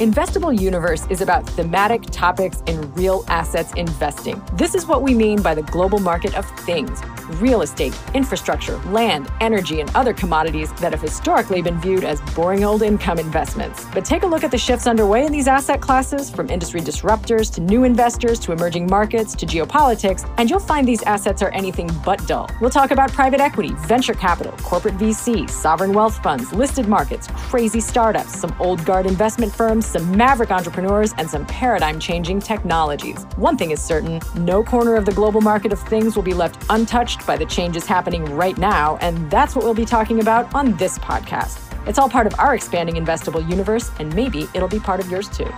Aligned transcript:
Investable 0.00 0.56
Universe 0.56 1.04
is 1.10 1.22
about 1.22 1.44
thematic 1.44 2.02
topics 2.02 2.62
in 2.68 2.94
real 2.94 3.24
assets 3.26 3.72
investing. 3.74 4.40
This 4.54 4.76
is 4.76 4.86
what 4.86 5.02
we 5.02 5.12
mean 5.12 5.42
by 5.42 5.56
the 5.56 5.62
global 5.62 5.98
market 5.98 6.36
of 6.36 6.48
things 6.60 7.02
real 7.40 7.60
estate, 7.60 7.94
infrastructure, 8.14 8.78
land, 8.86 9.30
energy, 9.40 9.80
and 9.80 9.94
other 9.94 10.14
commodities 10.14 10.72
that 10.74 10.92
have 10.92 11.02
historically 11.02 11.60
been 11.60 11.78
viewed 11.80 12.02
as 12.02 12.20
boring 12.34 12.64
old 12.64 12.82
income 12.82 13.18
investments. 13.18 13.84
But 13.92 14.04
take 14.04 14.22
a 14.22 14.26
look 14.26 14.44
at 14.44 14.50
the 14.50 14.56
shifts 14.56 14.86
underway 14.86 15.26
in 15.26 15.32
these 15.32 15.46
asset 15.46 15.80
classes, 15.80 16.30
from 16.30 16.48
industry 16.48 16.80
disruptors 16.80 17.52
to 17.54 17.60
new 17.60 17.84
investors 17.84 18.38
to 18.40 18.52
emerging 18.52 18.86
markets 18.86 19.34
to 19.36 19.46
geopolitics, 19.46 20.26
and 20.38 20.48
you'll 20.48 20.58
find 20.58 20.88
these 20.88 21.02
assets 21.02 21.42
are 21.42 21.50
anything 21.50 21.90
but 22.04 22.26
dull. 22.26 22.48
We'll 22.60 22.70
talk 22.70 22.92
about 22.92 23.12
private 23.12 23.40
equity, 23.40 23.74
venture 23.86 24.14
capital, 24.14 24.52
corporate 24.62 24.96
VC, 24.96 25.50
sovereign 25.50 25.92
wealth 25.92 26.22
funds, 26.22 26.52
listed 26.52 26.88
markets, 26.88 27.28
crazy 27.50 27.80
startups, 27.80 28.38
some 28.38 28.54
old 28.58 28.84
guard 28.84 29.04
investment 29.04 29.52
firms, 29.52 29.84
some 29.88 30.16
maverick 30.16 30.50
entrepreneurs, 30.50 31.12
and 31.18 31.28
some 31.28 31.46
paradigm 31.46 31.98
changing 31.98 32.40
technologies. 32.40 33.24
One 33.36 33.56
thing 33.56 33.70
is 33.70 33.82
certain 33.82 34.20
no 34.36 34.62
corner 34.62 34.96
of 34.96 35.04
the 35.04 35.12
global 35.12 35.40
market 35.40 35.72
of 35.72 35.80
things 35.80 36.14
will 36.14 36.22
be 36.22 36.34
left 36.34 36.64
untouched 36.70 37.26
by 37.26 37.36
the 37.36 37.46
changes 37.46 37.86
happening 37.86 38.24
right 38.36 38.56
now, 38.58 38.96
and 38.98 39.30
that's 39.30 39.56
what 39.56 39.64
we'll 39.64 39.74
be 39.74 39.84
talking 39.84 40.20
about 40.20 40.54
on 40.54 40.76
this 40.76 40.98
podcast. 40.98 41.64
It's 41.88 41.98
all 41.98 42.08
part 42.08 42.26
of 42.26 42.38
our 42.38 42.54
expanding 42.54 42.96
investable 42.96 43.48
universe, 43.48 43.90
and 43.98 44.14
maybe 44.14 44.46
it'll 44.54 44.68
be 44.68 44.80
part 44.80 45.00
of 45.00 45.10
yours 45.10 45.28
too. 45.28 45.50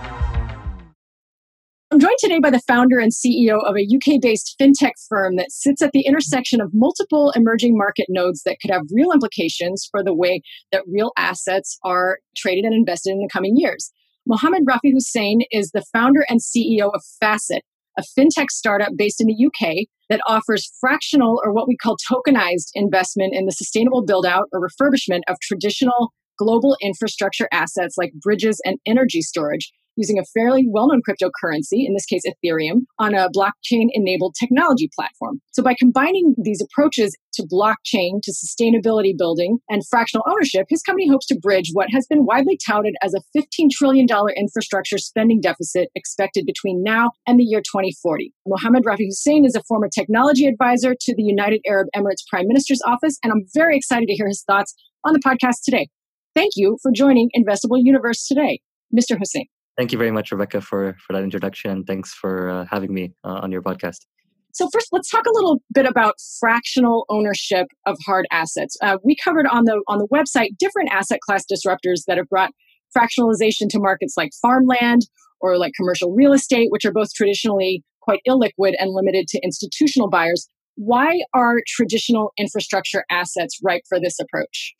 I'm 1.91 1.99
joined 1.99 2.19
today 2.19 2.39
by 2.39 2.51
the 2.51 2.61
founder 2.61 2.99
and 2.99 3.11
CEO 3.11 3.61
of 3.65 3.75
a 3.75 3.83
UK 3.83 4.21
based 4.21 4.55
fintech 4.57 4.93
firm 5.09 5.35
that 5.35 5.51
sits 5.51 5.81
at 5.81 5.91
the 5.91 6.05
intersection 6.05 6.61
of 6.61 6.73
multiple 6.73 7.33
emerging 7.35 7.77
market 7.77 8.05
nodes 8.07 8.43
that 8.43 8.59
could 8.61 8.71
have 8.71 8.83
real 8.93 9.11
implications 9.11 9.89
for 9.91 10.01
the 10.01 10.13
way 10.13 10.41
that 10.71 10.83
real 10.87 11.11
assets 11.17 11.77
are 11.83 12.19
traded 12.37 12.63
and 12.63 12.73
invested 12.73 13.11
in 13.11 13.19
the 13.19 13.27
coming 13.29 13.57
years. 13.57 13.91
Mohammed 14.27 14.65
Rafi 14.65 14.91
Hussain 14.93 15.41
is 15.51 15.71
the 15.71 15.83
founder 15.93 16.25
and 16.29 16.39
CEO 16.39 16.93
of 16.93 17.01
Fasset, 17.21 17.61
a 17.97 18.03
fintech 18.17 18.51
startup 18.51 18.91
based 18.95 19.19
in 19.19 19.27
the 19.27 19.45
UK 19.45 19.87
that 20.09 20.21
offers 20.27 20.71
fractional 20.79 21.41
or 21.43 21.51
what 21.51 21.67
we 21.67 21.75
call 21.75 21.97
tokenized 22.11 22.69
investment 22.75 23.33
in 23.33 23.45
the 23.45 23.51
sustainable 23.51 24.03
build 24.03 24.25
out 24.25 24.47
or 24.51 24.61
refurbishment 24.61 25.21
of 25.27 25.39
traditional 25.41 26.13
global 26.37 26.77
infrastructure 26.81 27.47
assets 27.51 27.95
like 27.97 28.11
bridges 28.13 28.61
and 28.63 28.77
energy 28.85 29.21
storage 29.21 29.71
using 30.01 30.17
a 30.17 30.25
fairly 30.33 30.65
well 30.67 30.87
known 30.87 31.01
cryptocurrency, 31.07 31.85
in 31.85 31.93
this 31.93 32.05
case 32.05 32.23
Ethereum, 32.25 32.81
on 32.99 33.13
a 33.13 33.29
blockchain 33.29 33.87
enabled 33.93 34.35
technology 34.39 34.89
platform. 34.95 35.39
So, 35.51 35.61
by 35.61 35.75
combining 35.77 36.33
these 36.37 36.61
approaches 36.61 37.15
to 37.35 37.43
blockchain, 37.43 38.21
to 38.23 38.33
sustainability 38.33 39.17
building, 39.17 39.59
and 39.69 39.85
fractional 39.87 40.25
ownership, 40.27 40.65
his 40.69 40.81
company 40.81 41.07
hopes 41.07 41.27
to 41.27 41.39
bridge 41.39 41.69
what 41.73 41.89
has 41.91 42.05
been 42.07 42.25
widely 42.25 42.57
touted 42.65 42.95
as 43.01 43.13
a 43.13 43.21
$15 43.37 43.69
trillion 43.71 44.07
infrastructure 44.35 44.97
spending 44.97 45.39
deficit 45.39 45.89
expected 45.95 46.45
between 46.45 46.83
now 46.83 47.11
and 47.27 47.39
the 47.39 47.43
year 47.43 47.61
2040. 47.61 48.33
Mohammed 48.47 48.83
Rafi 48.83 49.05
Hussain 49.05 49.45
is 49.45 49.55
a 49.55 49.63
former 49.67 49.87
technology 49.87 50.47
advisor 50.47 50.95
to 50.99 51.15
the 51.15 51.23
United 51.23 51.61
Arab 51.67 51.87
Emirates 51.95 52.25
Prime 52.29 52.47
Minister's 52.47 52.81
Office, 52.85 53.17
and 53.23 53.31
I'm 53.31 53.45
very 53.53 53.77
excited 53.77 54.07
to 54.07 54.13
hear 54.15 54.27
his 54.27 54.43
thoughts 54.43 54.73
on 55.03 55.13
the 55.13 55.19
podcast 55.19 55.63
today. 55.63 55.87
Thank 56.35 56.53
you 56.55 56.77
for 56.81 56.91
joining 56.93 57.29
Investable 57.35 57.79
Universe 57.81 58.25
today, 58.25 58.61
Mr. 58.95 59.17
Hussain. 59.17 59.47
Thank 59.77 59.91
you 59.91 59.97
very 59.97 60.11
much, 60.11 60.31
Rebecca, 60.31 60.61
for, 60.61 60.95
for 61.05 61.13
that 61.13 61.23
introduction. 61.23 61.83
Thanks 61.85 62.13
for 62.13 62.49
uh, 62.49 62.65
having 62.69 62.93
me 62.93 63.13
uh, 63.23 63.39
on 63.41 63.51
your 63.51 63.61
podcast. 63.61 64.05
So 64.53 64.69
first, 64.71 64.89
let's 64.91 65.09
talk 65.09 65.25
a 65.25 65.31
little 65.31 65.61
bit 65.73 65.85
about 65.85 66.15
fractional 66.39 67.05
ownership 67.09 67.67
of 67.85 67.97
hard 68.05 68.27
assets. 68.31 68.75
Uh, 68.81 68.97
we 69.03 69.15
covered 69.15 69.47
on 69.47 69.63
the 69.63 69.81
on 69.87 69.97
the 69.97 70.07
website 70.07 70.57
different 70.59 70.91
asset 70.91 71.19
class 71.21 71.45
disruptors 71.51 72.01
that 72.07 72.17
have 72.17 72.27
brought 72.27 72.51
fractionalization 72.95 73.69
to 73.69 73.79
markets 73.79 74.15
like 74.17 74.31
farmland 74.41 75.03
or 75.39 75.57
like 75.57 75.71
commercial 75.73 76.11
real 76.11 76.33
estate, 76.33 76.67
which 76.69 76.83
are 76.83 76.91
both 76.91 77.13
traditionally 77.13 77.83
quite 78.01 78.19
illiquid 78.27 78.73
and 78.77 78.91
limited 78.91 79.27
to 79.29 79.39
institutional 79.41 80.09
buyers. 80.09 80.49
Why 80.75 81.21
are 81.33 81.59
traditional 81.65 82.33
infrastructure 82.37 83.05
assets 83.09 83.59
ripe 83.63 83.83
for 83.87 83.99
this 83.99 84.19
approach? 84.19 84.73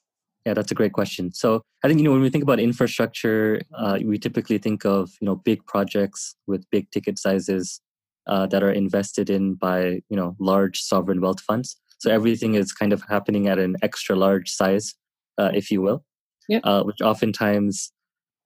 Yeah, 0.45 0.55
that's 0.55 0.71
a 0.71 0.75
great 0.75 0.93
question. 0.93 1.31
So 1.33 1.61
I 1.83 1.87
think 1.87 1.99
you 1.99 2.05
know 2.05 2.11
when 2.11 2.21
we 2.21 2.29
think 2.29 2.43
about 2.43 2.59
infrastructure, 2.59 3.61
uh, 3.77 3.99
we 4.03 4.17
typically 4.17 4.57
think 4.57 4.85
of 4.85 5.11
you 5.21 5.25
know 5.25 5.35
big 5.35 5.65
projects 5.65 6.35
with 6.47 6.69
big 6.71 6.89
ticket 6.91 7.19
sizes 7.19 7.79
uh, 8.27 8.47
that 8.47 8.63
are 8.63 8.71
invested 8.71 9.29
in 9.29 9.55
by 9.55 10.01
you 10.09 10.17
know 10.17 10.35
large 10.39 10.81
sovereign 10.81 11.21
wealth 11.21 11.41
funds. 11.41 11.77
So 11.99 12.09
everything 12.11 12.55
is 12.55 12.73
kind 12.73 12.93
of 12.93 13.03
happening 13.07 13.47
at 13.47 13.59
an 13.59 13.75
extra 13.83 14.15
large 14.15 14.49
size, 14.49 14.95
uh, 15.37 15.51
if 15.53 15.69
you 15.69 15.81
will, 15.81 16.03
yep. 16.49 16.61
Uh, 16.63 16.83
which 16.83 17.01
oftentimes 17.01 17.91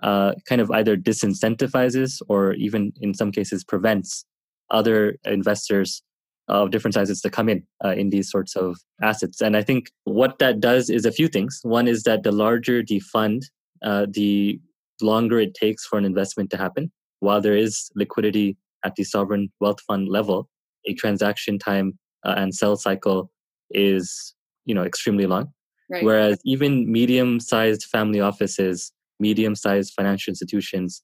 uh, 0.04 0.34
kind 0.50 0.60
of 0.60 0.70
either 0.72 0.98
disincentivizes 0.98 2.22
or 2.28 2.54
even 2.54 2.92
in 3.00 3.14
some 3.14 3.32
cases 3.32 3.64
prevents 3.64 4.26
other 4.70 5.18
investors 5.24 6.02
of 6.48 6.72
different 6.72 6.94
sizes 6.94 7.22
to 7.22 7.30
come 7.30 7.50
in 7.50 7.64
uh, 7.84 7.92
in 7.92 8.10
these 8.10 8.30
sorts 8.30 8.56
of 8.56 8.78
assets. 9.02 9.42
And 9.42 9.58
I 9.58 9.64
think 9.64 9.92
what 10.04 10.40
that 10.40 10.60
does 10.60 10.90
is 10.90 11.06
a 11.06 11.12
few 11.12 11.28
things. 11.28 11.60
One 11.64 11.88
is 11.88 12.04
that 12.04 12.24
the 12.24 12.32
larger 12.32 12.84
the 12.84 13.00
fund, 13.00 13.44
uh, 13.84 14.06
the 14.10 14.60
longer 15.02 15.40
it 15.40 15.54
takes 15.54 15.86
for 15.86 15.98
an 15.98 16.06
investment 16.06 16.50
to 16.52 16.58
happen. 16.58 16.92
While 17.20 17.42
there 17.42 17.56
is 17.56 17.90
liquidity 17.96 18.58
at 18.84 18.96
the 18.96 19.04
sovereign 19.04 19.52
wealth 19.60 19.82
fund 19.88 20.08
level, 20.08 20.50
a 20.86 20.94
transaction 20.94 21.58
time 21.58 21.98
uh, 22.24 22.36
and 22.38 22.54
sell 22.54 22.76
cycle 22.76 23.32
is 23.72 24.36
you 24.66 24.76
know 24.76 24.84
extremely 24.84 25.26
long. 25.26 25.52
Right. 25.90 26.04
Whereas 26.04 26.40
even 26.46 26.92
medium-sized 26.92 27.84
family 27.84 28.20
offices, 28.20 28.92
medium-sized 29.20 29.94
financial 29.96 30.32
institutions, 30.32 31.04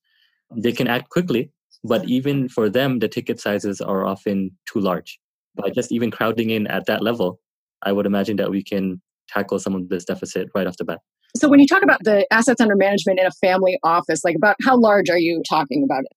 they 0.55 0.71
can 0.71 0.87
act 0.87 1.09
quickly, 1.09 1.51
but 1.83 2.03
even 2.09 2.49
for 2.49 2.67
them, 2.67 2.97
the 2.97 3.07
ticket 3.07 3.39
sizes 3.39 3.79
are 3.79 4.07
often 4.07 4.57
too 4.65 4.79
large 4.79 5.19
by 5.55 5.69
just 5.69 5.91
even 5.91 6.11
crowding 6.11 6.49
in 6.49 6.67
at 6.67 6.85
that 6.87 7.03
level, 7.03 7.39
I 7.83 7.91
would 7.91 8.05
imagine 8.05 8.37
that 8.37 8.51
we 8.51 8.63
can 8.63 9.01
tackle 9.27 9.59
some 9.59 9.75
of 9.75 9.89
this 9.89 10.05
deficit 10.05 10.49
right 10.53 10.67
off 10.67 10.77
the 10.77 10.85
bat. 10.85 10.99
So 11.35 11.47
when 11.47 11.59
you 11.59 11.67
talk 11.67 11.83
about 11.83 12.03
the 12.03 12.27
assets 12.31 12.59
under 12.59 12.75
management 12.75 13.19
in 13.19 13.25
a 13.25 13.31
family 13.31 13.79
office, 13.83 14.23
like 14.23 14.35
about 14.35 14.57
how 14.65 14.77
large 14.77 15.09
are 15.09 15.17
you 15.17 15.41
talking 15.47 15.83
about 15.83 16.01
it? 16.01 16.11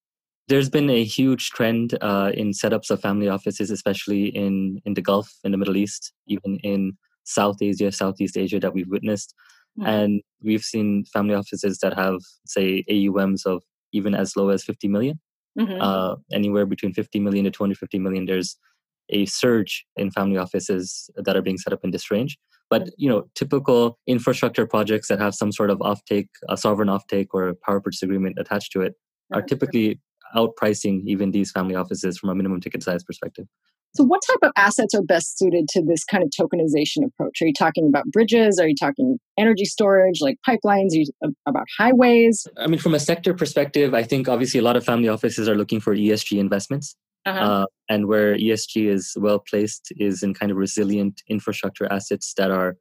There's 0.47 0.69
been 0.69 0.89
a 0.89 1.03
huge 1.03 1.49
trend 1.49 1.97
uh, 2.01 2.31
in 2.33 2.51
setups 2.51 2.91
of 2.91 3.01
family 3.01 3.27
offices, 3.27 3.71
especially 3.71 4.25
in, 4.27 4.79
in 4.85 4.93
the 4.93 5.01
Gulf, 5.01 5.31
in 5.43 5.51
the 5.51 5.57
Middle 5.57 5.77
East, 5.77 6.13
even 6.27 6.59
in 6.61 6.97
South 7.23 7.57
Asia, 7.61 7.91
Southeast 7.91 8.37
Asia 8.37 8.59
that 8.59 8.73
we've 8.73 8.89
witnessed. 8.89 9.33
Mm-hmm. 9.79 9.89
And 9.89 10.21
we've 10.43 10.61
seen 10.61 11.05
family 11.05 11.33
offices 11.33 11.79
that 11.79 11.97
have, 11.97 12.19
say, 12.45 12.83
AUMs 12.89 13.45
of 13.45 13.63
even 13.91 14.13
as 14.13 14.35
low 14.35 14.49
as 14.49 14.63
50 14.63 14.87
million. 14.87 15.19
Mm-hmm. 15.57 15.81
Uh, 15.81 16.15
anywhere 16.33 16.65
between 16.65 16.93
50 16.93 17.21
million 17.21 17.45
to 17.45 17.51
250 17.51 17.97
million. 17.99 18.25
There's 18.25 18.57
a 19.09 19.25
surge 19.25 19.85
in 19.95 20.11
family 20.11 20.37
offices 20.37 21.09
that 21.15 21.35
are 21.35 21.41
being 21.41 21.57
set 21.57 21.73
up 21.73 21.79
in 21.83 21.91
this 21.91 22.09
range. 22.09 22.37
But 22.69 22.89
you 22.97 23.07
know, 23.09 23.27
typical 23.35 23.99
infrastructure 24.07 24.65
projects 24.65 25.07
that 25.09 25.19
have 25.19 25.35
some 25.35 25.51
sort 25.51 25.69
of 25.69 25.79
offtake, 25.79 26.27
a 26.49 26.57
sovereign 26.57 26.89
offtake 26.89 27.27
or 27.31 27.49
a 27.49 27.55
power 27.55 27.79
purchase 27.79 28.01
agreement 28.01 28.37
attached 28.39 28.71
to 28.73 28.81
it, 28.81 28.95
are 29.33 29.41
typically 29.41 29.99
outpricing 30.35 31.01
even 31.05 31.31
these 31.31 31.51
family 31.51 31.75
offices 31.75 32.17
from 32.17 32.29
a 32.29 32.35
minimum 32.35 32.59
ticket 32.59 32.83
size 32.83 33.03
perspective. 33.03 33.45
So, 33.95 34.03
what 34.03 34.21
type 34.27 34.39
of 34.41 34.51
assets 34.57 34.93
are 34.93 35.01
best 35.01 35.39
suited 35.39 35.69
to 35.69 35.81
this 35.81 36.03
kind 36.03 36.21
of 36.21 36.29
tokenization 36.29 37.05
approach? 37.05 37.41
Are 37.41 37.45
you 37.45 37.53
talking 37.53 37.87
about 37.87 38.03
bridges? 38.07 38.59
Are 38.59 38.67
you 38.67 38.75
talking 38.75 39.17
energy 39.37 39.63
storage, 39.63 40.19
like 40.19 40.37
pipelines? 40.45 40.91
Are 40.91 40.97
you 40.97 41.05
about 41.45 41.65
highways? 41.77 42.45
I 42.57 42.67
mean, 42.67 42.79
from 42.79 42.93
a 42.93 42.99
sector 42.99 43.33
perspective, 43.33 43.93
I 43.93 44.03
think 44.03 44.27
obviously 44.27 44.59
a 44.59 44.63
lot 44.63 44.75
of 44.75 44.83
family 44.83 45.07
offices 45.07 45.47
are 45.47 45.55
looking 45.55 45.79
for 45.79 45.95
ESG 45.95 46.39
investments. 46.39 46.97
Uh-huh. 47.25 47.39
Uh, 47.39 47.65
and 47.89 48.07
where 48.07 48.35
ESG 48.35 48.87
is 48.87 49.13
well 49.17 49.39
placed 49.39 49.91
is 49.97 50.21
in 50.21 50.33
kind 50.33 50.51
of 50.51 50.57
resilient 50.57 51.23
infrastructure 51.27 51.91
assets 51.91 52.33
that 52.37 52.51
are, 52.51 52.77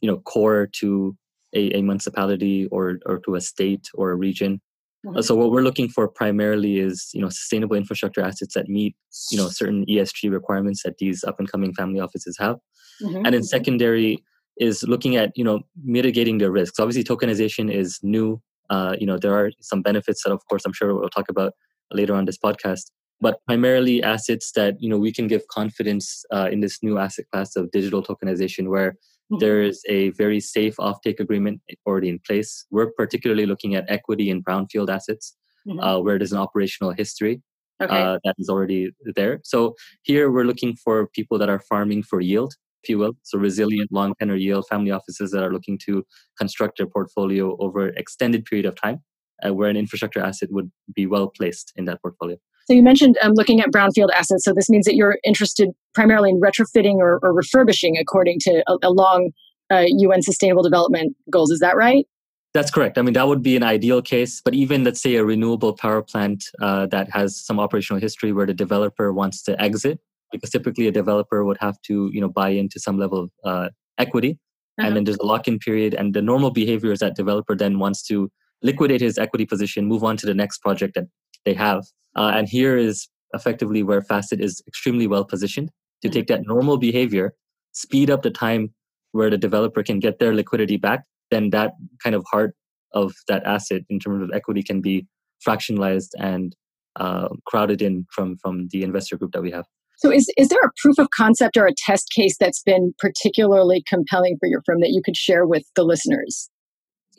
you 0.00 0.08
know, 0.08 0.18
core 0.18 0.68
to 0.74 1.16
a, 1.54 1.78
a 1.78 1.82
municipality 1.82 2.66
or 2.66 2.98
or 3.06 3.18
to 3.20 3.34
a 3.34 3.40
state 3.40 3.88
or 3.94 4.10
a 4.10 4.16
region. 4.16 4.60
Uh-huh. 5.06 5.22
So 5.22 5.34
what 5.34 5.50
we're 5.50 5.62
looking 5.62 5.88
for 5.88 6.08
primarily 6.08 6.78
is 6.78 7.10
you 7.14 7.20
know 7.20 7.28
sustainable 7.28 7.76
infrastructure 7.76 8.20
assets 8.20 8.54
that 8.54 8.68
meet 8.68 8.96
you 9.30 9.38
know 9.38 9.48
certain 9.48 9.84
ESG 9.86 10.30
requirements 10.30 10.82
that 10.82 10.98
these 10.98 11.24
up 11.24 11.38
and 11.38 11.50
coming 11.50 11.72
family 11.74 12.00
offices 12.00 12.36
have, 12.38 12.56
mm-hmm. 13.02 13.24
and 13.24 13.34
then 13.34 13.42
secondary 13.42 14.22
is 14.58 14.82
looking 14.82 15.16
at 15.16 15.30
you 15.36 15.44
know 15.44 15.60
mitigating 15.84 16.38
the 16.38 16.50
risks. 16.50 16.78
Obviously, 16.78 17.04
tokenization 17.04 17.72
is 17.72 17.98
new. 18.02 18.40
Uh, 18.70 18.94
you 18.98 19.06
know 19.06 19.16
there 19.16 19.34
are 19.34 19.50
some 19.60 19.82
benefits 19.82 20.22
that 20.24 20.32
of 20.32 20.44
course 20.46 20.62
I'm 20.66 20.74
sure 20.74 20.94
we'll 20.94 21.08
talk 21.08 21.30
about 21.30 21.52
later 21.92 22.14
on 22.14 22.26
this 22.26 22.36
podcast 22.36 22.90
but 23.20 23.40
primarily 23.46 24.02
assets 24.02 24.52
that 24.52 24.80
you 24.80 24.88
know 24.88 24.98
we 24.98 25.12
can 25.12 25.26
give 25.26 25.46
confidence 25.48 26.24
uh, 26.32 26.48
in 26.50 26.60
this 26.60 26.82
new 26.82 26.98
asset 26.98 27.26
class 27.32 27.56
of 27.56 27.70
digital 27.70 28.02
tokenization 28.02 28.68
where 28.68 28.92
mm-hmm. 28.92 29.38
there 29.38 29.62
is 29.62 29.82
a 29.88 30.10
very 30.10 30.40
safe 30.40 30.76
offtake 30.76 31.20
agreement 31.20 31.60
already 31.86 32.08
in 32.08 32.18
place 32.26 32.66
we're 32.70 32.90
particularly 32.92 33.46
looking 33.46 33.74
at 33.74 33.84
equity 33.88 34.30
and 34.30 34.44
brownfield 34.44 34.88
assets 34.88 35.36
mm-hmm. 35.66 35.80
uh, 35.80 35.98
where 35.98 36.18
there's 36.18 36.32
an 36.32 36.38
operational 36.38 36.92
history 36.92 37.42
okay. 37.82 38.02
uh, 38.02 38.18
that 38.24 38.34
is 38.38 38.48
already 38.48 38.90
there 39.16 39.40
so 39.44 39.74
here 40.02 40.30
we're 40.30 40.44
looking 40.44 40.76
for 40.76 41.08
people 41.08 41.38
that 41.38 41.48
are 41.48 41.60
farming 41.60 42.02
for 42.02 42.20
yield 42.20 42.54
if 42.82 42.88
you 42.88 42.98
will 42.98 43.14
so 43.22 43.38
resilient 43.38 43.90
long 43.92 44.14
tenor 44.18 44.36
yield 44.36 44.66
family 44.68 44.90
offices 44.90 45.30
that 45.32 45.42
are 45.42 45.52
looking 45.52 45.78
to 45.78 46.04
construct 46.38 46.78
their 46.78 46.86
portfolio 46.86 47.56
over 47.58 47.88
extended 47.88 48.44
period 48.44 48.66
of 48.66 48.74
time 48.80 49.00
uh, 49.44 49.54
where 49.54 49.68
an 49.68 49.76
infrastructure 49.76 50.20
asset 50.20 50.50
would 50.52 50.70
be 50.94 51.06
well 51.06 51.28
placed 51.28 51.72
in 51.76 51.84
that 51.86 52.00
portfolio. 52.02 52.36
So 52.66 52.74
you 52.74 52.82
mentioned 52.82 53.16
um, 53.22 53.32
looking 53.34 53.60
at 53.60 53.70
brownfield 53.70 54.10
assets. 54.14 54.44
So 54.44 54.52
this 54.52 54.68
means 54.68 54.84
that 54.84 54.94
you're 54.94 55.18
interested 55.24 55.70
primarily 55.94 56.28
in 56.30 56.40
retrofitting 56.40 56.96
or, 56.96 57.18
or 57.22 57.32
refurbishing 57.32 57.96
according 57.96 58.40
to 58.40 58.62
a, 58.66 58.76
a 58.82 58.90
long 58.90 59.30
uh, 59.72 59.84
UN 59.86 60.20
Sustainable 60.22 60.62
Development 60.62 61.16
Goals. 61.30 61.50
Is 61.50 61.60
that 61.60 61.76
right? 61.76 62.06
That's 62.54 62.70
correct. 62.70 62.98
I 62.98 63.02
mean, 63.02 63.14
that 63.14 63.26
would 63.26 63.42
be 63.42 63.56
an 63.56 63.62
ideal 63.62 64.02
case. 64.02 64.40
But 64.44 64.54
even, 64.54 64.84
let's 64.84 65.00
say, 65.00 65.16
a 65.16 65.24
renewable 65.24 65.74
power 65.74 66.02
plant 66.02 66.44
uh, 66.60 66.86
that 66.86 67.10
has 67.10 67.38
some 67.38 67.60
operational 67.60 68.00
history 68.00 68.32
where 68.32 68.46
the 68.46 68.54
developer 68.54 69.12
wants 69.12 69.42
to 69.44 69.60
exit, 69.60 70.00
because 70.32 70.50
typically 70.50 70.86
a 70.86 70.92
developer 70.92 71.44
would 71.44 71.58
have 71.60 71.80
to, 71.82 72.10
you 72.12 72.20
know, 72.20 72.28
buy 72.28 72.50
into 72.50 72.80
some 72.80 72.98
level 72.98 73.24
of 73.24 73.30
uh, 73.44 73.68
equity, 73.98 74.38
uh-huh. 74.78 74.88
and 74.88 74.96
then 74.96 75.04
there's 75.04 75.18
a 75.18 75.24
lock-in 75.24 75.58
period. 75.58 75.94
And 75.94 76.14
the 76.14 76.22
normal 76.22 76.50
behavior 76.50 76.92
is 76.92 77.00
that 77.00 77.16
developer 77.16 77.54
then 77.54 77.78
wants 77.78 78.02
to 78.04 78.30
liquidate 78.62 79.00
his 79.00 79.18
equity 79.18 79.46
position, 79.46 79.86
move 79.86 80.04
on 80.04 80.16
to 80.16 80.26
the 80.26 80.34
next 80.34 80.58
project 80.58 80.94
that 80.94 81.04
they 81.44 81.54
have. 81.54 81.84
Uh, 82.16 82.32
and 82.34 82.48
here 82.48 82.76
is 82.76 83.08
effectively 83.34 83.82
where 83.82 84.00
Fasset 84.00 84.40
is 84.40 84.62
extremely 84.66 85.06
well 85.06 85.24
positioned 85.24 85.70
to 86.02 86.08
mm-hmm. 86.08 86.14
take 86.14 86.26
that 86.28 86.42
normal 86.46 86.76
behavior, 86.76 87.34
speed 87.72 88.10
up 88.10 88.22
the 88.22 88.30
time 88.30 88.72
where 89.12 89.30
the 89.30 89.38
developer 89.38 89.82
can 89.82 89.98
get 89.98 90.18
their 90.18 90.34
liquidity 90.34 90.76
back, 90.76 91.04
then 91.30 91.50
that 91.50 91.72
kind 92.02 92.14
of 92.14 92.24
heart 92.30 92.54
of 92.92 93.12
that 93.28 93.44
asset 93.44 93.82
in 93.88 93.98
terms 93.98 94.22
of 94.22 94.30
equity 94.34 94.62
can 94.62 94.80
be 94.80 95.06
fractionalized 95.46 96.10
and 96.18 96.56
uh, 96.96 97.28
crowded 97.46 97.80
in 97.80 98.06
from 98.12 98.36
from 98.38 98.68
the 98.70 98.82
investor 98.82 99.16
group 99.16 99.32
that 99.32 99.42
we 99.42 99.50
have. 99.50 99.64
So, 99.98 100.10
is 100.10 100.30
is 100.36 100.48
there 100.48 100.60
a 100.64 100.70
proof 100.80 100.98
of 100.98 101.10
concept 101.10 101.56
or 101.56 101.66
a 101.66 101.74
test 101.76 102.08
case 102.14 102.36
that's 102.38 102.62
been 102.62 102.94
particularly 102.98 103.82
compelling 103.88 104.36
for 104.38 104.46
your 104.46 104.62
firm 104.64 104.80
that 104.80 104.90
you 104.90 105.02
could 105.04 105.16
share 105.16 105.46
with 105.46 105.64
the 105.76 105.84
listeners? 105.84 106.50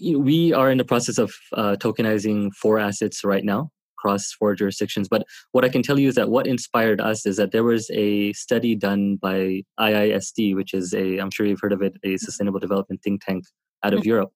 We 0.02 0.54
are 0.54 0.72
in 0.72 0.78
the 0.78 0.86
process 0.86 1.18
of 1.18 1.34
uh, 1.54 1.76
tokenizing 1.80 2.54
four 2.54 2.80
assets 2.80 3.24
right 3.24 3.44
now 3.44 3.72
across 4.00 4.32
four 4.32 4.56
jurisdictions. 4.56 5.08
But 5.10 5.24
what 5.52 5.66
I 5.66 5.70
can 5.70 5.84
tell 5.84 6.00
you 6.00 6.08
is 6.08 6.16
that 6.16 6.30
what 6.30 6.48
inspired 6.48 7.02
us 7.02 7.26
is 7.26 7.38
that 7.38 7.52
there 7.52 7.64
was 7.64 7.90
a 7.92 8.34
study 8.34 8.76
done 8.76 9.18
by 9.18 9.64
IISD, 9.80 10.56
which 10.56 10.74
is 10.74 10.94
a, 10.94 11.18
I'm 11.18 11.32
sure 11.32 11.46
you've 11.46 11.60
heard 11.62 11.74
of 11.74 11.82
it, 11.82 11.98
a 12.04 12.08
mm-hmm. 12.08 12.18
sustainable 12.18 12.60
development 12.60 13.02
think 13.04 13.24
tank 13.26 13.44
out 13.84 13.94
of 13.94 14.02
mm-hmm. 14.02 14.10
Europe. 14.10 14.32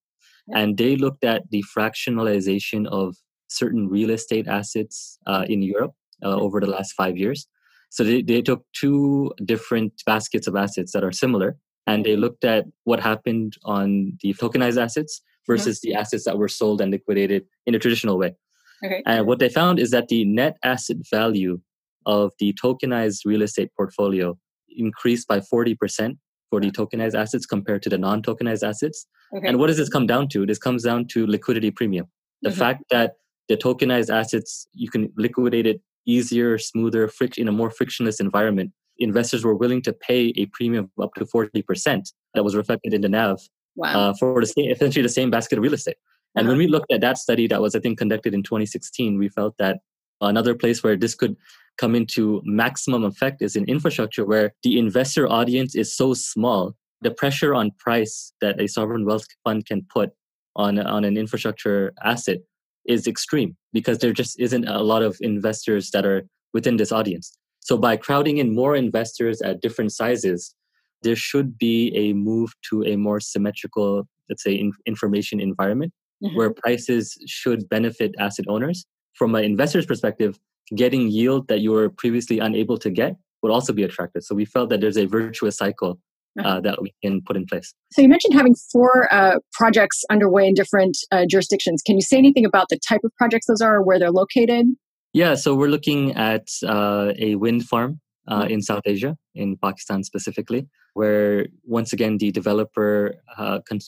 And 0.53 0.77
they 0.77 0.97
looked 0.97 1.23
at 1.23 1.49
the 1.51 1.63
fractionalization 1.75 2.85
of 2.87 3.15
certain 3.47 3.87
real 3.87 4.09
estate 4.09 4.47
assets 4.47 5.17
uh, 5.25 5.45
in 5.47 5.61
Europe 5.61 5.93
uh, 6.23 6.35
over 6.35 6.59
the 6.59 6.67
last 6.67 6.93
five 6.93 7.17
years. 7.17 7.47
So 7.89 8.03
they, 8.03 8.21
they 8.21 8.41
took 8.41 8.65
two 8.73 9.31
different 9.45 9.93
baskets 10.05 10.47
of 10.47 10.55
assets 10.55 10.91
that 10.93 11.03
are 11.03 11.11
similar 11.11 11.55
and 11.85 12.05
they 12.05 12.15
looked 12.15 12.43
at 12.43 12.65
what 12.85 12.99
happened 12.99 13.53
on 13.63 14.17
the 14.21 14.33
tokenized 14.33 14.81
assets 14.81 15.21
versus 15.47 15.81
the 15.81 15.93
assets 15.93 16.25
that 16.25 16.37
were 16.37 16.47
sold 16.47 16.81
and 16.81 16.91
liquidated 16.91 17.45
in 17.65 17.75
a 17.75 17.79
traditional 17.79 18.17
way. 18.17 18.35
Okay. 18.83 19.01
And 19.05 19.25
what 19.25 19.39
they 19.39 19.49
found 19.49 19.79
is 19.79 19.91
that 19.91 20.07
the 20.09 20.25
net 20.25 20.57
asset 20.63 20.97
value 21.09 21.59
of 22.05 22.31
the 22.39 22.53
tokenized 22.61 23.19
real 23.25 23.41
estate 23.41 23.69
portfolio 23.77 24.37
increased 24.69 25.27
by 25.27 25.39
40% 25.39 26.17
for 26.49 26.59
the 26.59 26.71
tokenized 26.71 27.15
assets 27.15 27.45
compared 27.45 27.81
to 27.83 27.89
the 27.89 27.97
non 27.97 28.21
tokenized 28.21 28.67
assets. 28.67 29.07
Okay. 29.35 29.47
And 29.47 29.57
what 29.57 29.67
does 29.67 29.77
this 29.77 29.89
come 29.89 30.05
down 30.05 30.27
to? 30.29 30.45
This 30.45 30.59
comes 30.59 30.83
down 30.83 31.07
to 31.09 31.25
liquidity 31.25 31.71
premium. 31.71 32.07
The 32.41 32.49
mm-hmm. 32.49 32.59
fact 32.59 32.83
that 32.91 33.13
the 33.49 33.57
tokenized 33.57 34.13
assets, 34.13 34.67
you 34.73 34.89
can 34.89 35.11
liquidate 35.17 35.65
it 35.65 35.81
easier, 36.05 36.57
smoother, 36.57 37.07
fric- 37.07 37.37
in 37.37 37.47
a 37.47 37.51
more 37.51 37.71
frictionless 37.71 38.19
environment. 38.19 38.71
Investors 38.99 39.43
were 39.43 39.55
willing 39.55 39.81
to 39.83 39.93
pay 39.93 40.33
a 40.35 40.45
premium 40.47 40.91
up 41.01 41.13
to 41.15 41.25
40% 41.25 42.11
that 42.33 42.43
was 42.43 42.55
reflected 42.55 42.93
in 42.93 43.01
the 43.01 43.09
NAV 43.09 43.39
wow. 43.75 44.09
uh, 44.09 44.13
for 44.19 44.39
the 44.39 44.47
same, 44.47 44.71
essentially 44.71 45.03
the 45.03 45.09
same 45.09 45.29
basket 45.29 45.57
of 45.57 45.63
real 45.63 45.73
estate. 45.73 45.97
And 46.35 46.47
when 46.47 46.55
uh-huh. 46.55 46.65
we 46.65 46.67
looked 46.67 46.91
at 46.91 47.01
that 47.01 47.17
study 47.17 47.47
that 47.47 47.61
was, 47.61 47.75
I 47.75 47.79
think, 47.79 47.97
conducted 47.97 48.33
in 48.33 48.43
2016, 48.43 49.17
we 49.17 49.29
felt 49.29 49.55
that 49.59 49.79
another 50.21 50.55
place 50.55 50.83
where 50.83 50.95
this 50.95 51.15
could 51.15 51.35
come 51.77 51.95
into 51.95 52.41
maximum 52.43 53.03
effect 53.03 53.41
is 53.41 53.55
in 53.55 53.65
infrastructure 53.65 54.25
where 54.25 54.53
the 54.63 54.79
investor 54.79 55.27
audience 55.27 55.75
is 55.75 55.95
so 55.95 56.13
small. 56.13 56.75
The 57.01 57.11
pressure 57.11 57.53
on 57.53 57.71
price 57.77 58.33
that 58.41 58.59
a 58.59 58.67
sovereign 58.67 59.05
wealth 59.05 59.25
fund 59.43 59.65
can 59.65 59.85
put 59.93 60.11
on, 60.55 60.79
on 60.79 61.03
an 61.03 61.17
infrastructure 61.17 61.93
asset 62.03 62.39
is 62.85 63.07
extreme 63.07 63.55
because 63.71 63.99
there 63.99 64.13
just 64.13 64.39
isn't 64.39 64.67
a 64.67 64.81
lot 64.81 65.03
of 65.03 65.17
investors 65.21 65.91
that 65.91 66.05
are 66.05 66.23
within 66.53 66.77
this 66.77 66.91
audience. 66.91 67.37
So 67.59 67.77
by 67.77 67.97
crowding 67.97 68.37
in 68.37 68.53
more 68.53 68.75
investors 68.75 69.41
at 69.41 69.61
different 69.61 69.91
sizes, 69.91 70.53
there 71.03 71.15
should 71.15 71.57
be 71.57 71.91
a 71.95 72.13
move 72.13 72.51
to 72.69 72.83
a 72.83 72.95
more 72.95 73.19
symmetrical, 73.19 74.07
let's 74.29 74.43
say, 74.43 74.53
in, 74.53 74.71
information 74.85 75.39
environment 75.39 75.93
mm-hmm. 76.23 76.35
where 76.35 76.51
prices 76.51 77.17
should 77.27 77.67
benefit 77.69 78.15
asset 78.19 78.45
owners. 78.47 78.85
From 79.13 79.35
an 79.35 79.43
investor's 79.43 79.85
perspective, 79.85 80.39
getting 80.75 81.09
yield 81.09 81.47
that 81.47 81.59
you 81.59 81.71
were 81.71 81.89
previously 81.89 82.39
unable 82.39 82.77
to 82.79 82.89
get 82.89 83.15
would 83.41 83.51
also 83.51 83.73
be 83.73 83.83
attractive. 83.83 84.23
So 84.23 84.33
we 84.33 84.45
felt 84.45 84.69
that 84.69 84.81
there's 84.81 84.97
a 84.97 85.05
virtuous 85.05 85.57
cycle 85.57 85.99
uh, 86.39 86.41
uh-huh. 86.41 86.61
that 86.61 86.81
we 86.81 86.93
can 87.03 87.21
put 87.21 87.35
in 87.35 87.45
place. 87.45 87.73
So 87.91 88.01
you 88.01 88.09
mentioned 88.09 88.33
having 88.33 88.55
four 88.71 89.13
uh, 89.13 89.39
projects 89.51 90.03
underway 90.09 90.47
in 90.47 90.55
different 90.55 90.97
uh, 91.11 91.25
jurisdictions. 91.29 91.81
Can 91.85 91.95
you 91.95 92.01
say 92.01 92.17
anything 92.17 92.45
about 92.45 92.69
the 92.69 92.79
type 92.87 93.01
of 93.03 93.11
projects 93.17 93.45
those 93.45 93.61
are, 93.61 93.75
or 93.75 93.83
where 93.83 93.99
they're 93.99 94.11
located? 94.11 94.65
Yeah, 95.13 95.35
so 95.35 95.53
we're 95.53 95.67
looking 95.67 96.13
at 96.15 96.47
uh, 96.65 97.13
a 97.19 97.35
wind 97.35 97.65
farm 97.65 97.99
uh, 98.27 98.47
in 98.49 98.61
South 98.61 98.83
Asia, 98.85 99.17
in 99.35 99.57
Pakistan 99.57 100.03
specifically, 100.03 100.67
where 100.93 101.47
once 101.63 101.93
again 101.93 102.17
the 102.17 102.31
developer, 102.31 103.15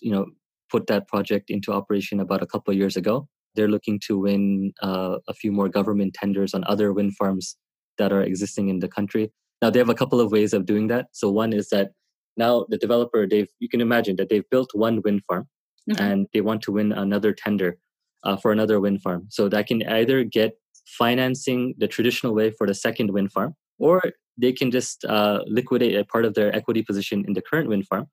you 0.02 0.12
know, 0.12 0.26
put 0.70 0.88
that 0.88 1.08
project 1.08 1.50
into 1.50 1.72
operation 1.72 2.20
about 2.20 2.42
a 2.42 2.48
couple 2.48 2.72
of 2.72 2.78
years 2.78 2.98
ago. 2.98 3.28
They're 3.56 3.70
looking 3.70 4.00
to 4.08 4.20
win 4.20 4.74
uh, 4.82 5.18
a 5.28 5.34
few 5.34 5.52
more 5.52 5.70
government 5.70 6.14
tenders 6.14 6.54
on 6.54 6.64
other 6.66 6.92
wind 6.92 7.16
farms 7.16 7.56
that 7.98 8.12
are 8.12 8.22
existing 8.22 8.68
in 8.68 8.80
the 8.80 8.88
country. 8.88 9.32
Now 9.62 9.70
they 9.70 9.80
have 9.80 9.90
a 9.90 9.96
couple 9.96 10.20
of 10.20 10.32
ways 10.32 10.54
of 10.54 10.66
doing 10.66 10.88
that. 10.88 11.08
So 11.14 11.32
one 11.32 11.54
is 11.54 11.70
that 11.70 11.92
now 12.36 12.66
the 12.68 12.78
developer, 12.78 13.26
they've 13.26 13.48
you 13.60 13.70
can 13.70 13.80
imagine 13.80 14.18
that 14.18 14.30
they've 14.30 14.50
built 14.50 14.72
one 14.74 15.02
wind 15.04 15.22
farm 15.28 15.48
mm-hmm. 15.90 16.04
and 16.04 16.28
they 16.34 16.42
want 16.42 16.62
to 16.64 16.72
win 16.74 16.92
another 16.92 17.32
tender 17.32 17.78
uh, 18.24 18.36
for 18.36 18.52
another 18.52 18.80
wind 18.80 19.02
farm. 19.02 19.28
So 19.30 19.48
that 19.50 19.68
can 19.68 19.84
either 19.84 20.24
get 20.24 20.58
financing 20.86 21.76
the 21.78 21.88
traditional 21.88 22.34
way 22.36 22.52
for 22.52 22.68
the 22.68 22.74
second 22.74 23.12
wind 23.12 23.32
farm, 23.32 23.56
or 23.80 24.02
they 24.38 24.52
can 24.52 24.72
just 24.72 25.06
uh, 25.06 25.40
liquidate 25.48 25.96
a 25.96 26.06
part 26.06 26.26
of 26.26 26.34
their 26.34 26.54
equity 26.56 26.82
position 26.82 27.24
in 27.28 27.34
the 27.34 27.42
current 27.42 27.70
wind 27.70 27.88
farm 27.88 28.08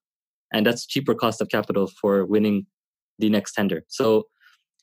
and 0.53 0.67
that's 0.67 0.87
cheaper 0.87 1.15
cost 1.15 1.41
of 1.41 1.49
capital 1.49 1.91
for 2.01 2.25
winning 2.27 2.67
the 3.19 3.31
next 3.31 3.53
tender. 3.53 3.83
So 3.89 4.25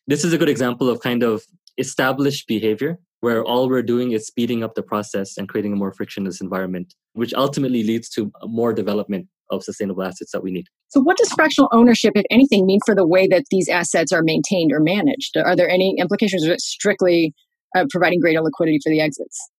this 0.08 0.26
is 0.26 0.34
a 0.34 0.38
good 0.38 0.50
example 0.50 0.90
of 0.90 1.02
kind 1.02 1.24
of 1.24 1.44
established 1.78 2.48
behavior 2.48 2.98
where 3.22 3.44
all 3.44 3.70
we're 3.70 3.84
doing 3.84 4.12
is 4.14 4.26
speeding 4.26 4.64
up 4.64 4.76
the 4.76 4.82
process 4.82 5.38
and 5.38 5.48
creating 5.48 5.74
a 5.74 5.76
more 5.76 5.94
frictionless 5.94 6.42
environment 6.42 6.94
which 7.14 7.34
ultimately 7.34 7.84
leads 7.84 8.10
to 8.10 8.32
more 8.44 8.74
development 8.74 9.28
of 9.52 9.64
sustainable 9.64 10.04
assets 10.04 10.32
that 10.32 10.44
we 10.44 10.52
need. 10.52 10.66
So 10.90 11.02
what 11.02 11.18
does 11.18 11.32
fractional 11.34 11.70
ownership 11.74 12.14
if 12.16 12.26
anything 12.30 12.66
mean 12.66 12.80
for 12.86 12.96
the 12.96 13.06
way 13.06 13.28
that 13.28 13.44
these 13.52 13.68
assets 13.68 14.12
are 14.12 14.22
maintained 14.22 14.72
or 14.72 14.80
managed? 14.80 15.36
Are 15.38 15.56
there 15.56 15.70
any 15.70 15.96
implications 15.98 16.48
or 16.48 16.56
strictly 16.60 17.34
uh, 17.76 17.86
providing 17.90 18.20
greater 18.20 18.42
liquidity 18.42 18.80
for 18.84 18.90
the 18.90 19.02
exits 19.02 19.50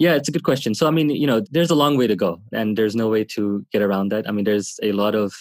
yeah, 0.00 0.14
it's 0.14 0.30
a 0.30 0.32
good 0.32 0.44
question. 0.44 0.74
So, 0.74 0.88
I 0.88 0.90
mean, 0.90 1.10
you 1.10 1.26
know, 1.26 1.42
there's 1.50 1.70
a 1.70 1.74
long 1.74 1.98
way 1.98 2.06
to 2.06 2.16
go, 2.16 2.40
and 2.52 2.76
there's 2.76 2.96
no 2.96 3.08
way 3.08 3.22
to 3.36 3.66
get 3.70 3.82
around 3.82 4.10
that. 4.12 4.26
I 4.26 4.32
mean, 4.32 4.46
there's 4.46 4.80
a 4.82 4.92
lot 4.92 5.14
of 5.14 5.34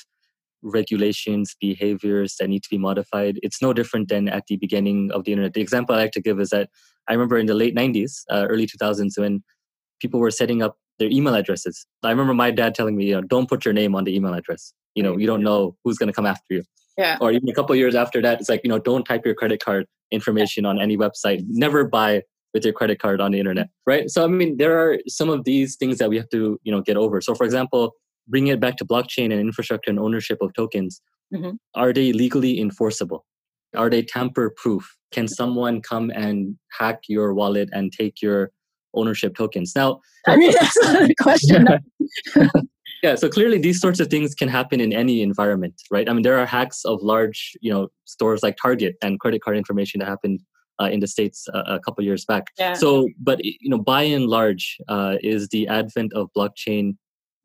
regulations, 0.62 1.56
behaviors 1.62 2.36
that 2.36 2.50
need 2.50 2.64
to 2.64 2.70
be 2.70 2.78
modified. 2.78 3.40
It's 3.42 3.62
no 3.62 3.72
different 3.72 4.10
than 4.10 4.28
at 4.28 4.48
the 4.48 4.58
beginning 4.58 5.12
of 5.14 5.24
the 5.24 5.32
internet. 5.32 5.54
The 5.54 5.62
example 5.62 5.96
I 5.96 6.00
like 6.00 6.12
to 6.12 6.22
give 6.22 6.42
is 6.42 6.50
that 6.50 6.70
I 7.08 7.14
remember 7.14 7.38
in 7.38 7.46
the 7.46 7.54
late 7.54 7.74
90s, 7.74 8.24
uh, 8.30 8.48
early 8.50 8.68
2000s, 8.68 9.18
when 9.18 9.44
people 10.02 10.20
were 10.20 10.30
setting 10.30 10.62
up 10.62 10.76
their 10.98 11.10
email 11.10 11.36
addresses. 11.36 11.86
I 12.04 12.10
remember 12.10 12.34
my 12.34 12.52
dad 12.52 12.76
telling 12.76 12.98
me, 12.98 13.06
you 13.06 13.16
know, 13.16 13.22
don't 13.22 13.48
put 13.48 13.64
your 13.64 13.74
name 13.74 13.96
on 13.96 14.04
the 14.04 14.14
email 14.14 14.34
address. 14.34 14.74
You 14.94 15.04
know, 15.04 15.18
you 15.18 15.26
don't 15.26 15.42
know 15.42 15.78
who's 15.86 15.98
going 15.98 16.08
to 16.08 16.14
come 16.14 16.26
after 16.26 16.56
you. 16.56 16.64
Yeah. 16.98 17.18
Or 17.22 17.32
even 17.32 17.48
a 17.48 17.54
couple 17.54 17.74
years 17.78 17.96
after 17.96 18.22
that, 18.24 18.42
it's 18.42 18.50
like, 18.50 18.60
you 18.66 18.70
know, 18.70 18.80
don't 18.80 19.06
type 19.06 19.26
your 19.26 19.36
credit 19.36 19.64
card 19.64 19.86
information 20.12 20.66
on 20.66 20.82
any 20.82 20.98
website. 20.98 21.46
Never 21.48 21.86
buy 21.86 22.24
with 22.54 22.64
your 22.64 22.74
credit 22.74 23.00
card 23.00 23.22
on 23.22 23.32
the 23.32 23.40
internet, 23.40 23.70
right? 23.86 24.10
So 24.10 24.24
I 24.24 24.28
mean, 24.28 24.58
there 24.58 24.80
are 24.80 24.98
some 25.08 25.30
of 25.30 25.44
these 25.44 25.76
things 25.76 25.98
that 26.00 26.10
we 26.10 26.18
have 26.18 26.30
to, 26.30 26.60
you 26.64 26.72
know, 26.72 26.82
get 26.82 26.98
over. 26.98 27.22
So 27.22 27.36
for 27.36 27.44
example, 27.44 27.94
bringing 28.28 28.54
it 28.54 28.60
back 28.60 28.78
to 28.78 28.86
blockchain 28.86 29.32
and 29.32 29.40
infrastructure 29.40 29.90
and 29.90 30.00
ownership 30.00 30.40
of 30.42 30.54
tokens, 30.54 31.02
mm-hmm. 31.34 31.52
are 31.76 31.94
they 31.94 32.14
legally 32.14 32.60
enforceable? 32.60 33.26
Are 33.76 33.90
they 33.90 34.02
tamper 34.02 34.52
proof? 34.56 34.98
Can 35.12 35.28
someone 35.28 35.82
come 35.82 36.10
and 36.12 36.58
hack 36.72 37.02
your 37.08 37.34
wallet 37.34 37.70
and 37.72 37.92
take 37.92 38.22
your 38.22 38.52
ownership 38.96 39.36
tokens? 39.36 39.74
Now, 39.76 40.00
I 40.28 40.38
mean, 40.38 40.52
that's 40.52 40.78
a 40.86 41.14
question. 41.22 41.68
yeah, 43.04 43.16
so 43.16 43.30
clearly 43.30 43.60
these 43.60 43.80
sorts 43.80 44.00
of 44.00 44.08
things 44.08 44.34
can 44.34 44.50
happen 44.50 44.80
in 44.80 44.92
any 44.92 45.22
environment, 45.22 45.82
right? 45.92 46.10
I 46.10 46.14
mean, 46.14 46.24
there 46.24 46.40
are 46.40 46.46
hacks 46.46 46.84
of 46.86 47.02
large, 47.02 47.54
you 47.62 47.72
know, 47.72 47.90
stores 48.06 48.42
like 48.42 48.58
Target 48.62 48.96
and 49.04 49.20
credit 49.20 49.42
card 49.44 49.58
information 49.58 50.00
that 50.00 50.08
happened 50.08 50.42
uh, 50.82 50.90
in 50.92 51.00
the 51.00 51.08
states 51.08 51.48
uh, 51.54 51.64
a 51.68 51.80
couple 51.80 52.04
years 52.04 52.26
back. 52.26 52.48
Yeah. 52.58 52.74
So, 52.74 53.10
but 53.20 53.44
you 53.44 53.70
know, 53.70 53.78
by 53.80 54.04
and 54.04 54.26
large, 54.26 54.78
uh, 54.88 55.18
is 55.22 55.50
the 55.50 55.68
advent 55.68 56.14
of 56.14 56.30
blockchain 56.36 56.96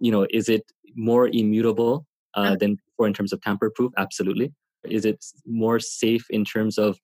you 0.00 0.12
know, 0.12 0.26
is 0.30 0.48
it 0.48 0.64
more 0.94 1.28
immutable 1.28 2.06
uh, 2.34 2.56
than 2.56 2.76
before 2.76 3.06
in 3.06 3.14
terms 3.14 3.32
of 3.32 3.40
tamper 3.40 3.70
proof? 3.70 3.92
Absolutely. 3.96 4.52
Is 4.84 5.04
it 5.04 5.24
more 5.46 5.80
safe 5.80 6.26
in 6.30 6.44
terms 6.44 6.78
of 6.78 6.98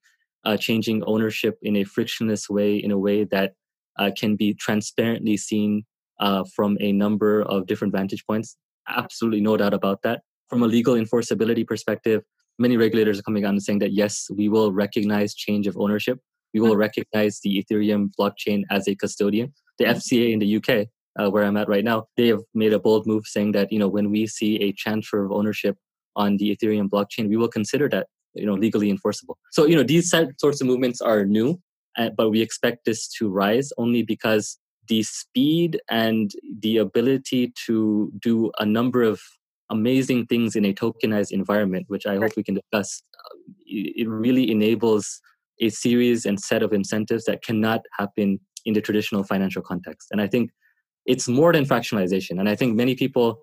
uh, 0.44 0.56
changing 0.56 1.02
ownership 1.04 1.58
in 1.62 1.76
a 1.76 1.84
frictionless 1.84 2.48
way, 2.48 2.76
in 2.76 2.90
a 2.90 2.98
way 2.98 3.24
that 3.24 3.52
uh, 3.98 4.10
can 4.16 4.36
be 4.36 4.54
transparently 4.54 5.36
seen 5.36 5.84
uh, 6.18 6.44
from 6.54 6.76
a 6.80 6.92
number 6.92 7.42
of 7.42 7.66
different 7.66 7.92
vantage 7.92 8.24
points. 8.26 8.56
Absolutely 8.88 9.40
no 9.40 9.56
doubt 9.56 9.74
about 9.74 10.02
that. 10.02 10.20
From 10.48 10.62
a 10.62 10.66
legal 10.66 10.94
enforceability 10.94 11.66
perspective, 11.66 12.22
many 12.60 12.76
regulators 12.76 13.18
are 13.18 13.22
coming 13.22 13.44
out 13.44 13.50
and 13.50 13.62
saying 13.62 13.80
that 13.80 13.92
yes, 13.92 14.28
we 14.36 14.48
will 14.48 14.72
recognize 14.72 15.34
change 15.34 15.66
of 15.66 15.76
ownership. 15.76 16.20
We 16.54 16.60
will 16.60 16.70
mm-hmm. 16.70 16.80
recognize 16.80 17.40
the 17.42 17.64
Ethereum 17.64 18.10
blockchain 18.18 18.62
as 18.70 18.86
a 18.86 18.94
custodian. 18.94 19.52
The 19.78 19.86
mm-hmm. 19.86 19.98
FCA 19.98 20.32
in 20.32 20.38
the 20.38 20.56
UK, 20.56 20.88
uh, 21.18 21.30
where 21.30 21.44
I'm 21.44 21.56
at 21.56 21.68
right 21.68 21.84
now, 21.84 22.06
they 22.16 22.28
have 22.28 22.42
made 22.54 22.72
a 22.72 22.78
bold 22.78 23.06
move 23.06 23.24
saying 23.26 23.52
that 23.52 23.72
you 23.72 23.78
know 23.78 23.88
when 23.88 24.10
we 24.10 24.26
see 24.26 24.56
a 24.56 24.72
transfer 24.72 25.24
of 25.24 25.32
ownership 25.32 25.76
on 26.16 26.36
the 26.36 26.54
Ethereum 26.54 26.88
blockchain, 26.88 27.28
we 27.28 27.36
will 27.36 27.48
consider 27.48 27.88
that 27.88 28.06
you 28.34 28.46
know 28.46 28.54
legally 28.54 28.90
enforceable. 28.90 29.38
So 29.50 29.66
you 29.66 29.74
know 29.74 29.82
these 29.82 30.10
sorts 30.10 30.60
of 30.60 30.66
movements 30.66 31.00
are 31.00 31.24
new, 31.24 31.60
uh, 31.96 32.10
but 32.16 32.30
we 32.30 32.42
expect 32.42 32.84
this 32.84 33.08
to 33.18 33.28
rise 33.28 33.70
only 33.78 34.02
because 34.02 34.58
the 34.88 35.02
speed 35.04 35.80
and 35.88 36.32
the 36.60 36.78
ability 36.78 37.52
to 37.66 38.12
do 38.20 38.50
a 38.58 38.66
number 38.66 39.02
of 39.02 39.20
amazing 39.70 40.26
things 40.26 40.56
in 40.56 40.64
a 40.64 40.74
tokenized 40.74 41.30
environment, 41.30 41.86
which 41.88 42.06
I 42.06 42.16
hope 42.16 42.32
we 42.36 42.42
can 42.42 42.54
discuss, 42.54 43.02
uh, 43.14 43.36
it 43.66 44.08
really 44.08 44.50
enables 44.50 45.20
a 45.60 45.68
series 45.68 46.26
and 46.26 46.40
set 46.40 46.62
of 46.62 46.72
incentives 46.72 47.24
that 47.24 47.42
cannot 47.42 47.80
happen 47.98 48.40
in 48.64 48.74
the 48.74 48.80
traditional 48.80 49.22
financial 49.24 49.62
context. 49.62 50.08
And 50.10 50.20
I 50.20 50.26
think 50.26 50.50
it's 51.06 51.28
more 51.28 51.52
than 51.52 51.64
fractionalization. 51.64 52.38
And 52.38 52.48
I 52.48 52.56
think 52.56 52.76
many 52.76 52.94
people 52.94 53.40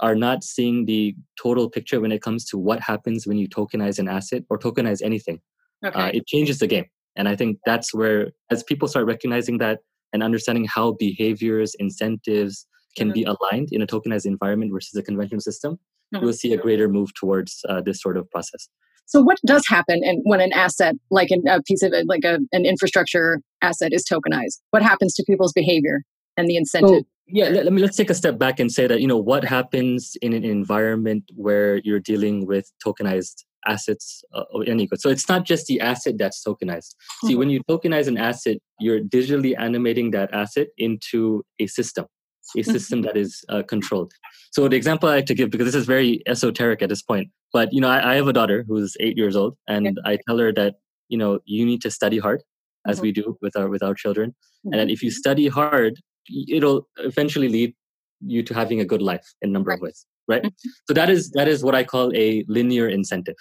are 0.00 0.14
not 0.14 0.42
seeing 0.42 0.84
the 0.86 1.14
total 1.40 1.70
picture 1.70 2.00
when 2.00 2.12
it 2.12 2.22
comes 2.22 2.44
to 2.46 2.58
what 2.58 2.80
happens 2.80 3.26
when 3.26 3.38
you 3.38 3.48
tokenize 3.48 3.98
an 3.98 4.08
asset 4.08 4.42
or 4.50 4.58
tokenize 4.58 5.00
anything. 5.02 5.40
Uh, 5.84 5.88
okay. 5.88 6.00
Uh, 6.00 6.10
it 6.14 6.26
changes 6.26 6.58
the 6.58 6.66
game. 6.66 6.86
And 7.16 7.28
I 7.28 7.36
think 7.36 7.58
that's 7.66 7.92
where, 7.92 8.32
as 8.50 8.62
people 8.62 8.88
start 8.88 9.06
recognizing 9.06 9.58
that 9.58 9.80
and 10.12 10.22
understanding 10.22 10.64
how 10.64 10.92
behaviors, 10.92 11.74
incentives 11.78 12.66
can 12.96 13.08
mm-hmm. 13.08 13.14
be 13.14 13.24
aligned 13.24 13.68
in 13.72 13.82
a 13.82 13.86
tokenized 13.86 14.26
environment 14.26 14.72
versus 14.72 14.94
a 14.94 15.02
conventional 15.02 15.40
system, 15.40 15.78
mm-hmm. 16.14 16.24
we'll 16.24 16.32
see 16.32 16.52
a 16.52 16.56
greater 16.56 16.88
move 16.88 17.12
towards 17.14 17.60
uh, 17.68 17.80
this 17.80 18.00
sort 18.00 18.16
of 18.16 18.30
process. 18.30 18.68
So, 19.06 19.20
what 19.20 19.38
does 19.44 19.66
happen 19.66 20.02
in, 20.02 20.20
when 20.24 20.40
an 20.40 20.52
asset, 20.52 20.94
like 21.10 21.30
a 21.30 21.62
piece 21.62 21.82
of 21.82 21.92
like 22.06 22.24
a, 22.24 22.38
an 22.52 22.64
infrastructure 22.64 23.40
asset, 23.60 23.92
is 23.92 24.04
tokenized? 24.10 24.60
What 24.70 24.82
happens 24.82 25.14
to 25.14 25.24
people's 25.26 25.52
behavior 25.52 26.02
and 26.36 26.48
the 26.48 26.56
incentive? 26.56 26.90
So, 26.90 27.06
yeah, 27.26 27.48
let, 27.48 27.64
let, 27.64 27.72
me 27.72 27.82
let's 27.82 27.96
take 27.96 28.10
a 28.10 28.14
step 28.14 28.38
back 28.38 28.60
and 28.60 28.70
say 28.70 28.86
that 28.86 29.00
you 29.00 29.06
know 29.06 29.18
what 29.18 29.44
happens 29.44 30.16
in 30.22 30.32
an 30.32 30.44
environment 30.44 31.24
where 31.34 31.78
you're 31.78 32.00
dealing 32.00 32.46
with 32.46 32.70
tokenized 32.84 33.44
assets 33.66 34.24
uh, 34.34 34.44
of 34.52 34.66
any 34.66 34.86
good. 34.86 35.00
So 35.00 35.08
it's 35.08 35.28
not 35.28 35.44
just 35.44 35.66
the 35.66 35.80
asset 35.80 36.14
that's 36.18 36.42
tokenized. 36.44 36.94
Mm-hmm. 36.94 37.28
See, 37.28 37.34
when 37.34 37.50
you 37.50 37.62
tokenize 37.64 38.08
an 38.08 38.18
asset, 38.18 38.58
you're 38.80 39.00
digitally 39.00 39.54
animating 39.58 40.10
that 40.12 40.32
asset 40.32 40.68
into 40.78 41.44
a 41.58 41.66
system, 41.66 42.06
a 42.54 42.58
mm-hmm. 42.58 42.72
system 42.72 43.02
that 43.02 43.16
is 43.16 43.44
uh, 43.48 43.62
controlled. 43.62 44.12
So 44.52 44.68
the 44.68 44.76
example 44.76 45.08
I 45.08 45.16
like 45.16 45.26
to 45.26 45.34
give, 45.34 45.50
because 45.50 45.66
this 45.66 45.74
is 45.74 45.86
very 45.86 46.22
esoteric 46.26 46.82
at 46.82 46.88
this 46.88 47.02
point, 47.02 47.28
but 47.52 47.72
you 47.72 47.80
know, 47.80 47.88
I, 47.88 48.12
I 48.12 48.14
have 48.16 48.28
a 48.28 48.32
daughter 48.32 48.64
who's 48.66 48.96
eight 49.00 49.16
years 49.16 49.36
old, 49.36 49.56
and 49.68 49.86
yeah. 49.86 49.92
I 50.04 50.18
tell 50.26 50.38
her 50.38 50.52
that 50.52 50.76
you 51.08 51.18
know 51.18 51.40
you 51.44 51.64
need 51.64 51.82
to 51.82 51.90
study 51.90 52.18
hard, 52.18 52.42
as 52.86 52.96
mm-hmm. 52.96 53.02
we 53.02 53.12
do 53.12 53.38
with 53.40 53.56
our 53.56 53.68
with 53.68 53.82
our 53.82 53.94
children, 53.94 54.30
mm-hmm. 54.30 54.72
and 54.72 54.80
that 54.80 54.92
if 54.92 55.02
you 55.02 55.10
study 55.10 55.48
hard, 55.48 56.00
it'll 56.48 56.88
eventually 56.98 57.48
lead 57.48 57.74
you 58.26 58.42
to 58.42 58.54
having 58.54 58.80
a 58.80 58.84
good 58.84 59.02
life 59.02 59.34
in 59.42 59.50
a 59.50 59.52
number 59.52 59.70
right. 59.70 59.78
of 59.78 59.82
ways 59.82 60.06
right 60.28 60.42
mm-hmm. 60.42 60.68
so 60.86 60.94
that 60.94 61.10
is 61.10 61.30
that 61.32 61.48
is 61.48 61.64
what 61.64 61.74
i 61.74 61.82
call 61.84 62.12
a 62.14 62.44
linear 62.48 62.88
incentive 62.88 63.34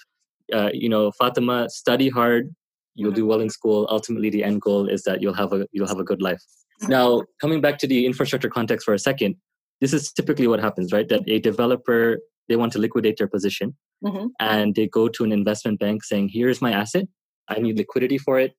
uh, 0.54 0.70
you 0.74 0.90
know 0.90 1.12
fatima 1.12 1.70
study 1.70 2.10
hard 2.10 2.54
you'll 2.96 3.12
do 3.12 3.22
mm-hmm. 3.22 3.30
well 3.30 3.42
in 3.42 3.50
school 3.50 3.88
ultimately 3.90 4.30
the 4.30 4.44
end 4.44 4.62
goal 4.62 4.88
is 4.88 5.04
that 5.04 5.22
you'll 5.22 5.34
have 5.34 5.54
a 5.54 5.68
you'll 5.72 5.88
have 5.88 6.00
a 6.00 6.04
good 6.04 6.22
life 6.22 6.42
mm-hmm. 6.42 6.71
Now 6.88 7.24
coming 7.40 7.62
back 7.62 7.78
to 7.78 7.88
the 7.88 8.06
infrastructure 8.06 8.50
context 8.50 8.86
for 8.86 8.94
a 8.94 9.00
second 9.00 9.36
this 9.82 9.94
is 9.94 10.12
typically 10.12 10.48
what 10.48 10.60
happens 10.60 10.92
right 10.92 11.10
that 11.10 11.22
a 11.28 11.40
developer 11.40 12.20
they 12.50 12.56
want 12.56 12.72
to 12.72 12.80
liquidate 12.80 13.18
their 13.18 13.28
position 13.28 13.76
mm-hmm. 14.04 14.28
and 14.40 14.76
they 14.76 14.88
go 14.88 15.08
to 15.08 15.24
an 15.24 15.32
investment 15.32 15.80
bank 15.80 16.04
saying 16.04 16.30
here's 16.32 16.62
my 16.62 16.72
asset 16.72 17.06
i 17.50 17.60
need 17.60 17.78
liquidity 17.78 18.18
for 18.18 18.40
it 18.40 18.54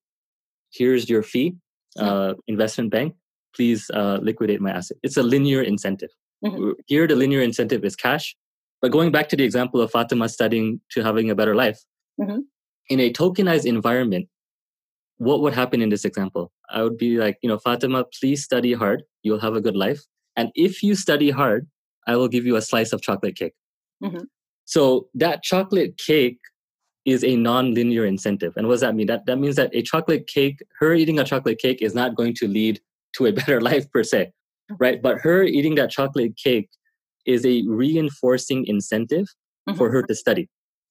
here's 0.72 1.08
your 1.08 1.22
fee 1.22 1.54
uh, 1.98 2.34
investment 2.46 2.90
bank 2.90 3.14
please 3.54 3.90
uh, 3.94 4.18
liquidate 4.22 4.60
my 4.60 4.70
asset. 4.70 4.96
It's 5.02 5.16
a 5.16 5.22
linear 5.22 5.62
incentive. 5.62 6.10
Mm-hmm. 6.44 6.70
Here, 6.86 7.06
the 7.06 7.16
linear 7.16 7.42
incentive 7.42 7.84
is 7.84 7.96
cash. 7.96 8.36
But 8.80 8.90
going 8.90 9.12
back 9.12 9.28
to 9.28 9.36
the 9.36 9.44
example 9.44 9.80
of 9.80 9.90
Fatima 9.90 10.28
studying 10.28 10.80
to 10.90 11.02
having 11.02 11.30
a 11.30 11.34
better 11.34 11.54
life, 11.54 11.78
mm-hmm. 12.20 12.40
in 12.88 13.00
a 13.00 13.12
tokenized 13.12 13.64
environment, 13.64 14.28
what 15.18 15.40
would 15.40 15.54
happen 15.54 15.82
in 15.82 15.88
this 15.88 16.04
example? 16.04 16.52
I 16.70 16.82
would 16.82 16.98
be 16.98 17.18
like, 17.18 17.38
you 17.42 17.48
know, 17.48 17.58
Fatima, 17.58 18.04
please 18.20 18.42
study 18.42 18.72
hard. 18.72 19.02
You'll 19.22 19.40
have 19.40 19.54
a 19.54 19.60
good 19.60 19.76
life. 19.76 20.00
And 20.36 20.50
if 20.54 20.82
you 20.82 20.94
study 20.94 21.30
hard, 21.30 21.68
I 22.06 22.16
will 22.16 22.28
give 22.28 22.44
you 22.44 22.56
a 22.56 22.62
slice 22.62 22.92
of 22.92 23.02
chocolate 23.02 23.36
cake. 23.36 23.54
Mm-hmm. 24.02 24.24
So 24.64 25.08
that 25.14 25.42
chocolate 25.42 25.98
cake 25.98 26.38
is 27.04 27.24
a 27.24 27.36
non-linear 27.36 28.06
incentive. 28.06 28.54
And 28.56 28.66
what 28.66 28.74
does 28.74 28.80
that 28.82 28.94
mean? 28.94 29.06
That 29.06 29.26
that 29.26 29.38
means 29.38 29.56
that 29.56 29.70
a 29.74 29.82
chocolate 29.82 30.26
cake, 30.26 30.60
her 30.78 30.94
eating 30.94 31.18
a 31.18 31.24
chocolate 31.24 31.58
cake 31.58 31.82
is 31.82 31.94
not 31.94 32.14
going 32.14 32.34
to 32.34 32.48
lead 32.48 32.80
to 33.16 33.26
a 33.26 33.32
better 33.38 33.60
life 33.60 33.90
per 33.90 34.02
se, 34.02 34.32
right? 34.78 35.02
But 35.02 35.18
her 35.20 35.42
eating 35.42 35.74
that 35.76 35.90
chocolate 35.90 36.36
cake 36.36 36.70
is 37.26 37.44
a 37.44 37.62
reinforcing 37.66 38.66
incentive 38.66 39.26
mm-hmm. 39.68 39.76
for 39.76 39.90
her 39.90 40.02
to 40.02 40.14
study. 40.14 40.48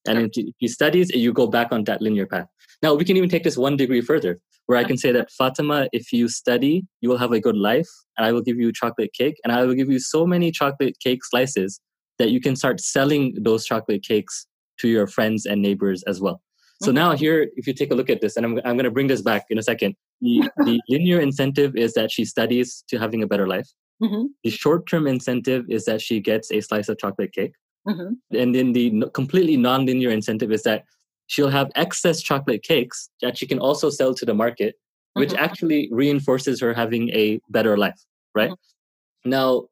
And 0.08 0.32
if 0.34 0.46
she 0.60 0.68
studies, 0.68 1.10
you 1.12 1.32
go 1.34 1.48
back 1.48 1.72
on 1.72 1.84
that 1.86 2.02
linear 2.02 2.26
path. 2.26 2.48
Now, 2.82 2.96
we 2.96 3.06
can 3.06 3.18
even 3.18 3.30
take 3.30 3.44
this 3.44 3.58
one 3.58 3.78
degree 3.78 4.02
further, 4.02 4.40
where 4.66 4.78
I 4.78 4.84
can 4.84 4.98
say 4.98 5.12
that 5.12 5.32
Fatima, 5.32 5.88
if 5.92 6.12
you 6.12 6.28
study, 6.28 6.86
you 7.02 7.10
will 7.10 7.18
have 7.18 7.32
a 7.32 7.40
good 7.40 7.58
life, 7.58 7.88
and 8.18 8.26
I 8.26 8.32
will 8.32 8.42
give 8.42 8.58
you 8.58 8.72
chocolate 8.72 9.14
cake, 9.14 9.36
and 9.44 9.54
I 9.54 9.64
will 9.66 9.76
give 9.76 9.92
you 9.92 10.00
so 10.00 10.26
many 10.26 10.52
chocolate 10.52 10.98
cake 11.00 11.24
slices 11.24 11.80
that 12.18 12.32
you 12.32 12.42
can 12.42 12.56
start 12.56 12.80
selling 12.80 13.36
those 13.40 13.66
chocolate 13.66 14.04
cakes 14.04 14.48
to 14.80 14.88
your 14.88 15.08
friends 15.08 15.46
and 15.46 15.62
neighbors 15.62 16.04
as 16.08 16.20
well. 16.20 16.42
So 16.82 16.88
mm-hmm. 16.88 16.96
now 16.96 17.16
here, 17.16 17.50
if 17.56 17.68
you 17.68 17.74
take 17.74 17.92
a 17.92 17.96
look 17.96 18.10
at 18.10 18.22
this, 18.22 18.36
and 18.38 18.46
I'm, 18.46 18.58
I'm 18.66 18.76
going 18.76 18.86
to 18.86 18.92
bring 18.92 19.08
this 19.08 19.22
back 19.22 19.46
in 19.50 19.60
a 19.60 19.64
second. 19.64 19.96
The, 20.22 20.50
the 20.66 20.82
linear 20.90 21.20
incentive 21.20 21.76
is 21.76 21.94
that 21.94 22.12
she 22.12 22.26
studies 22.26 22.84
to 22.90 22.98
having 22.98 23.22
a 23.22 23.28
better 23.28 23.48
life. 23.48 23.70
Mm-hmm. 24.02 24.26
The 24.44 24.50
short-term 24.50 25.06
incentive 25.06 25.66
is 25.70 25.86
that 25.86 26.02
she 26.02 26.20
gets 26.20 26.52
a 26.52 26.60
slice 26.62 26.90
of 26.90 26.98
chocolate 26.98 27.34
cake. 27.34 27.54
Mm-hmm. 27.88 28.38
And 28.38 28.56
then 28.56 28.74
the 28.74 29.10
completely 29.14 29.58
non-linear 29.58 30.12
incentive 30.12 30.52
is 30.52 30.64
that 30.64 30.86
she'll 31.28 31.50
have 31.50 31.72
excess 31.76 32.22
chocolate 32.22 32.64
cakes 32.64 33.10
that 33.22 33.38
she 33.38 33.48
can 33.48 33.60
also 33.60 33.90
sell 33.90 34.14
to 34.14 34.26
the 34.26 34.34
market, 34.34 34.76
which 35.14 35.30
mm-hmm. 35.30 35.44
actually 35.44 35.90
reinforces 35.92 36.62
her 36.62 36.74
having 36.74 37.10
a 37.10 37.40
better 37.50 37.78
life, 37.78 38.00
right? 38.36 38.52
Mm-hmm. 38.52 39.30
Now, 39.30 39.68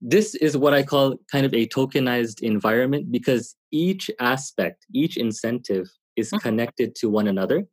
this 0.00 0.34
is 0.36 0.56
what 0.56 0.72
I 0.72 0.82
call 0.82 1.16
kind 1.30 1.44
of 1.44 1.52
a 1.52 1.66
tokenized 1.66 2.40
environment 2.40 3.12
because 3.12 3.56
each 3.70 4.10
aspect, 4.18 4.86
each 4.94 5.16
incentive 5.16 5.88
is 6.16 6.28
mm-hmm. 6.28 6.38
connected 6.38 6.94
to 6.96 7.10
one 7.10 7.28
another, 7.28 7.66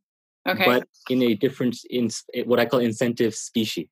okay. 0.48 0.66
but 0.66 0.88
in 1.10 1.22
a 1.22 1.36
different, 1.36 1.78
in 1.90 2.10
what 2.46 2.60
I 2.60 2.66
call 2.66 2.80
incentive 2.80 3.34
species. 3.34 3.88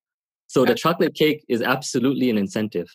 So 0.48 0.62
okay. 0.62 0.74
the 0.74 0.78
chocolate 0.78 1.16
cake 1.16 1.44
is 1.48 1.62
absolutely 1.62 2.30
an 2.30 2.38
incentive, 2.38 2.88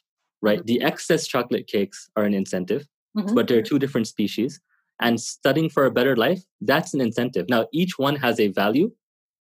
right? 0.43 0.59
Mm-hmm. 0.59 0.67
The 0.67 0.83
excess 0.83 1.27
chocolate 1.27 1.67
cakes 1.67 2.09
are 2.17 2.25
an 2.25 2.35
incentive, 2.35 2.87
mm-hmm. 3.17 3.35
but 3.35 3.49
they're 3.49 3.63
two 3.63 3.79
different 3.79 4.07
species. 4.07 4.61
And 5.01 5.19
studying 5.21 5.71
for 5.71 5.87
a 5.87 5.91
better 5.91 6.15
life, 6.15 6.43
that's 6.61 6.93
an 6.93 7.01
incentive. 7.01 7.47
Now, 7.49 7.67
each 7.73 7.99
one 7.99 8.17
has 8.17 8.39
a 8.39 8.49
value, 8.49 8.93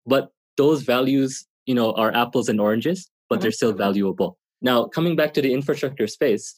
but 0.05 0.31
those 0.59 0.83
values, 0.83 1.47
you 1.65 1.75
know, 1.75 1.93
are 1.93 2.15
apples 2.15 2.49
and 2.49 2.61
oranges, 2.61 3.11
but 3.29 3.37
mm-hmm. 3.37 3.43
they're 3.43 3.53
still 3.53 3.73
valuable. 3.73 4.39
Now, 4.61 4.85
coming 4.85 5.17
back 5.17 5.33
to 5.35 5.43
the 5.43 5.53
infrastructure 5.53 6.07
space, 6.07 6.55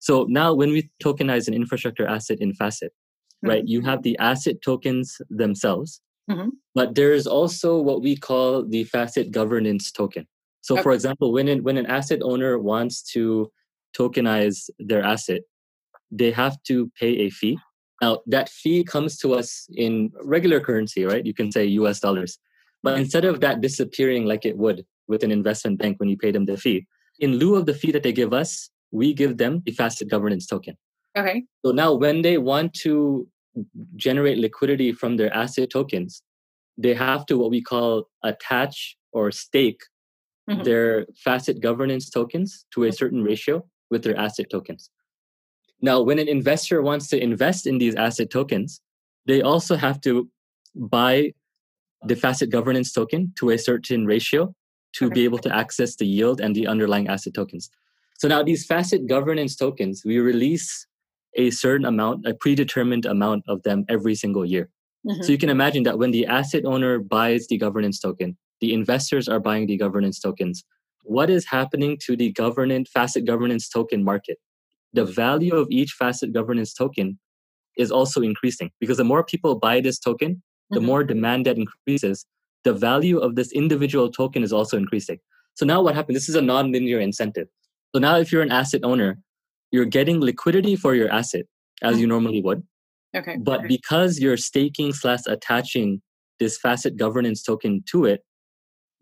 so 0.00 0.26
now 0.28 0.54
when 0.54 0.70
we 0.72 0.90
tokenize 1.02 1.46
an 1.46 1.54
infrastructure 1.54 2.06
asset 2.06 2.38
in 2.40 2.52
Fasset, 2.54 2.88
right? 3.42 3.66
You 3.66 3.80
have 3.82 4.02
the 4.02 4.18
asset 4.18 4.56
tokens 4.62 5.20
themselves, 5.30 6.00
mm-hmm. 6.30 6.48
but 6.74 6.94
there 6.94 7.12
is 7.12 7.26
also 7.26 7.80
what 7.80 8.02
we 8.02 8.16
call 8.16 8.64
the 8.64 8.84
Fasset 8.84 9.30
governance 9.30 9.90
token. 9.90 10.26
So, 10.62 10.74
okay. 10.74 10.82
for 10.82 10.92
example, 10.92 11.32
when 11.32 11.48
an, 11.48 11.62
when 11.62 11.76
an 11.76 11.86
asset 11.86 12.20
owner 12.22 12.58
wants 12.58 13.02
to 13.12 13.50
tokenize 13.96 14.68
their 14.78 15.02
asset, 15.02 15.42
they 16.10 16.30
have 16.30 16.62
to 16.64 16.90
pay 16.98 17.12
a 17.18 17.30
fee. 17.30 17.58
Now, 18.02 18.20
that 18.26 18.48
fee 18.48 18.84
comes 18.84 19.18
to 19.18 19.34
us 19.34 19.68
in 19.74 20.10
regular 20.22 20.60
currency, 20.60 21.04
right? 21.04 21.24
You 21.24 21.34
can 21.34 21.52
say 21.52 21.64
US 21.66 22.00
dollars. 22.00 22.38
But 22.82 22.98
instead 22.98 23.24
of 23.24 23.40
that 23.40 23.60
disappearing 23.60 24.24
like 24.24 24.46
it 24.46 24.56
would 24.56 24.84
with 25.06 25.22
an 25.22 25.30
investment 25.30 25.78
bank 25.78 26.00
when 26.00 26.08
you 26.08 26.16
pay 26.16 26.30
them 26.30 26.46
the 26.46 26.56
fee, 26.56 26.86
in 27.18 27.36
lieu 27.36 27.56
of 27.56 27.66
the 27.66 27.74
fee 27.74 27.92
that 27.92 28.02
they 28.02 28.12
give 28.12 28.32
us, 28.32 28.70
we 28.90 29.12
give 29.12 29.36
them 29.36 29.62
the 29.66 29.72
Fasset 29.72 30.08
governance 30.08 30.46
token. 30.46 30.76
Okay. 31.16 31.44
So 31.64 31.72
now 31.72 31.92
when 31.92 32.22
they 32.22 32.38
want 32.38 32.72
to 32.82 33.28
generate 33.96 34.38
liquidity 34.38 34.92
from 34.92 35.16
their 35.16 35.32
asset 35.34 35.70
tokens, 35.70 36.22
they 36.78 36.94
have 36.94 37.26
to 37.26 37.36
what 37.36 37.50
we 37.50 37.60
call 37.60 38.08
attach 38.24 38.96
or 39.12 39.30
stake 39.30 39.80
mm-hmm. 40.50 40.62
their 40.62 41.06
Fasset 41.26 41.60
governance 41.60 42.10
tokens 42.10 42.66
to 42.74 42.84
a 42.84 42.92
certain 42.92 43.22
ratio 43.22 43.64
with 43.90 44.02
their 44.02 44.18
asset 44.18 44.46
tokens. 44.50 44.90
Now, 45.82 46.02
when 46.02 46.18
an 46.18 46.28
investor 46.28 46.82
wants 46.82 47.08
to 47.08 47.22
invest 47.22 47.66
in 47.66 47.78
these 47.78 47.94
asset 47.94 48.30
tokens, 48.30 48.80
they 49.26 49.40
also 49.40 49.76
have 49.76 50.00
to 50.02 50.28
buy 50.74 51.32
the 52.02 52.14
Fasset 52.14 52.50
governance 52.50 52.92
token 52.92 53.32
to 53.38 53.50
a 53.50 53.58
certain 53.58 54.06
ratio 54.06 54.54
to 54.94 55.06
okay. 55.06 55.14
be 55.14 55.24
able 55.24 55.38
to 55.38 55.54
access 55.54 55.96
the 55.96 56.06
yield 56.06 56.40
and 56.40 56.54
the 56.54 56.66
underlying 56.66 57.08
asset 57.08 57.34
tokens. 57.34 57.70
So 58.18 58.28
now 58.28 58.42
these 58.42 58.66
Fasset 58.66 59.08
governance 59.08 59.56
tokens, 59.56 60.02
we 60.04 60.18
release 60.18 60.86
a 61.36 61.50
certain 61.50 61.86
amount, 61.86 62.26
a 62.26 62.34
predetermined 62.34 63.06
amount 63.06 63.44
of 63.48 63.62
them 63.62 63.84
every 63.88 64.14
single 64.14 64.44
year. 64.44 64.68
Mm-hmm. 65.06 65.22
So 65.22 65.32
you 65.32 65.38
can 65.38 65.48
imagine 65.48 65.84
that 65.84 65.98
when 65.98 66.10
the 66.10 66.26
asset 66.26 66.64
owner 66.66 66.98
buys 66.98 67.46
the 67.46 67.56
governance 67.56 67.98
token, 67.98 68.36
the 68.60 68.72
investors 68.72 69.28
are 69.28 69.40
buying 69.40 69.66
the 69.66 69.76
governance 69.76 70.20
tokens. 70.20 70.64
What 71.04 71.30
is 71.30 71.46
happening 71.46 71.98
to 72.06 72.16
the 72.16 72.32
governance 72.32 72.90
Fasset 72.94 73.26
governance 73.26 73.68
token 73.68 74.04
market? 74.04 74.38
The 74.92 75.04
value 75.04 75.54
of 75.54 75.68
each 75.70 75.94
Fasset 76.00 76.32
governance 76.32 76.74
token 76.74 77.18
is 77.76 77.90
also 77.90 78.20
increasing 78.20 78.70
because 78.80 78.98
the 78.98 79.04
more 79.04 79.24
people 79.24 79.58
buy 79.58 79.80
this 79.80 79.98
token, 79.98 80.42
the 80.70 80.78
mm-hmm. 80.78 80.86
more 80.86 81.04
demand 81.04 81.46
that 81.46 81.56
increases, 81.56 82.26
the 82.64 82.72
value 82.72 83.18
of 83.18 83.36
this 83.36 83.52
individual 83.52 84.10
token 84.10 84.42
is 84.42 84.52
also 84.52 84.76
increasing. 84.76 85.18
So 85.54 85.64
now 85.64 85.82
what 85.82 85.94
happens? 85.94 86.16
This 86.16 86.28
is 86.28 86.34
a 86.34 86.42
non-linear 86.42 87.00
incentive. 87.00 87.48
So 87.94 88.00
now 88.00 88.16
if 88.16 88.30
you're 88.30 88.42
an 88.42 88.52
asset 88.52 88.82
owner, 88.84 89.18
you're 89.70 89.84
getting 89.84 90.20
liquidity 90.20 90.76
for 90.76 90.94
your 90.94 91.10
asset 91.10 91.44
as 91.82 91.98
you 91.98 92.04
mm-hmm. 92.04 92.10
normally 92.10 92.42
would. 92.42 92.62
Okay. 93.16 93.36
But 93.38 93.62
because 93.66 94.20
you're 94.20 94.36
staking 94.36 94.92
slash 94.92 95.20
attaching 95.26 96.02
this 96.38 96.58
Fasset 96.58 96.96
governance 96.96 97.42
token 97.42 97.82
to 97.90 98.04
it, 98.04 98.22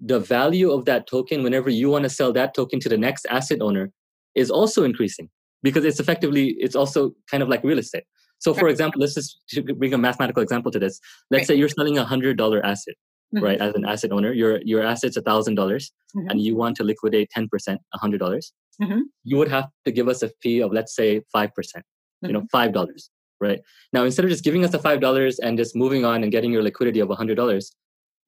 the 0.00 0.21
value 0.21 0.71
of 0.71 0.85
that 0.85 1.07
token, 1.07 1.43
whenever 1.43 1.71
you 1.71 1.90
want 1.90 2.05
to 2.05 2.11
sell 2.11 2.33
that 2.33 2.55
token 2.55 2.81
to 2.81 2.88
the 2.88 2.99
next 2.99 3.26
asset 3.31 3.61
owner, 3.61 3.90
is 4.35 4.50
also 4.50 4.85
increasing 4.85 5.28
because 5.62 5.85
it's 5.85 5.99
effectively, 5.99 6.55
it's 6.59 6.76
also 6.76 7.12
kind 7.31 7.43
of 7.43 7.49
like 7.49 7.64
real 7.64 7.78
estate. 7.78 8.05
So, 8.38 8.55
for 8.55 8.69
example, 8.69 9.00
let's 9.00 9.14
just 9.14 9.40
bring 9.78 9.93
a 9.95 9.99
mathematical 9.99 10.43
example 10.43 10.71
to 10.71 10.78
this. 10.78 11.00
Let's 11.31 11.43
right. 11.43 11.47
say 11.49 11.55
you're 11.57 11.69
selling 11.69 11.99
a 11.99 12.05
hundred 12.05 12.37
dollar 12.38 12.64
asset, 12.64 12.95
mm-hmm. 13.35 13.45
right? 13.45 13.61
As 13.61 13.75
an 13.75 13.85
asset 13.85 14.12
owner, 14.12 14.33
your 14.33 14.61
your 14.62 14.83
asset's 14.83 15.17
a 15.17 15.23
thousand 15.23 15.57
dollars, 15.57 15.90
mm-hmm. 16.17 16.31
and 16.31 16.40
you 16.40 16.57
want 16.57 16.76
to 16.76 16.85
liquidate 16.85 17.31
ten 17.31 17.49
percent, 17.49 17.81
a 17.95 17.99
hundred 17.99 18.19
dollars. 18.19 18.52
Mm-hmm. 18.81 19.00
You 19.25 19.37
would 19.38 19.49
have 19.49 19.69
to 19.85 19.90
give 19.90 20.09
us 20.09 20.23
a 20.23 20.31
fee 20.40 20.61
of 20.61 20.73
let's 20.73 20.95
say 20.95 21.23
five 21.33 21.52
percent, 21.55 21.85
you 22.23 22.33
know, 22.33 22.40
mm-hmm. 22.40 22.47
five 22.52 22.73
dollars, 22.73 23.11
right? 23.40 23.61
Now, 23.93 24.05
instead 24.05 24.25
of 24.25 24.31
just 24.31 24.45
giving 24.45 24.64
us 24.64 24.71
the 24.71 24.78
five 24.78 25.00
dollars 25.00 25.40
and 25.40 25.59
just 25.59 25.75
moving 25.75 26.05
on 26.05 26.23
and 26.23 26.31
getting 26.31 26.52
your 26.52 26.62
liquidity 26.62 27.00
of 27.00 27.11
a 27.11 27.17
hundred 27.17 27.35
dollars, 27.35 27.75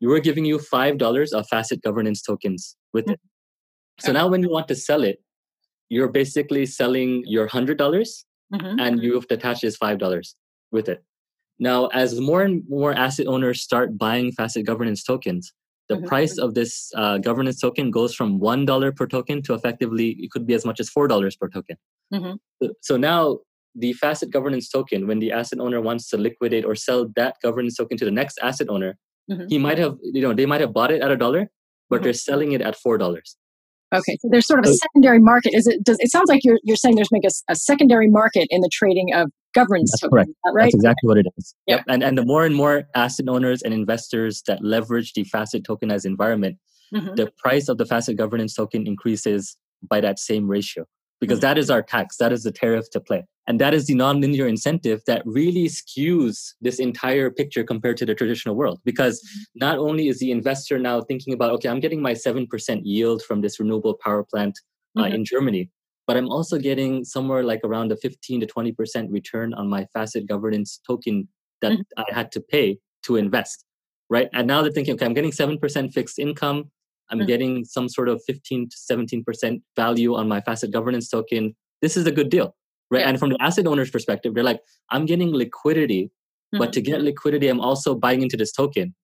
you 0.01 0.13
are 0.13 0.21
giving 0.21 0.45
you 0.45 0.59
five 0.59 0.99
dollars 0.99 1.33
of 1.33 1.47
Fasset 1.53 1.83
governance 1.83 2.23
tokens 2.23 2.77
with 2.93 3.09
it. 3.09 3.21
So 4.01 4.13
now, 4.13 4.29
when 4.29 4.43
you 4.43 4.51
want 4.51 4.69
to 4.69 4.75
sell 4.75 5.05
it, 5.05 5.23
you're 5.91 6.09
basically 6.09 6.67
selling 6.67 7.23
your 7.27 7.47
hundred 7.47 7.77
dollars 7.79 8.25
mm-hmm. 8.53 8.81
and 8.81 9.03
you 9.03 9.15
have 9.15 9.29
to 9.29 9.35
attach 9.35 9.61
this 9.61 9.77
five 9.77 9.99
dollars 9.99 10.37
with 10.73 10.89
it. 10.89 11.05
Now, 11.59 11.87
as 11.89 12.19
more 12.19 12.43
and 12.43 12.63
more 12.69 12.95
asset 12.95 13.27
owners 13.27 13.61
start 13.63 13.99
buying 13.99 14.33
Fasset 14.33 14.65
governance 14.65 15.05
tokens, 15.05 15.53
the 15.91 15.97
mm-hmm. 15.97 16.07
price 16.07 16.39
of 16.39 16.55
this 16.55 16.91
uh, 16.97 17.19
governance 17.19 17.61
token 17.61 17.91
goes 17.91 18.15
from 18.15 18.39
one 18.39 18.65
dollar 18.65 18.93
per 18.93 19.07
token 19.07 19.43
to 19.43 19.55
effectively 19.55 20.17
it 20.19 20.31
could 20.31 20.47
be 20.47 20.55
as 20.55 20.65
much 20.65 20.81
as 20.81 20.89
four 20.89 21.07
dollars 21.07 21.37
per 21.37 21.49
token. 21.49 21.77
Mm-hmm. 22.15 22.69
So 22.81 22.97
now 22.97 23.41
the 23.75 23.95
Fasset 24.03 24.31
governance 24.31 24.69
token, 24.71 25.07
when 25.07 25.19
the 25.19 25.33
asset 25.33 25.61
owner 25.61 25.81
wants 25.81 26.09
to 26.11 26.17
liquidate 26.17 26.65
or 26.65 26.75
sell 26.75 27.09
that 27.17 27.37
governance 27.43 27.77
token 27.77 27.99
to 27.99 28.05
the 28.05 28.11
next 28.11 28.39
asset 28.43 28.69
owner, 28.71 28.97
mm-hmm. 29.31 29.47
he 29.49 29.59
might 29.59 29.79
have 29.79 29.97
you 30.03 30.23
know 30.23 30.33
they 30.33 30.47
might 30.47 30.61
have 30.61 30.73
bought 30.73 30.91
it 30.91 31.03
at 31.03 31.11
a 31.11 31.17
dollar, 31.17 31.51
but 31.89 31.97
mm-hmm. 31.97 32.05
they're 32.05 32.13
selling 32.13 32.53
it 32.53 32.61
at 32.61 32.77
four 32.77 32.99
dollars. 32.99 33.37
Okay, 33.93 34.17
so 34.21 34.29
there's 34.31 34.47
sort 34.47 34.61
of 34.61 34.71
a 34.71 34.75
secondary 34.75 35.19
market. 35.19 35.53
Is 35.53 35.67
it? 35.67 35.83
Does 35.83 35.97
it 35.99 36.11
sounds 36.11 36.29
like 36.29 36.45
you're 36.45 36.61
you're 36.63 36.77
saying 36.77 36.95
there's 36.95 37.11
make 37.11 37.25
a, 37.25 37.31
a 37.49 37.57
secondary 37.57 38.09
market 38.09 38.47
in 38.51 38.61
the 38.61 38.71
trading 38.73 39.13
of 39.15 39.31
governance 39.53 39.91
That's 39.93 40.03
tokens, 40.03 40.13
correct. 40.13 40.31
That 40.45 40.53
right? 40.55 40.65
That's 40.67 40.75
exactly 40.75 41.09
what 41.09 41.19
it 41.19 41.27
is. 41.37 41.55
Yep. 41.67 41.79
yep. 41.79 41.85
And 41.89 42.05
and 42.05 42.17
the 42.17 42.25
more 42.25 42.45
and 42.45 42.55
more 42.55 42.85
asset 42.95 43.29
owners 43.29 43.63
and 43.63 43.75
investors 43.75 44.43
that 44.47 44.63
leverage 44.63 45.15
the 45.15 45.25
Fasset 45.25 45.63
tokenized 45.63 46.05
environment, 46.05 46.59
mm-hmm. 46.95 47.17
the 47.17 47.33
price 47.39 47.69
of 47.69 47.79
the 47.79 47.85
Fasset 47.85 48.17
governance 48.17 48.55
token 48.55 48.87
increases 48.87 49.57
by 49.89 50.01
that 50.01 50.19
same 50.21 50.47
ratio 50.47 50.87
because 51.21 51.39
mm-hmm. 51.39 51.49
that 51.49 51.59
is 51.59 51.71
our 51.71 51.83
tax, 51.83 52.17
that 52.17 52.33
is 52.33 52.43
the 52.43 52.53
tariff 52.53 52.91
to 52.91 53.01
play. 53.01 53.25
And 53.47 53.61
that 53.61 53.75
is 53.75 53.87
the 53.87 53.95
nonlinear 53.95 54.49
incentive 54.49 55.03
that 55.07 55.23
really 55.25 55.67
skews 55.67 56.55
this 56.61 56.79
entire 56.79 57.31
picture 57.31 57.65
compared 57.65 57.97
to 57.99 58.07
the 58.07 58.15
traditional 58.15 58.55
world. 58.55 58.81
Because 58.85 59.21
mm-hmm. 59.21 59.59
not 59.67 59.79
only 59.79 60.09
is 60.09 60.19
the 60.19 60.31
investor 60.31 60.79
now 60.79 61.01
thinking 61.03 61.35
about, 61.35 61.51
okay, 61.53 61.69
I'm 61.69 61.81
getting 61.81 62.01
my 62.01 62.13
7% 62.13 62.81
yield 62.85 63.23
from 63.23 63.41
this 63.41 63.61
renewable 63.61 63.95
power 64.03 64.25
plant 64.25 64.59
uh, 64.97 65.03
mm-hmm. 65.03 65.15
in 65.15 65.25
Germany, 65.25 65.71
but 66.07 66.17
I'm 66.17 66.29
also 66.29 66.59
getting 66.59 67.05
somewhere 67.05 67.45
like 67.45 67.61
around 67.65 67.93
a 67.93 67.97
15 67.97 68.41
to 68.41 68.47
20% 68.47 69.07
return 69.11 69.55
on 69.55 69.69
my 69.69 69.87
Fasset 69.97 70.27
governance 70.29 70.81
token 70.87 71.29
that 71.61 71.73
mm-hmm. 71.73 72.01
I 72.01 72.05
had 72.15 72.33
to 72.33 72.41
pay 72.41 72.79
to 73.05 73.17
invest. 73.17 73.65
Right. 74.09 74.29
And 74.33 74.49
now 74.49 74.63
they're 74.63 74.73
thinking, 74.73 74.95
okay, 74.95 75.07
I'm 75.07 75.15
getting 75.15 75.31
7% 75.31 75.93
fixed 75.93 76.19
income. 76.19 76.71
I'm 77.11 77.19
mm-hmm. 77.19 77.27
getting 77.27 77.65
some 77.65 77.89
sort 77.89 78.09
of 78.09 78.23
15 78.27 78.69
to 78.71 78.77
17% 78.77 79.63
value 79.77 80.15
on 80.15 80.29
my 80.29 80.41
Fasset 80.41 80.73
governance 80.73 81.09
token. 81.09 81.55
This 81.83 81.97
is 81.97 82.07
a 82.07 82.13
good 82.13 82.31
deal. 82.31 82.55
Right. 82.91 83.01
Yeah. 83.01 83.09
And 83.11 83.19
from 83.19 83.31
the 83.31 83.41
asset 83.41 83.67
owner's 83.67 83.91
perspective, 83.91 84.35
they're 84.35 84.45
like, 84.45 84.61
I'm 84.91 85.07
getting 85.07 85.33
liquidity, 85.33 86.05
mm-hmm. 86.05 86.59
but 86.59 86.73
to 86.73 86.81
get 86.81 87.03
liquidity, 87.03 87.49
I'm 87.49 87.61
also 87.61 87.95
buying 87.95 88.23
into 88.23 88.37
this 88.37 88.53
token. 88.53 88.95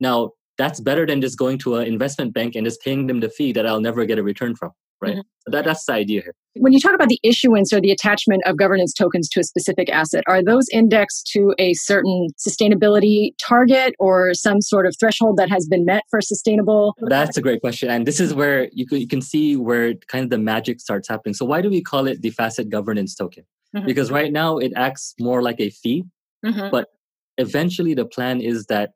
Now, 0.00 0.32
that's 0.58 0.80
better 0.80 1.06
than 1.06 1.20
just 1.20 1.38
going 1.38 1.58
to 1.58 1.76
an 1.76 1.86
investment 1.86 2.34
bank 2.34 2.54
and 2.54 2.64
just 2.64 2.80
paying 2.80 3.06
them 3.06 3.20
the 3.20 3.28
fee 3.28 3.52
that 3.52 3.66
I'll 3.66 3.80
never 3.80 4.04
get 4.04 4.18
a 4.18 4.22
return 4.22 4.56
from 4.56 4.72
right? 5.00 5.12
Mm-hmm. 5.12 5.20
So 5.20 5.50
that, 5.50 5.64
that's 5.64 5.84
the 5.84 5.92
idea 5.92 6.22
here. 6.22 6.34
When 6.58 6.72
you 6.72 6.80
talk 6.80 6.94
about 6.94 7.08
the 7.08 7.20
issuance 7.22 7.72
or 7.72 7.80
the 7.80 7.90
attachment 7.90 8.42
of 8.46 8.56
governance 8.56 8.92
tokens 8.92 9.28
to 9.30 9.40
a 9.40 9.44
specific 9.44 9.90
asset, 9.90 10.24
are 10.26 10.42
those 10.42 10.66
indexed 10.72 11.28
to 11.32 11.54
a 11.58 11.74
certain 11.74 12.28
sustainability 12.38 13.32
target 13.40 13.94
or 13.98 14.32
some 14.32 14.62
sort 14.62 14.86
of 14.86 14.94
threshold 14.98 15.36
that 15.36 15.50
has 15.50 15.66
been 15.66 15.84
met 15.84 16.02
for 16.10 16.20
sustainable? 16.20 16.94
That's 17.00 17.36
a 17.36 17.42
great 17.42 17.60
question. 17.60 17.90
And 17.90 18.06
this 18.06 18.20
is 18.20 18.32
where 18.32 18.68
you 18.72 18.86
can, 18.86 19.00
you 19.00 19.06
can 19.06 19.20
see 19.20 19.56
where 19.56 19.94
kind 20.08 20.24
of 20.24 20.30
the 20.30 20.38
magic 20.38 20.80
starts 20.80 21.08
happening. 21.08 21.34
So, 21.34 21.44
why 21.44 21.60
do 21.60 21.68
we 21.68 21.82
call 21.82 22.06
it 22.06 22.22
the 22.22 22.30
Fasset 22.30 22.70
governance 22.70 23.14
token? 23.14 23.44
Mm-hmm. 23.76 23.86
Because 23.86 24.10
right 24.10 24.32
now 24.32 24.56
it 24.56 24.72
acts 24.76 25.14
more 25.20 25.42
like 25.42 25.60
a 25.60 25.70
fee, 25.70 26.04
mm-hmm. 26.44 26.70
but 26.70 26.88
eventually 27.36 27.92
the 27.92 28.06
plan 28.06 28.40
is 28.40 28.66
that 28.66 28.92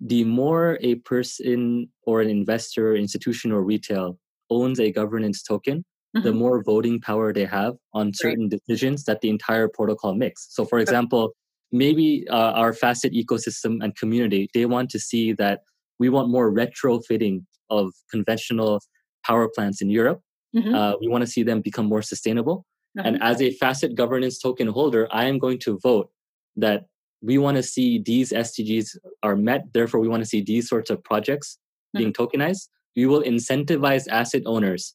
the 0.00 0.24
more 0.24 0.78
a 0.80 0.96
person 0.96 1.88
or 2.02 2.20
an 2.20 2.28
investor, 2.28 2.94
institution, 2.94 3.52
or 3.52 3.62
retail 3.62 4.18
owns 4.50 4.80
a 4.80 4.90
governance 4.90 5.42
token, 5.42 5.84
mm-hmm. 6.16 6.24
the 6.24 6.32
more 6.32 6.62
voting 6.62 7.00
power 7.00 7.32
they 7.32 7.44
have 7.44 7.74
on 7.92 8.12
certain 8.14 8.48
right. 8.50 8.60
decisions 8.66 9.04
that 9.04 9.20
the 9.20 9.30
entire 9.30 9.68
protocol 9.68 10.14
makes. 10.14 10.46
So, 10.50 10.64
for 10.64 10.78
example, 10.78 11.32
maybe 11.72 12.26
uh, 12.30 12.52
our 12.52 12.72
Fasset 12.72 13.12
ecosystem 13.12 13.82
and 13.82 13.94
community 13.96 14.48
they 14.54 14.64
want 14.66 14.90
to 14.90 14.98
see 14.98 15.32
that 15.34 15.60
we 15.98 16.08
want 16.08 16.30
more 16.30 16.50
retrofitting 16.50 17.44
of 17.70 17.92
conventional 18.10 18.80
power 19.24 19.48
plants 19.54 19.82
in 19.82 19.90
Europe. 19.90 20.20
Mm-hmm. 20.56 20.74
Uh, 20.74 20.92
we 21.00 21.08
want 21.08 21.22
to 21.22 21.26
see 21.26 21.42
them 21.42 21.60
become 21.60 21.86
more 21.86 22.02
sustainable. 22.02 22.64
Mm-hmm. 22.96 23.06
And 23.06 23.22
as 23.22 23.42
a 23.42 23.54
Fasset 23.58 23.94
governance 23.94 24.38
token 24.38 24.68
holder, 24.68 25.08
I 25.10 25.24
am 25.24 25.38
going 25.38 25.58
to 25.60 25.78
vote 25.82 26.10
that 26.56 26.86
we 27.20 27.36
want 27.36 27.56
to 27.56 27.62
see 27.62 27.98
these 27.98 28.32
SDGs 28.32 28.96
are 29.22 29.36
met. 29.36 29.64
Therefore, 29.74 30.00
we 30.00 30.08
want 30.08 30.22
to 30.22 30.28
see 30.28 30.40
these 30.40 30.68
sorts 30.68 30.88
of 30.88 31.02
projects 31.04 31.58
being 31.94 32.12
mm-hmm. 32.12 32.22
tokenized 32.22 32.68
we 32.96 33.06
will 33.06 33.22
incentivize 33.22 34.08
asset 34.08 34.42
owners 34.46 34.94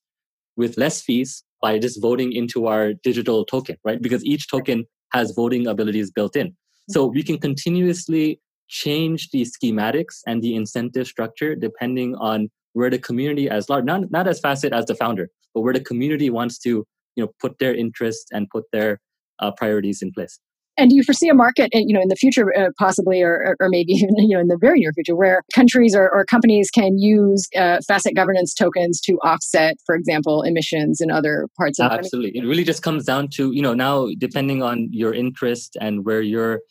with 0.56 0.78
less 0.78 1.02
fees 1.02 1.44
by 1.62 1.80
just 1.80 2.02
voting 2.02 2.34
into 2.34 2.68
our 2.68 2.94
digital 2.94 3.46
token, 3.46 3.78
right? 3.84 4.02
Because 4.02 4.24
each 4.26 4.48
token 4.50 4.86
has 5.14 5.32
voting 5.32 5.68
abilities 5.68 6.12
built 6.12 6.36
in. 6.36 6.56
So 6.90 7.06
we 7.06 7.24
can 7.24 7.38
continuously 7.40 8.42
change 8.68 9.30
the 9.32 9.46
schematics 9.46 10.20
and 10.28 10.42
the 10.42 10.56
incentive 10.56 11.08
structure 11.08 11.56
depending 11.56 12.16
on 12.16 12.50
where 12.74 12.90
the 12.90 13.00
community 13.00 13.50
as 13.50 13.70
large, 13.70 13.86
not, 13.86 14.12
not 14.12 14.28
as 14.28 14.42
Fasset 14.42 14.72
as 14.72 14.86
the 14.86 14.96
founder, 14.96 15.30
but 15.54 15.62
where 15.62 15.74
the 15.74 15.80
community 15.80 16.30
wants 16.30 16.58
to, 16.60 16.86
you 17.16 17.24
know, 17.24 17.32
put 17.40 17.60
their 17.60 17.74
interests 17.74 18.26
and 18.34 18.50
put 18.50 18.66
their 18.74 19.00
uh, 19.40 19.52
priorities 19.52 20.02
in 20.02 20.12
place. 20.12 20.40
And 20.78 20.90
do 20.90 20.96
you 20.96 21.04
foresee 21.04 21.30
a 21.30 21.34
market, 21.34 21.70
you 21.74 21.94
know, 21.94 22.02
in 22.02 22.08
the 22.08 22.16
future, 22.16 22.56
uh, 22.58 22.70
possibly, 22.80 23.22
or, 23.22 23.56
or 23.60 23.70
maybe 23.70 23.94
even, 23.94 24.18
you 24.18 24.36
know, 24.36 24.40
in 24.40 24.48
the 24.48 24.58
very 24.58 24.80
near 24.80 24.92
future, 24.94 25.16
where 25.16 25.44
countries 25.54 25.96
or, 25.96 26.10
or 26.10 26.26
companies 26.26 26.70
can 26.72 26.98
use 26.98 27.48
uh, 27.56 27.80
Fasset 27.90 28.16
governance 28.16 28.54
tokens 28.54 29.00
to 29.02 29.14
offset, 29.24 29.76
for 29.86 29.96
example, 29.96 30.42
emissions 30.42 31.00
in 31.00 31.12
other 31.12 31.48
parts 31.58 31.80
of? 31.80 31.92
Absolutely, 31.92 32.40
it 32.40 32.46
really 32.46 32.64
just 32.64 32.82
comes 32.82 33.06
down 33.06 33.28
to, 33.30 33.52
you 33.52 33.62
know, 33.62 33.74
now 33.74 34.08
depending 34.18 34.64
on 34.64 34.90
your 34.92 35.14
interest 35.14 35.78
and 35.80 36.06
where 36.06 36.22
your 36.22 36.62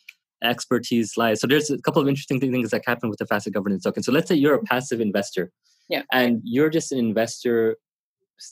expertise 0.43 1.15
lies. 1.15 1.39
So 1.39 1.47
there's 1.47 1.69
a 1.69 1.77
couple 1.79 2.01
of 2.01 2.07
interesting 2.07 2.39
things 2.39 2.71
that 2.71 2.83
happen 2.85 3.09
with 3.09 3.19
the 3.19 3.25
Fasset 3.25 3.53
governance 3.53 3.83
token. 3.83 4.03
So 4.03 4.11
let's 4.11 4.27
say 4.27 4.35
you're 4.35 4.55
a 4.55 4.63
passive 4.63 4.99
investor, 4.99 5.51
yeah, 5.87 6.01
and 6.11 6.41
you're 6.43 6.69
just 6.69 6.91
an 6.91 6.99
investor 6.99 7.77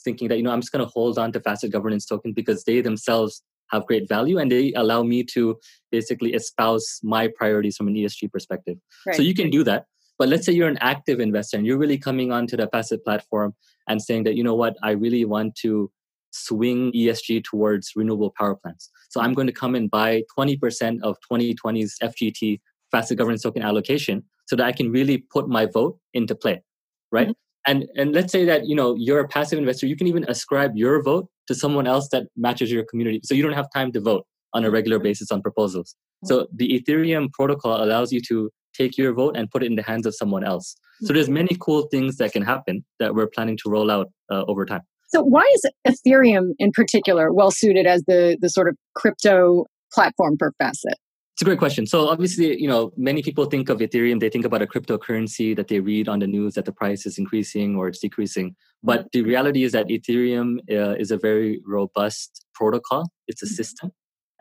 thinking 0.04 0.28
that 0.28 0.36
you 0.36 0.42
know 0.42 0.50
I'm 0.50 0.60
just 0.60 0.72
going 0.72 0.84
to 0.84 0.90
hold 0.90 1.18
on 1.18 1.32
to 1.32 1.40
Fasset 1.40 1.70
governance 1.70 2.06
token 2.06 2.32
because 2.32 2.64
they 2.64 2.80
themselves 2.80 3.42
have 3.72 3.86
great 3.86 4.08
value 4.08 4.38
and 4.38 4.52
they 4.52 4.72
allow 4.74 5.02
me 5.02 5.24
to 5.24 5.58
basically 5.90 6.34
espouse 6.34 7.00
my 7.02 7.28
priorities 7.28 7.76
from 7.76 7.88
an 7.88 7.94
ESG 7.94 8.30
perspective. 8.30 8.76
Right. 9.06 9.16
So 9.16 9.22
you 9.22 9.34
can 9.34 9.50
do 9.50 9.64
that. 9.64 9.86
But 10.18 10.28
let's 10.28 10.46
say 10.46 10.52
you're 10.52 10.68
an 10.68 10.78
active 10.80 11.18
investor 11.18 11.56
and 11.56 11.66
you're 11.66 11.78
really 11.78 11.98
coming 11.98 12.30
onto 12.30 12.56
the 12.56 12.68
Fasset 12.68 13.02
platform 13.02 13.54
and 13.88 14.00
saying 14.00 14.24
that, 14.24 14.36
you 14.36 14.44
know 14.44 14.54
what, 14.54 14.76
I 14.82 14.92
really 14.92 15.24
want 15.24 15.56
to 15.56 15.90
swing 16.30 16.92
ESG 16.92 17.44
towards 17.44 17.92
renewable 17.96 18.32
power 18.38 18.54
plants. 18.54 18.90
So 19.10 19.20
I'm 19.20 19.34
going 19.34 19.48
to 19.48 19.52
come 19.52 19.74
and 19.74 19.90
buy 19.90 20.22
20% 20.38 21.00
of 21.02 21.16
2020's 21.30 21.98
FGT 22.02 22.60
Fasset 22.94 23.16
governance 23.16 23.42
token 23.42 23.62
allocation. 23.62 24.22
So 24.46 24.52
so 24.52 24.56
that 24.56 24.66
I 24.66 24.72
can 24.72 24.92
really 24.92 25.16
put 25.16 25.48
my 25.48 25.64
vote 25.64 25.98
into 26.12 26.34
play, 26.34 26.62
right? 27.10 27.28
Mm-hmm. 27.28 27.70
And 27.70 27.88
and 27.96 28.12
let's 28.12 28.30
say 28.30 28.44
that 28.44 28.66
you 28.66 28.74
know 28.74 28.94
you're 28.98 29.20
a 29.20 29.28
passive 29.28 29.58
investor, 29.58 29.86
you 29.86 29.96
can 29.96 30.06
even 30.06 30.24
ascribe 30.28 30.76
your 30.76 31.02
vote 31.02 31.26
to 31.48 31.54
someone 31.54 31.86
else 31.86 32.08
that 32.12 32.24
matches 32.36 32.70
your 32.70 32.84
community, 32.84 33.20
so 33.24 33.34
you 33.34 33.42
don't 33.42 33.52
have 33.52 33.68
time 33.74 33.92
to 33.92 34.00
vote 34.00 34.24
on 34.54 34.64
a 34.64 34.70
regular 34.70 34.98
mm-hmm. 34.98 35.04
basis 35.04 35.30
on 35.30 35.42
proposals. 35.42 35.94
Mm-hmm. 36.24 36.28
So 36.28 36.46
the 36.54 36.80
Ethereum 36.80 37.30
protocol 37.32 37.82
allows 37.82 38.12
you 38.12 38.20
to 38.28 38.50
take 38.74 38.96
your 38.96 39.12
vote 39.12 39.36
and 39.36 39.50
put 39.50 39.62
it 39.62 39.66
in 39.66 39.76
the 39.76 39.82
hands 39.82 40.06
of 40.06 40.14
someone 40.14 40.44
else. 40.44 40.74
So 41.02 41.12
there's 41.12 41.28
many 41.28 41.56
cool 41.60 41.88
things 41.90 42.16
that 42.18 42.32
can 42.32 42.42
happen 42.42 42.84
that 43.00 43.14
we're 43.14 43.26
planning 43.26 43.58
to 43.64 43.70
roll 43.70 43.90
out 43.90 44.06
uh, 44.30 44.44
over 44.46 44.64
time. 44.64 44.82
So 45.08 45.22
why 45.22 45.44
is 45.54 45.70
Ethereum 45.86 46.52
in 46.58 46.70
particular 46.72 47.32
well 47.32 47.50
suited 47.50 47.86
as 47.86 48.02
the 48.06 48.38
the 48.40 48.48
sort 48.48 48.68
of 48.68 48.76
crypto 48.94 49.66
platform 49.92 50.36
for 50.38 50.52
Fasset? 50.62 50.94
It's 51.34 51.42
a 51.42 51.44
great 51.46 51.58
question. 51.58 51.86
So 51.86 52.08
obviously, 52.08 52.60
you 52.60 52.68
know, 52.68 52.92
many 52.96 53.22
people 53.22 53.46
think 53.46 53.70
of 53.70 53.78
Ethereum, 53.78 54.20
they 54.20 54.28
think 54.28 54.44
about 54.44 54.60
a 54.60 54.66
cryptocurrency 54.66 55.56
that 55.56 55.68
they 55.68 55.80
read 55.80 56.06
on 56.06 56.18
the 56.18 56.26
news 56.26 56.54
that 56.54 56.66
the 56.66 56.72
price 56.72 57.06
is 57.06 57.16
increasing 57.16 57.74
or 57.74 57.88
it's 57.88 58.00
decreasing. 58.00 58.54
But 58.82 59.10
the 59.12 59.22
reality 59.22 59.64
is 59.64 59.72
that 59.72 59.88
Ethereum 59.88 60.58
uh, 60.70 60.94
is 60.96 61.10
a 61.10 61.16
very 61.16 61.62
robust 61.66 62.44
protocol. 62.54 63.10
It's 63.28 63.42
a 63.42 63.46
mm-hmm. 63.46 63.54
system 63.54 63.92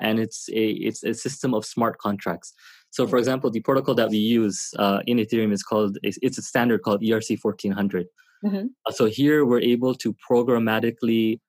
and 0.02 0.20
it's 0.20 0.50
a 0.50 0.72
it's 0.72 1.04
a 1.04 1.14
system 1.14 1.54
of 1.54 1.64
smart 1.64 1.98
contracts. 2.00 2.54
So, 2.90 3.08
for 3.08 3.18
example, 3.18 3.50
the 3.50 3.62
protocol 3.62 3.96
that 3.96 4.10
we 4.10 4.18
use 4.18 4.72
uh, 4.78 5.00
in 5.08 5.18
Ethereum 5.18 5.54
is 5.54 5.64
called 5.64 5.98
it's 6.04 6.38
a 6.38 6.42
standard 6.42 6.82
called 6.82 7.02
ERC 7.02 7.38
1400. 7.42 8.08
Mm-hmm. 8.44 8.66
Uh, 8.86 8.92
so 8.92 9.06
here 9.06 9.46
we're 9.46 9.62
able 9.62 9.94
to 9.96 10.16
programmatically 10.30 11.40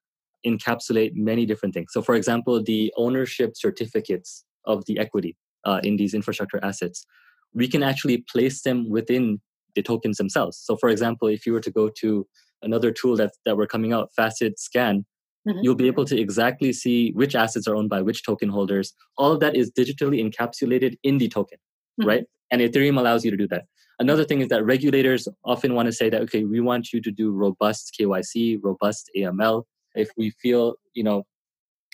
encapsulate 0.47 1.13
many 1.15 1.47
different 1.47 1.75
things. 1.75 1.91
So, 1.93 2.03
for 2.03 2.15
example, 2.15 2.63
the 2.63 2.93
ownership 2.97 3.57
certificates 3.57 4.45
of 4.65 4.85
the 4.87 4.99
equity 4.99 5.37
uh, 5.65 5.81
in 5.83 5.97
these 5.97 6.15
infrastructure 6.15 6.61
assets, 6.63 7.07
we 7.55 7.69
can 7.69 7.83
actually 7.83 8.25
place 8.31 8.63
them 8.63 8.89
within 8.91 9.41
the 9.75 9.83
tokens 9.83 10.19
themselves. 10.19 10.59
So, 10.59 10.77
for 10.77 10.89
example, 10.89 11.29
if 11.29 11.47
you 11.47 11.53
were 11.53 11.61
to 11.61 11.71
go 11.71 11.89
to 12.01 12.27
another 12.63 12.91
tool 12.93 13.17
that 13.17 13.33
that 13.45 13.57
we're 13.57 13.67
coming 13.67 13.93
out, 13.93 14.11
Fasset 14.19 14.59
Scan, 14.59 15.05
mm-hmm. 15.49 15.59
you'll 15.63 15.75
be 15.75 15.87
able 15.87 16.05
to 16.07 16.21
exactly 16.21 16.73
see 16.73 17.11
which 17.13 17.35
assets 17.35 17.67
are 17.67 17.75
owned 17.75 17.91
by 17.91 18.03
which 18.03 18.25
token 18.25 18.49
holders. 18.49 18.95
All 19.17 19.33
of 19.33 19.41
that 19.41 19.57
is 19.57 19.71
digitally 19.71 20.23
encapsulated 20.23 20.97
in 21.03 21.19
the 21.19 21.29
token, 21.29 21.59
mm-hmm. 22.01 22.09
right? 22.09 22.25
And 22.51 22.61
Ethereum 22.61 22.99
allows 22.99 23.25
you 23.25 23.31
to 23.31 23.37
do 23.37 23.49
that. 23.49 23.65
Another 23.99 24.25
thing 24.25 24.41
is 24.41 24.49
that 24.49 24.65
regulators 24.65 25.29
often 25.45 25.75
want 25.75 25.87
to 25.87 25.93
say 25.93 26.11
that 26.11 26.23
okay, 26.23 26.45
we 26.45 26.61
want 26.61 26.93
you 26.93 27.01
to 27.01 27.11
do 27.11 27.31
robust 27.31 27.95
KYC, 27.99 28.59
robust 28.63 29.11
AML. 29.17 29.65
If 29.95 30.11
we 30.17 30.31
feel, 30.31 30.75
you 30.95 31.05
know, 31.05 31.25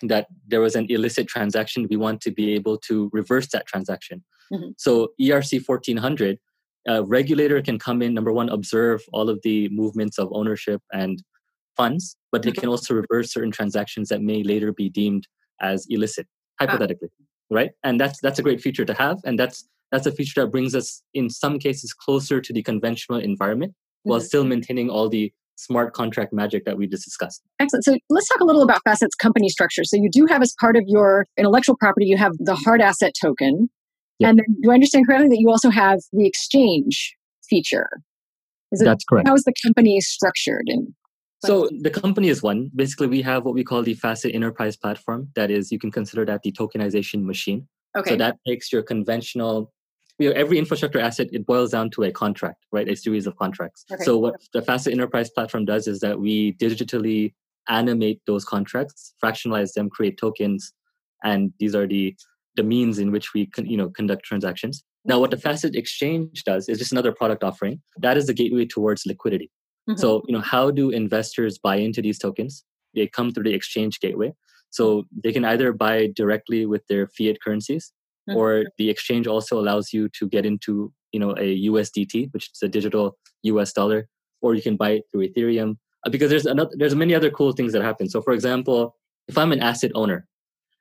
that 0.03 0.29
there 0.47 0.61
was 0.61 0.77
an 0.77 0.87
illicit 0.89 1.27
transaction, 1.27 1.87
we 1.91 1.97
want 1.97 2.21
to 2.23 2.31
be 2.31 2.55
able 2.55 2.79
to 2.79 3.11
reverse 3.13 3.49
that 3.49 3.67
transaction. 3.67 4.25
Mm-hmm. 4.53 4.71
So 4.77 5.09
ERC 5.21 5.67
1400, 5.67 6.39
a 6.87 7.03
regulator 7.03 7.61
can 7.61 7.79
come 7.79 8.01
in, 8.03 8.15
number 8.15 8.33
one, 8.33 8.49
observe 8.49 9.03
all 9.13 9.29
of 9.29 9.41
the 9.43 9.69
movements 9.71 10.19
of 10.19 10.29
ownership 10.33 10.81
and 10.93 11.23
funds, 11.77 12.17
but 12.33 12.43
they 12.43 12.51
mm-hmm. 12.51 12.61
can 12.61 12.69
also 12.69 12.95
reverse 12.95 13.33
certain 13.33 13.51
transactions 13.51 14.09
that 14.09 14.23
may 14.23 14.43
later 14.43 14.73
be 14.73 14.89
deemed 14.89 15.27
as 15.61 15.87
illicit, 15.91 16.27
ah. 16.61 16.67
hypothetically, 16.67 17.09
ah. 17.21 17.25
right? 17.51 17.71
And 17.85 18.01
that's 18.01 18.21
that's 18.21 18.39
a 18.39 18.43
great 18.43 18.61
feature 18.61 18.85
to 18.85 18.95
have, 18.95 19.19
and 19.25 19.39
that's 19.39 19.69
that's 19.91 20.07
a 20.07 20.13
feature 20.13 20.43
that 20.43 20.51
brings 20.51 20.75
us, 20.75 21.03
in 21.15 21.31
some 21.31 21.59
cases, 21.59 21.93
closer 21.93 22.41
to 22.41 22.53
the 22.53 22.63
conventional 22.63 23.19
environment 23.19 23.73
mm-hmm. 23.73 24.11
while 24.11 24.21
still 24.21 24.45
maintaining 24.45 24.91
all 24.91 25.09
the 25.09 25.33
smart 25.59 25.93
contract 25.93 26.33
magic 26.33 26.65
that 26.65 26.79
we 26.79 26.87
just 26.87 27.05
discussed. 27.05 27.43
Excellent. 27.59 27.85
So 27.85 27.99
let's 28.09 28.29
talk 28.29 28.41
a 28.41 28.45
little 28.45 28.63
about 28.63 28.81
Fasset's 28.87 29.17
company 29.17 29.49
structure. 29.49 29.83
So 29.85 29.97
you 29.97 30.09
do 30.11 30.25
have 30.27 30.41
as 30.41 30.55
part 30.61 30.77
of 30.77 30.85
your 30.87 31.27
intellectual 31.37 31.77
property, 31.77 32.07
you 32.07 32.17
have 32.17 32.33
the 32.39 32.55
hard 32.55 32.81
asset 32.81 33.13
token. 33.21 33.69
Yep. 34.21 34.31
And 34.31 34.39
then, 34.39 34.47
do 34.63 34.71
I 34.71 34.75
understand 34.75 35.07
correctly 35.07 35.29
that 35.29 35.39
you 35.39 35.51
also 35.51 35.71
have 35.71 35.99
the 36.13 36.27
exchange 36.27 37.15
feature? 37.49 37.89
Is 38.73 38.81
it, 38.81 38.85
That's 38.85 39.05
correct. 39.05 39.29
How 39.29 39.35
is 39.35 39.45
the 39.45 39.53
company 39.65 40.01
structured? 40.01 40.65
And 40.67 40.95
so 41.45 41.69
the 41.83 41.91
company 41.91 42.29
is 42.29 42.43
one. 42.43 42.71
Basically, 42.75 43.07
we 43.07 43.23
have 43.23 43.45
what 43.45 43.55
we 43.55 43.65
call 43.65 43.83
the 43.83 43.95
Fasset 43.95 44.35
Enterprise 44.35 44.77
Platform. 44.77 45.29
That 45.35 45.51
is, 45.51 45.71
you 45.71 45.79
can 45.79 45.91
consider 45.91 46.25
that 46.27 46.43
the 46.43 46.53
tokenization 46.53 47.23
machine. 47.25 47.69
Okay. 47.97 48.11
So 48.11 48.17
that 48.17 48.37
takes 48.47 48.73
your 48.73 48.83
conventional 48.83 49.73
you 50.19 50.29
know, 50.29 50.35
every 50.35 50.59
infrastructure 50.59 50.99
asset 50.99 51.29
it 51.33 51.47
boils 51.47 51.71
down 51.71 51.91
to 51.91 52.03
a 52.03 52.13
contract 52.13 52.65
right? 52.73 52.89
A 52.89 52.97
series 52.97 53.27
of 53.27 53.37
contracts. 53.37 53.85
Okay. 53.93 54.05
so 54.05 54.19
what 54.19 54.35
the 54.53 54.61
Fasset 54.61 54.93
enterprise 54.93 55.31
platform 55.31 55.65
does 55.65 55.87
is 55.87 56.01
that 56.01 56.21
we 56.21 56.55
digitally 56.55 57.35
animate 57.69 58.21
those 58.27 58.45
contracts 58.45 59.15
fractionalize 59.23 59.75
them 59.75 59.91
create 59.91 60.19
tokens 60.19 60.73
and 61.23 61.53
these 61.59 61.75
are 61.75 61.87
the 61.87 62.15
the 62.57 62.63
means 62.63 62.99
in 62.99 63.13
which 63.13 63.33
we 63.35 63.47
can 63.47 63.67
you 63.67 63.77
know 63.77 63.89
conduct 63.89 64.25
transactions. 64.25 64.83
Now 65.05 65.21
what 65.21 65.31
the 65.31 65.37
Fasset 65.37 65.75
exchange 65.75 66.45
does 66.45 66.69
is 66.69 66.79
just 66.79 66.93
another 66.93 67.13
product 67.13 67.43
offering. 67.43 67.81
That 67.99 68.17
is 68.17 68.27
the 68.27 68.35
gateway 68.35 68.67
towards 68.67 69.07
liquidity. 69.07 69.51
Mm-hmm. 69.89 69.99
so 69.99 70.23
you 70.27 70.35
know 70.35 70.43
how 70.43 70.71
do 70.71 70.91
investors 70.91 71.59
buy 71.59 71.77
into 71.77 72.03
these 72.03 72.19
tokens? 72.19 72.65
They 72.95 73.07
come 73.07 73.33
through 73.33 73.45
the 73.45 73.55
exchange 73.55 74.01
gateway. 74.01 74.33
So 74.71 75.07
they 75.25 75.33
can 75.33 75.47
either 75.47 75.73
buy 75.73 76.11
directly 76.15 76.67
with 76.67 76.87
their 76.89 77.07
fiat 77.07 77.41
currencies 77.43 77.93
mm-hmm. 78.29 78.37
or 78.37 78.65
the 78.79 78.91
exchange 78.91 79.27
also 79.27 79.59
allows 79.59 79.93
you 79.93 80.09
to 80.11 80.29
get 80.29 80.45
into 80.45 80.93
you 81.13 81.21
know 81.21 81.31
a 81.33 81.63
USDT, 81.67 82.33
which 82.33 82.51
is 82.53 82.63
a 82.63 82.69
digital 82.69 83.17
US 83.43 83.73
dollar, 83.73 84.09
or 84.43 84.55
you 84.55 84.63
can 84.63 84.77
buy 84.77 84.91
it 84.91 85.03
through 85.11 85.29
Ethereum. 85.29 85.77
Uh, 86.07 86.11
because 86.11 86.31
there's 86.31 86.47
another, 86.47 86.71
there's 86.75 86.95
many 86.95 87.15
other 87.15 87.31
cool 87.31 87.53
things 87.53 87.73
that 87.73 87.83
happen. 87.83 88.09
So, 88.09 88.23
for 88.23 88.33
example, 88.33 88.95
if 89.27 89.37
I'm 89.37 89.53
an 89.53 89.61
asset 89.61 89.91
owner, 89.95 90.27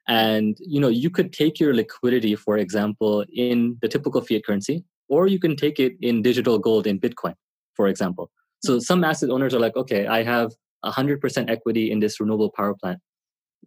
and 0.07 0.57
you 0.59 0.79
know 0.79 0.87
you 0.87 1.09
could 1.09 1.33
take 1.33 1.59
your 1.59 1.73
liquidity, 1.73 2.35
for 2.35 2.57
example, 2.57 3.25
in 3.33 3.77
the 3.81 3.87
typical 3.87 4.21
fiat 4.21 4.45
currency, 4.45 4.83
or 5.09 5.27
you 5.27 5.39
can 5.39 5.55
take 5.55 5.79
it 5.79 5.93
in 6.01 6.21
digital 6.21 6.59
gold 6.59 6.87
in 6.87 6.99
Bitcoin, 6.99 7.33
for 7.75 7.87
example. 7.87 8.31
So 8.63 8.73
mm-hmm. 8.73 8.79
some 8.79 9.03
asset 9.03 9.29
owners 9.29 9.53
are 9.53 9.59
like, 9.59 9.75
okay, 9.75 10.07
I 10.07 10.23
have 10.23 10.51
100% 10.85 11.49
equity 11.49 11.91
in 11.91 11.99
this 11.99 12.19
renewable 12.19 12.51
power 12.55 12.75
plant. 12.75 12.99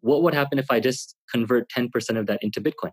What 0.00 0.22
would 0.22 0.34
happen 0.34 0.58
if 0.58 0.70
I 0.70 0.80
just 0.80 1.14
convert 1.30 1.70
10% 1.70 1.90
of 2.18 2.26
that 2.26 2.38
into 2.42 2.60
Bitcoin? 2.60 2.92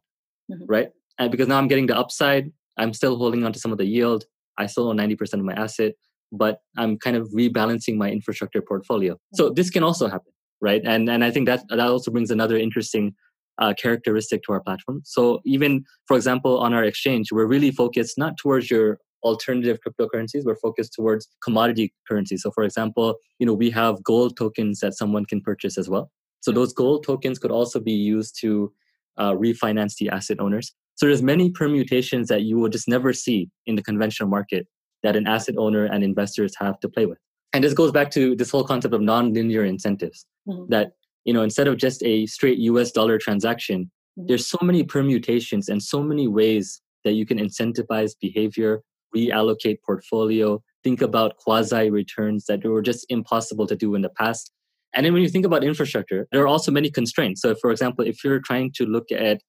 Mm-hmm. 0.51 0.63
right? 0.67 0.89
And 1.19 1.31
because 1.31 1.47
now 1.47 1.57
I'm 1.57 1.67
getting 1.67 1.87
the 1.87 1.97
upside, 1.97 2.51
I'm 2.77 2.93
still 2.93 3.17
holding 3.17 3.43
on 3.43 3.53
to 3.53 3.59
some 3.59 3.71
of 3.71 3.77
the 3.77 3.85
yield. 3.85 4.25
I 4.57 4.65
still 4.67 4.89
own 4.89 4.97
90% 4.97 5.33
of 5.33 5.41
my 5.41 5.53
asset, 5.53 5.93
but 6.31 6.59
I'm 6.77 6.97
kind 6.97 7.15
of 7.15 7.29
rebalancing 7.29 7.97
my 7.97 8.09
infrastructure 8.11 8.61
portfolio. 8.61 9.13
Mm-hmm. 9.13 9.35
So 9.35 9.49
this 9.49 9.69
can 9.69 9.83
also 9.83 10.07
happen, 10.07 10.31
right? 10.61 10.81
And 10.85 11.09
and 11.09 11.23
I 11.23 11.31
think 11.31 11.47
that 11.47 11.63
that 11.69 11.79
also 11.79 12.11
brings 12.11 12.31
another 12.31 12.57
interesting 12.57 13.15
uh, 13.59 13.73
characteristic 13.81 14.43
to 14.43 14.53
our 14.53 14.61
platform. 14.61 15.01
So 15.03 15.41
even, 15.45 15.83
for 16.07 16.15
example, 16.15 16.59
on 16.59 16.73
our 16.73 16.83
exchange, 16.83 17.31
we're 17.31 17.47
really 17.47 17.71
focused 17.71 18.17
not 18.17 18.37
towards 18.37 18.69
your 18.69 18.99
alternative 19.23 19.79
cryptocurrencies. 19.85 20.43
We're 20.45 20.55
focused 20.55 20.93
towards 20.93 21.27
commodity 21.43 21.93
currencies. 22.07 22.43
So, 22.43 22.51
for 22.51 22.63
example, 22.63 23.15
you 23.39 23.45
know 23.45 23.53
we 23.53 23.69
have 23.71 24.03
gold 24.03 24.37
tokens 24.37 24.79
that 24.79 24.95
someone 24.95 25.25
can 25.25 25.41
purchase 25.41 25.77
as 25.77 25.89
well. 25.89 26.11
So 26.41 26.51
those 26.51 26.73
gold 26.73 27.03
tokens 27.03 27.39
could 27.39 27.51
also 27.51 27.79
be 27.79 27.91
used 27.91 28.37
to 28.41 28.71
uh, 29.17 29.33
refinance 29.33 29.95
the 29.95 30.09
asset 30.09 30.39
owners. 30.39 30.73
So 30.95 31.05
there's 31.05 31.21
many 31.21 31.51
permutations 31.51 32.27
that 32.29 32.43
you 32.43 32.57
will 32.57 32.69
just 32.69 32.87
never 32.87 33.13
see 33.13 33.49
in 33.65 33.75
the 33.75 33.83
conventional 33.83 34.29
market 34.29 34.67
that 35.03 35.15
an 35.15 35.27
asset 35.27 35.55
owner 35.57 35.85
and 35.85 36.03
investors 36.03 36.53
have 36.59 36.79
to 36.79 36.89
play 36.89 37.05
with. 37.05 37.19
And 37.53 37.63
this 37.63 37.73
goes 37.73 37.91
back 37.91 38.11
to 38.11 38.35
this 38.35 38.49
whole 38.49 38.63
concept 38.63 38.93
of 38.93 39.01
non-linear 39.01 39.63
incentives 39.63 40.25
mm-hmm. 40.47 40.69
that 40.69 40.93
you 41.25 41.33
know 41.33 41.43
instead 41.43 41.67
of 41.67 41.77
just 41.77 42.03
a 42.03 42.25
straight 42.25 42.57
US 42.59 42.91
dollar 42.91 43.17
transaction, 43.17 43.85
mm-hmm. 43.85 44.27
there's 44.27 44.47
so 44.47 44.57
many 44.61 44.83
permutations 44.83 45.69
and 45.69 45.81
so 45.81 46.01
many 46.01 46.27
ways 46.27 46.81
that 47.03 47.13
you 47.13 47.25
can 47.25 47.37
incentivize 47.37 48.13
behavior, 48.19 48.81
reallocate 49.15 49.77
portfolio, 49.85 50.61
think 50.83 51.01
about 51.01 51.37
quasi 51.37 51.89
returns 51.89 52.45
that 52.45 52.65
were 52.65 52.81
just 52.81 53.05
impossible 53.09 53.67
to 53.67 53.75
do 53.75 53.95
in 53.95 54.01
the 54.01 54.09
past 54.09 54.51
and 54.97 55.05
then 55.05 55.13
when 55.13 55.21
you 55.21 55.29
think 55.29 55.45
about 55.45 55.63
infrastructure, 55.63 56.27
there 56.31 56.41
are 56.41 56.47
also 56.47 56.71
many 56.71 56.89
constraints. 56.89 57.41
So, 57.41 57.53
for 57.53 57.69
example, 57.69 58.03
if 58.03 58.23
you're 58.23 58.39
trying 58.39 58.71
to 58.77 58.85
look 58.87 59.11
at 59.11 59.41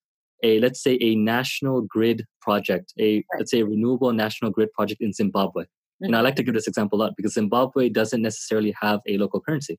a, 0.44 0.60
let's 0.60 0.82
say, 0.82 0.98
a 1.00 1.14
national 1.14 1.80
grid 1.80 2.26
project, 2.42 2.92
a, 2.98 3.16
right. 3.16 3.24
let's 3.38 3.50
say, 3.50 3.60
a 3.60 3.64
renewable 3.64 4.12
national 4.12 4.50
grid 4.50 4.70
project 4.74 5.00
in 5.00 5.14
Zimbabwe. 5.14 5.62
Mm-hmm. 5.64 6.04
And 6.04 6.16
I 6.16 6.20
like 6.20 6.36
to 6.36 6.42
give 6.42 6.52
this 6.52 6.68
example 6.68 6.98
a 6.98 7.00
lot 7.04 7.14
because 7.16 7.32
Zimbabwe 7.32 7.88
doesn't 7.88 8.20
necessarily 8.20 8.74
have 8.78 9.00
a 9.08 9.16
local 9.16 9.40
currency. 9.40 9.78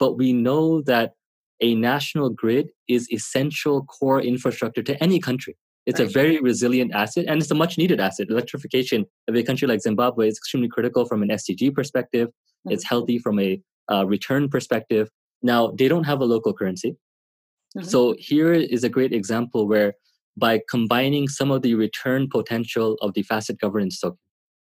But 0.00 0.18
we 0.18 0.32
know 0.32 0.82
that 0.82 1.12
a 1.60 1.76
national 1.76 2.30
grid 2.30 2.70
is 2.88 3.08
essential 3.12 3.84
core 3.84 4.20
infrastructure 4.20 4.82
to 4.82 5.00
any 5.00 5.20
country. 5.20 5.56
It's 5.86 6.00
right. 6.00 6.08
a 6.08 6.12
very 6.12 6.40
resilient 6.40 6.92
asset 6.92 7.26
and 7.28 7.40
it's 7.40 7.52
a 7.52 7.54
much 7.54 7.78
needed 7.78 8.00
asset. 8.00 8.26
Electrification 8.30 9.04
of 9.28 9.36
a 9.36 9.44
country 9.44 9.68
like 9.68 9.80
Zimbabwe 9.80 10.26
is 10.26 10.38
extremely 10.38 10.68
critical 10.68 11.04
from 11.04 11.22
an 11.22 11.28
SDG 11.28 11.72
perspective. 11.72 12.28
Mm-hmm. 12.28 12.72
It's 12.72 12.84
healthy 12.84 13.20
from 13.20 13.38
a 13.38 13.60
uh, 13.90 14.06
return 14.06 14.48
perspective. 14.48 15.08
Now, 15.42 15.68
they 15.68 15.88
don't 15.88 16.04
have 16.04 16.20
a 16.20 16.24
local 16.24 16.52
currency. 16.54 16.96
Mm-hmm. 17.76 17.88
So 17.88 18.14
here 18.18 18.52
is 18.52 18.84
a 18.84 18.88
great 18.88 19.12
example 19.12 19.66
where 19.66 19.94
by 20.36 20.60
combining 20.68 21.28
some 21.28 21.50
of 21.50 21.62
the 21.62 21.74
return 21.74 22.28
potential 22.28 22.96
of 23.00 23.14
the 23.14 23.22
Fasset 23.24 23.58
governance 23.58 24.00
token, 24.00 24.18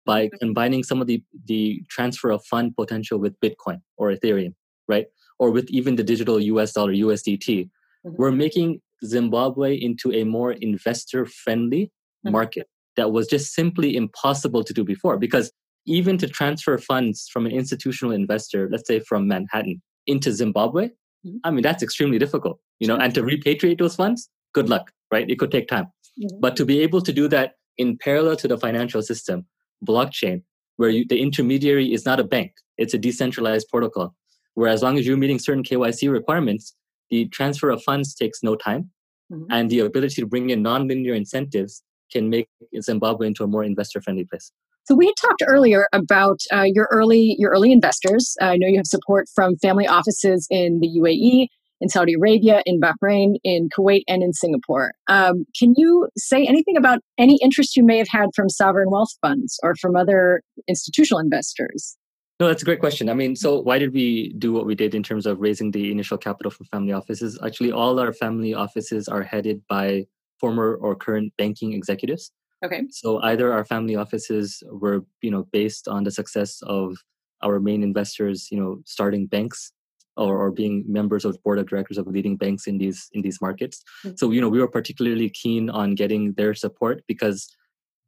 by 0.05 0.27
mm-hmm. 0.27 0.37
combining 0.41 0.83
some 0.83 1.01
of 1.01 1.07
the, 1.07 1.23
the 1.47 1.83
transfer 1.89 2.31
of 2.31 2.45
fund 2.45 2.75
potential 2.77 3.19
with 3.19 3.39
Bitcoin 3.41 3.81
or 3.97 4.13
Ethereum, 4.13 4.55
right? 4.89 5.07
Or 5.39 5.51
with 5.51 5.69
even 5.71 5.97
the 5.97 6.03
digital 6.03 6.41
US 6.41 6.73
dollar, 6.73 6.93
USDT, 6.93 7.47
mm-hmm. 7.47 8.11
we're 8.17 8.33
making 8.33 8.81
Zimbabwe 9.05 9.75
into 9.75 10.13
a 10.13 10.25
more 10.25 10.53
investor 10.53 11.27
friendly 11.27 11.85
mm-hmm. 11.87 12.33
market 12.33 12.69
that 12.97 13.13
was 13.13 13.27
just 13.27 13.55
simply 13.55 13.97
impossible 13.97 14.63
to 14.65 14.73
do 14.73 14.85
before 14.85 15.19
because 15.19 15.53
even 15.87 16.19
to 16.19 16.29
transfer 16.29 16.79
funds 16.79 17.29
from 17.33 17.47
an 17.47 17.53
institutional 17.53 18.15
investor, 18.15 18.69
let's 18.71 18.87
say 18.87 19.01
from 19.01 19.29
Manhattan 19.29 19.83
into 20.07 20.33
Zimbabwe, 20.33 20.89
mm-hmm. 20.89 21.37
I 21.45 21.51
mean, 21.51 21.63
that's 21.63 21.83
extremely 21.83 22.19
difficult, 22.19 22.59
you 22.79 22.89
know, 22.89 22.97
and 22.97 23.15
to 23.15 23.23
repatriate 23.23 23.79
those 23.79 23.97
funds, 23.97 24.31
good 24.53 24.69
luck, 24.69 24.91
right? 25.13 25.29
It 25.29 25.39
could 25.39 25.51
take 25.51 25.69
time. 25.69 25.87
Mm-hmm. 26.19 26.41
But 26.41 26.57
to 26.57 26.65
be 26.65 26.81
able 26.81 27.01
to 27.03 27.13
do 27.13 27.29
that 27.29 27.55
in 27.79 27.99
parallel 27.99 28.37
to 28.37 28.49
the 28.49 28.59
financial 28.59 29.03
system, 29.03 29.47
blockchain, 29.87 30.43
where 30.77 30.91
you, 30.91 31.05
the 31.09 31.21
intermediary 31.21 31.93
is 31.93 32.05
not 32.05 32.21
a 32.21 32.25
bank, 32.25 32.53
it's 32.79 32.95
a 32.95 32.99
decentralized 32.99 33.69
protocol, 33.69 34.15
where 34.55 34.69
as 34.69 34.83
long 34.83 34.99
as 34.99 35.07
you're 35.07 35.17
meeting 35.17 35.39
certain 35.39 35.63
KYC 35.63 36.11
requirements, 36.11 36.75
the 37.11 37.29
transfer 37.29 37.71
of 37.71 37.83
funds 37.83 38.15
takes 38.15 38.43
no 38.43 38.57
time. 38.57 38.91
Mm-hmm. 39.33 39.51
And 39.51 39.71
the 39.71 39.81
ability 39.81 40.21
to 40.21 40.27
bring 40.27 40.51
in 40.51 40.63
nonlinear 40.63 41.17
incentives 41.17 41.83
can 42.13 42.29
make 42.29 42.49
Zimbabwe 42.81 43.27
into 43.27 43.43
a 43.45 43.47
more 43.47 43.65
investor 43.65 44.01
friendly 44.01 44.25
place. 44.25 44.53
So 44.87 44.95
we 44.95 45.07
had 45.07 45.15
talked 45.21 45.43
earlier 45.47 45.89
about 45.93 46.41
uh, 46.53 46.67
your 46.67 46.89
early 46.93 47.37
your 47.39 47.51
early 47.53 47.73
investors. 47.73 48.37
I 48.41 48.57
know 48.57 48.67
you 48.67 48.77
have 48.77 48.87
support 48.87 49.29
from 49.35 49.57
family 49.57 49.87
offices 49.87 50.47
in 50.51 50.81
the 50.81 50.89
UAE, 51.01 51.49
in 51.81 51.89
Saudi 51.89 52.15
Arabia, 52.15 52.63
in 52.67 52.81
Bahrain, 52.81 53.37
in 53.45 53.71
Kuwait, 53.71 54.03
and 54.09 54.23
in 54.23 54.35
Singapore. 54.35 54.93
Um, 55.09 55.47
can 55.59 55.75
you 55.77 56.09
say 56.19 56.47
anything 56.47 56.77
about 56.77 57.01
any 57.19 57.39
interest 57.43 57.77
you 57.77 57.85
may 57.85 57.97
have 57.97 58.09
had 58.11 58.29
from 58.37 58.51
sovereign 58.51 58.91
wealth 58.91 59.13
funds 59.23 59.59
or 59.63 59.75
from 59.75 59.97
other 59.97 60.43
institutional 60.69 61.19
investors? 61.19 61.97
No, 62.41 62.49
that's 62.49 62.63
a 62.63 62.65
great 62.65 62.81
question. 62.81 63.09
I 63.09 63.15
mean, 63.15 63.37
so 63.37 63.61
why 63.61 63.79
did 63.79 63.95
we 63.95 64.35
do 64.39 64.53
what 64.53 64.67
we 64.67 64.75
did 64.75 64.95
in 64.95 65.03
terms 65.03 65.25
of 65.25 65.41
raising 65.41 65.71
the 65.71 65.91
initial 65.93 66.19
capital 66.19 66.51
from 66.51 66.67
family 66.67 66.93
offices? 66.93 67.39
Actually, 67.45 67.73
all 67.73 67.99
our 68.01 68.13
family 68.13 68.53
offices 68.53 69.09
are 69.09 69.23
headed 69.23 69.63
by 69.69 70.05
former 70.41 70.75
or 70.75 70.97
current 70.97 71.33
banking 71.39 71.73
executives. 71.73 72.33
Okay. 72.65 72.83
So 72.91 73.21
either 73.23 73.53
our 73.53 73.65
family 73.65 73.95
offices 73.95 74.63
were, 74.71 75.05
you 75.21 75.31
know, 75.31 75.47
based 75.53 75.87
on 75.87 76.05
the 76.05 76.11
success 76.11 76.63
of 76.63 76.97
our 77.43 77.61
main 77.61 77.83
investors, 77.83 78.49
you 78.51 78.59
know, 78.59 78.81
starting 78.87 79.27
banks 79.27 79.73
or, 80.17 80.39
or 80.39 80.51
being 80.51 80.85
members 80.87 81.25
of 81.25 81.35
the 81.35 81.39
board 81.41 81.59
of 81.59 81.69
directors 81.69 81.99
of 81.99 82.07
leading 82.07 82.37
banks 82.37 82.67
in 82.67 82.79
these 82.79 83.09
in 83.13 83.23
these 83.23 83.41
markets. 83.41 83.83
Mm-hmm. 84.05 84.17
So, 84.17 84.31
you 84.31 84.41
know, 84.41 84.49
we 84.49 84.61
were 84.61 84.69
particularly 84.69 85.29
keen 85.29 85.69
on 85.69 85.95
getting 85.95 86.33
their 86.35 86.55
support 86.55 87.05
because 87.07 87.55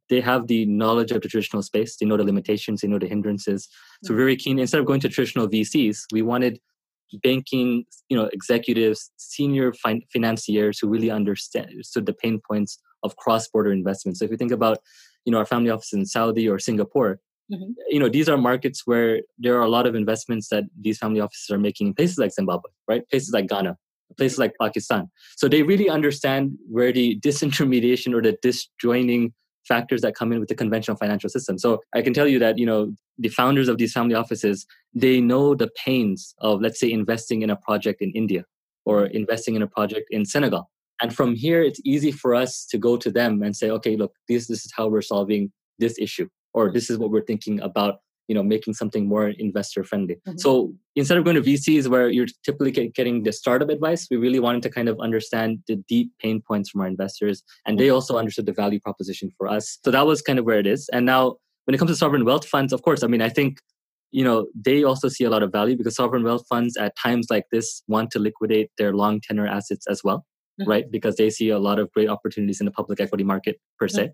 they 0.09 0.21
have 0.21 0.47
the 0.47 0.65
knowledge 0.65 1.11
of 1.11 1.21
the 1.21 1.27
traditional 1.27 1.61
space. 1.61 1.97
They 1.97 2.05
know 2.05 2.17
the 2.17 2.23
limitations, 2.23 2.81
they 2.81 2.87
know 2.87 2.99
the 2.99 3.07
hindrances. 3.07 3.67
So 4.03 4.11
mm-hmm. 4.11 4.17
very 4.17 4.35
keen. 4.37 4.57
Instead 4.57 4.79
of 4.79 4.85
going 4.85 5.01
to 5.01 5.09
traditional 5.09 5.47
VCs, 5.47 6.05
we 6.11 6.21
wanted 6.21 6.59
banking, 7.23 7.85
you 8.09 8.17
know, 8.17 8.29
executives, 8.33 9.11
senior 9.17 9.73
fin- 9.73 10.03
financiers 10.11 10.79
who 10.79 10.87
really 10.87 11.09
understood 11.11 12.05
the 12.05 12.13
pain 12.13 12.39
points 12.47 12.79
of 13.03 13.15
cross-border 13.17 13.71
investments. 13.71 14.19
So 14.19 14.25
if 14.25 14.31
you 14.31 14.37
think 14.37 14.51
about, 14.51 14.79
you 15.25 15.31
know, 15.31 15.37
our 15.37 15.45
family 15.45 15.69
office 15.69 15.93
in 15.93 16.05
Saudi 16.05 16.47
or 16.49 16.59
Singapore, 16.59 17.19
mm-hmm. 17.51 17.71
you 17.89 17.99
know, 17.99 18.09
these 18.09 18.27
are 18.27 18.37
markets 18.37 18.83
where 18.85 19.21
there 19.37 19.55
are 19.57 19.61
a 19.61 19.69
lot 19.69 19.85
of 19.85 19.95
investments 19.95 20.49
that 20.49 20.63
these 20.79 20.97
family 20.97 21.19
offices 21.19 21.49
are 21.49 21.59
making 21.59 21.87
in 21.87 21.93
places 21.93 22.17
like 22.17 22.31
Zimbabwe, 22.31 22.69
right? 22.87 23.07
Places 23.09 23.31
like 23.31 23.47
Ghana, 23.47 23.77
places 24.17 24.39
like 24.39 24.53
Pakistan. 24.59 25.09
So 25.35 25.47
they 25.47 25.63
really 25.63 25.89
understand 25.89 26.57
where 26.69 26.91
the 26.91 27.19
disintermediation 27.19 28.13
or 28.13 28.21
the 28.21 28.37
disjoining 28.41 29.33
factors 29.67 30.01
that 30.01 30.15
come 30.15 30.31
in 30.31 30.39
with 30.39 30.49
the 30.49 30.55
conventional 30.55 30.97
financial 30.97 31.29
system. 31.29 31.57
So 31.57 31.81
I 31.93 32.01
can 32.01 32.13
tell 32.13 32.27
you 32.27 32.39
that, 32.39 32.57
you 32.57 32.65
know, 32.65 32.93
the 33.17 33.29
founders 33.29 33.67
of 33.67 33.77
these 33.77 33.93
family 33.93 34.15
offices, 34.15 34.65
they 34.93 35.19
know 35.21 35.55
the 35.55 35.69
pains 35.85 36.33
of, 36.39 36.61
let's 36.61 36.79
say, 36.79 36.91
investing 36.91 37.41
in 37.41 37.49
a 37.49 37.55
project 37.55 38.01
in 38.01 38.11
India 38.11 38.45
or 38.85 39.05
investing 39.07 39.55
in 39.55 39.61
a 39.61 39.67
project 39.67 40.07
in 40.11 40.25
Senegal. 40.25 40.69
And 41.01 41.15
from 41.15 41.35
here, 41.35 41.61
it's 41.61 41.81
easy 41.83 42.11
for 42.11 42.33
us 42.33 42.65
to 42.67 42.77
go 42.77 42.97
to 42.97 43.11
them 43.11 43.43
and 43.43 43.55
say, 43.55 43.69
okay, 43.69 43.95
look, 43.95 44.13
this, 44.27 44.47
this 44.47 44.65
is 44.65 44.71
how 44.75 44.87
we're 44.87 45.01
solving 45.01 45.51
this 45.77 45.97
issue, 45.99 46.27
or 46.53 46.71
this 46.71 46.89
is 46.89 46.97
what 46.97 47.11
we're 47.11 47.21
thinking 47.21 47.59
about 47.61 47.99
you 48.27 48.35
know 48.35 48.43
making 48.43 48.73
something 48.73 49.07
more 49.07 49.29
investor 49.29 49.83
friendly 49.83 50.15
mm-hmm. 50.15 50.37
so 50.37 50.73
instead 50.95 51.17
of 51.17 51.23
going 51.23 51.35
to 51.35 51.41
vcs 51.41 51.87
where 51.87 52.09
you're 52.09 52.27
typically 52.43 52.89
getting 52.89 53.23
the 53.23 53.31
startup 53.31 53.69
advice 53.69 54.07
we 54.11 54.17
really 54.17 54.39
wanted 54.39 54.61
to 54.61 54.69
kind 54.69 54.89
of 54.89 54.99
understand 54.99 55.59
the 55.67 55.75
deep 55.87 56.11
pain 56.19 56.41
points 56.41 56.69
from 56.69 56.81
our 56.81 56.87
investors 56.87 57.43
and 57.65 57.79
they 57.79 57.87
mm-hmm. 57.87 57.95
also 57.95 58.17
understood 58.17 58.45
the 58.45 58.53
value 58.53 58.79
proposition 58.79 59.31
for 59.37 59.47
us 59.47 59.79
so 59.83 59.91
that 59.91 60.05
was 60.05 60.21
kind 60.21 60.39
of 60.39 60.45
where 60.45 60.59
it 60.59 60.67
is 60.67 60.89
and 60.93 61.05
now 61.05 61.35
when 61.65 61.75
it 61.75 61.77
comes 61.77 61.91
to 61.91 61.95
sovereign 61.95 62.25
wealth 62.25 62.45
funds 62.45 62.73
of 62.73 62.81
course 62.81 63.03
i 63.03 63.07
mean 63.07 63.21
i 63.21 63.29
think 63.29 63.59
you 64.11 64.23
know 64.23 64.47
they 64.55 64.83
also 64.83 65.09
see 65.09 65.23
a 65.23 65.29
lot 65.29 65.43
of 65.43 65.51
value 65.51 65.75
because 65.75 65.95
sovereign 65.95 66.23
wealth 66.23 66.45
funds 66.47 66.77
at 66.77 66.93
times 67.01 67.27
like 67.29 67.45
this 67.51 67.83
want 67.87 68.09
to 68.11 68.19
liquidate 68.19 68.69
their 68.77 68.93
long 68.93 69.19
tenor 69.19 69.47
assets 69.47 69.85
as 69.87 70.01
well 70.03 70.25
mm-hmm. 70.59 70.69
right 70.69 70.91
because 70.91 71.15
they 71.15 71.29
see 71.29 71.49
a 71.49 71.59
lot 71.59 71.79
of 71.79 71.91
great 71.91 72.09
opportunities 72.09 72.59
in 72.59 72.65
the 72.65 72.71
public 72.71 72.99
equity 72.99 73.23
market 73.23 73.59
per 73.79 73.87
se. 73.87 74.11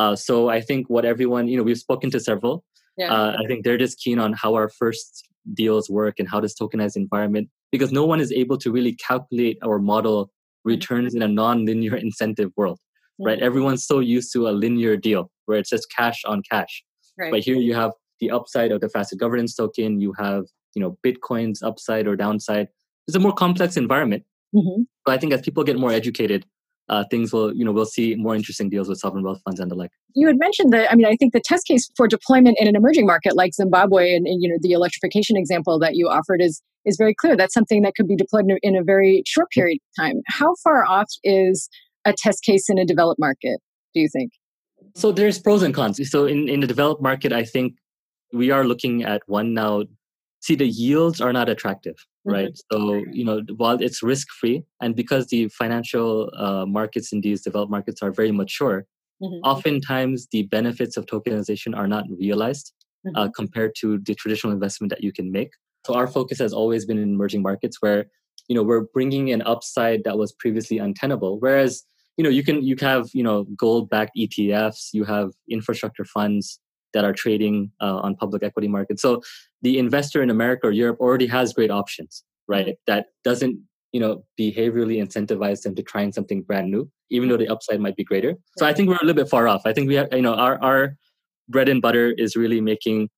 Uh, 0.00 0.14
so 0.16 0.48
i 0.48 0.60
think 0.68 0.88
what 0.94 1.04
everyone 1.04 1.44
you 1.50 1.56
know 1.56 1.66
we've 1.68 1.84
spoken 1.86 2.10
to 2.10 2.20
several 2.30 2.64
yeah. 3.00 3.12
Uh, 3.12 3.36
I 3.38 3.46
think 3.46 3.64
they're 3.64 3.78
just 3.78 3.98
keen 3.98 4.18
on 4.18 4.34
how 4.34 4.54
our 4.54 4.68
first 4.68 5.26
deals 5.54 5.88
work 5.88 6.16
and 6.18 6.28
how 6.28 6.38
this 6.38 6.54
tokenized 6.54 6.96
environment, 6.96 7.48
because 7.72 7.92
no 7.92 8.04
one 8.04 8.20
is 8.20 8.30
able 8.30 8.58
to 8.58 8.70
really 8.70 8.94
calculate 8.94 9.58
or 9.62 9.78
model 9.78 10.26
mm-hmm. 10.26 10.70
returns 10.70 11.14
in 11.14 11.22
a 11.22 11.28
non-linear 11.28 11.96
incentive 11.96 12.50
world, 12.56 12.78
right? 13.18 13.40
Everyone's 13.40 13.86
so 13.86 14.00
used 14.00 14.32
to 14.34 14.48
a 14.48 14.50
linear 14.50 14.96
deal 14.96 15.30
where 15.46 15.58
it's 15.58 15.70
just 15.70 15.86
cash 15.96 16.20
on 16.26 16.42
cash. 16.50 16.82
Right. 17.18 17.30
But 17.30 17.40
here 17.40 17.56
you 17.56 17.74
have 17.74 17.92
the 18.20 18.30
upside 18.30 18.70
of 18.70 18.82
the 18.82 18.88
Fasset 18.88 19.18
governance 19.18 19.54
token. 19.54 20.00
You 20.00 20.12
have, 20.18 20.44
you 20.74 20.82
know, 20.82 20.98
Bitcoin's 21.04 21.62
upside 21.62 22.06
or 22.06 22.16
downside. 22.16 22.68
It's 23.08 23.16
a 23.16 23.20
more 23.20 23.32
complex 23.32 23.78
environment. 23.78 24.24
Mm-hmm. 24.54 24.82
But 25.06 25.12
I 25.12 25.18
think 25.18 25.32
as 25.32 25.40
people 25.40 25.64
get 25.64 25.78
more 25.78 25.92
educated, 25.92 26.44
uh, 26.90 27.04
things 27.08 27.32
will, 27.32 27.54
you 27.54 27.64
know, 27.64 27.70
we'll 27.70 27.86
see 27.86 28.16
more 28.16 28.34
interesting 28.34 28.68
deals 28.68 28.88
with 28.88 28.98
sovereign 28.98 29.22
wealth 29.22 29.40
funds 29.44 29.60
and 29.60 29.70
the 29.70 29.76
like. 29.76 29.92
You 30.14 30.26
had 30.26 30.38
mentioned 30.38 30.72
that, 30.72 30.90
I 30.90 30.96
mean, 30.96 31.06
I 31.06 31.14
think 31.14 31.32
the 31.32 31.40
test 31.40 31.64
case 31.66 31.88
for 31.96 32.08
deployment 32.08 32.58
in 32.60 32.66
an 32.66 32.74
emerging 32.74 33.06
market 33.06 33.36
like 33.36 33.54
Zimbabwe 33.54 34.12
and, 34.12 34.26
and 34.26 34.42
you 34.42 34.48
know, 34.48 34.56
the 34.60 34.72
electrification 34.72 35.36
example 35.36 35.78
that 35.78 35.94
you 35.94 36.08
offered 36.08 36.42
is 36.42 36.60
is 36.84 36.96
very 36.96 37.14
clear. 37.14 37.36
That's 37.36 37.54
something 37.54 37.82
that 37.82 37.94
could 37.94 38.08
be 38.08 38.16
deployed 38.16 38.46
in 38.46 38.50
a, 38.52 38.56
in 38.62 38.76
a 38.76 38.82
very 38.82 39.22
short 39.26 39.50
period 39.50 39.78
of 39.78 40.04
time. 40.04 40.20
How 40.26 40.54
far 40.64 40.84
off 40.84 41.08
is 41.22 41.68
a 42.04 42.12
test 42.16 42.42
case 42.42 42.68
in 42.68 42.78
a 42.78 42.84
developed 42.84 43.20
market, 43.20 43.60
do 43.94 44.00
you 44.00 44.08
think? 44.10 44.32
So 44.96 45.12
there's 45.12 45.38
pros 45.38 45.62
and 45.62 45.74
cons. 45.74 46.00
So 46.10 46.26
in, 46.26 46.48
in 46.48 46.60
the 46.60 46.66
developed 46.66 47.02
market, 47.02 47.32
I 47.32 47.44
think 47.44 47.74
we 48.32 48.50
are 48.50 48.64
looking 48.64 49.04
at 49.04 49.22
one 49.26 49.54
now. 49.54 49.84
See, 50.40 50.56
the 50.56 50.66
yields 50.66 51.20
are 51.20 51.34
not 51.34 51.50
attractive 51.50 51.96
right 52.24 52.52
mm-hmm. 52.72 52.76
so 52.76 53.04
you 53.12 53.24
know 53.24 53.40
while 53.56 53.80
it's 53.80 54.02
risk 54.02 54.28
free 54.30 54.62
and 54.80 54.94
because 54.94 55.26
the 55.28 55.48
financial 55.48 56.30
uh, 56.36 56.66
markets 56.66 57.12
in 57.12 57.20
these 57.20 57.42
developed 57.42 57.70
markets 57.70 58.02
are 58.02 58.10
very 58.10 58.30
mature 58.30 58.86
mm-hmm. 59.22 59.40
oftentimes 59.42 60.28
the 60.32 60.42
benefits 60.44 60.96
of 60.96 61.06
tokenization 61.06 61.76
are 61.76 61.88
not 61.88 62.04
realized 62.18 62.72
uh, 63.06 63.08
mm-hmm. 63.08 63.18
uh, 63.18 63.28
compared 63.34 63.74
to 63.74 63.98
the 64.04 64.14
traditional 64.14 64.52
investment 64.52 64.90
that 64.90 65.02
you 65.02 65.12
can 65.12 65.32
make 65.32 65.50
so 65.86 65.94
our 65.94 66.06
focus 66.06 66.38
has 66.38 66.52
always 66.52 66.84
been 66.84 66.98
in 66.98 67.14
emerging 67.14 67.42
markets 67.42 67.78
where 67.80 68.06
you 68.48 68.54
know 68.54 68.62
we're 68.62 68.84
bringing 68.92 69.32
an 69.32 69.42
upside 69.42 70.04
that 70.04 70.18
was 70.18 70.32
previously 70.32 70.78
untenable 70.78 71.40
whereas 71.40 71.84
you 72.16 72.24
know 72.24 72.30
you 72.30 72.42
can 72.42 72.62
you 72.62 72.76
have 72.80 73.08
you 73.14 73.22
know 73.22 73.44
gold 73.56 73.88
backed 73.88 74.12
etfs 74.18 74.88
you 74.92 75.04
have 75.04 75.30
infrastructure 75.48 76.04
funds 76.04 76.60
that 76.94 77.04
are 77.04 77.12
trading 77.12 77.70
uh, 77.80 77.96
on 77.96 78.16
public 78.16 78.42
equity 78.42 78.68
markets. 78.68 79.02
So 79.02 79.22
the 79.62 79.78
investor 79.78 80.22
in 80.22 80.30
America 80.30 80.66
or 80.66 80.72
Europe 80.72 81.00
already 81.00 81.26
has 81.26 81.52
great 81.52 81.70
options, 81.70 82.24
right? 82.48 82.76
That 82.86 83.06
doesn't 83.24 83.60
you 83.92 84.00
know 84.00 84.24
behaviorally 84.38 85.02
incentivize 85.02 85.62
them 85.62 85.74
to 85.74 85.82
trying 85.82 86.12
something 86.12 86.42
brand 86.42 86.70
new, 86.70 86.90
even 87.10 87.28
though 87.28 87.36
the 87.36 87.48
upside 87.48 87.80
might 87.80 87.96
be 87.96 88.04
greater. 88.04 88.34
So 88.58 88.66
I 88.66 88.72
think 88.72 88.88
we're 88.88 88.96
a 88.96 89.04
little 89.04 89.22
bit 89.22 89.28
far 89.28 89.48
off. 89.48 89.62
I 89.64 89.72
think 89.72 89.88
we 89.88 89.94
have 89.94 90.08
you 90.12 90.22
know 90.22 90.34
our 90.34 90.62
our 90.62 90.96
bread 91.48 91.68
and 91.68 91.82
butter 91.82 92.14
is 92.16 92.36
really 92.36 92.60
making 92.60 93.08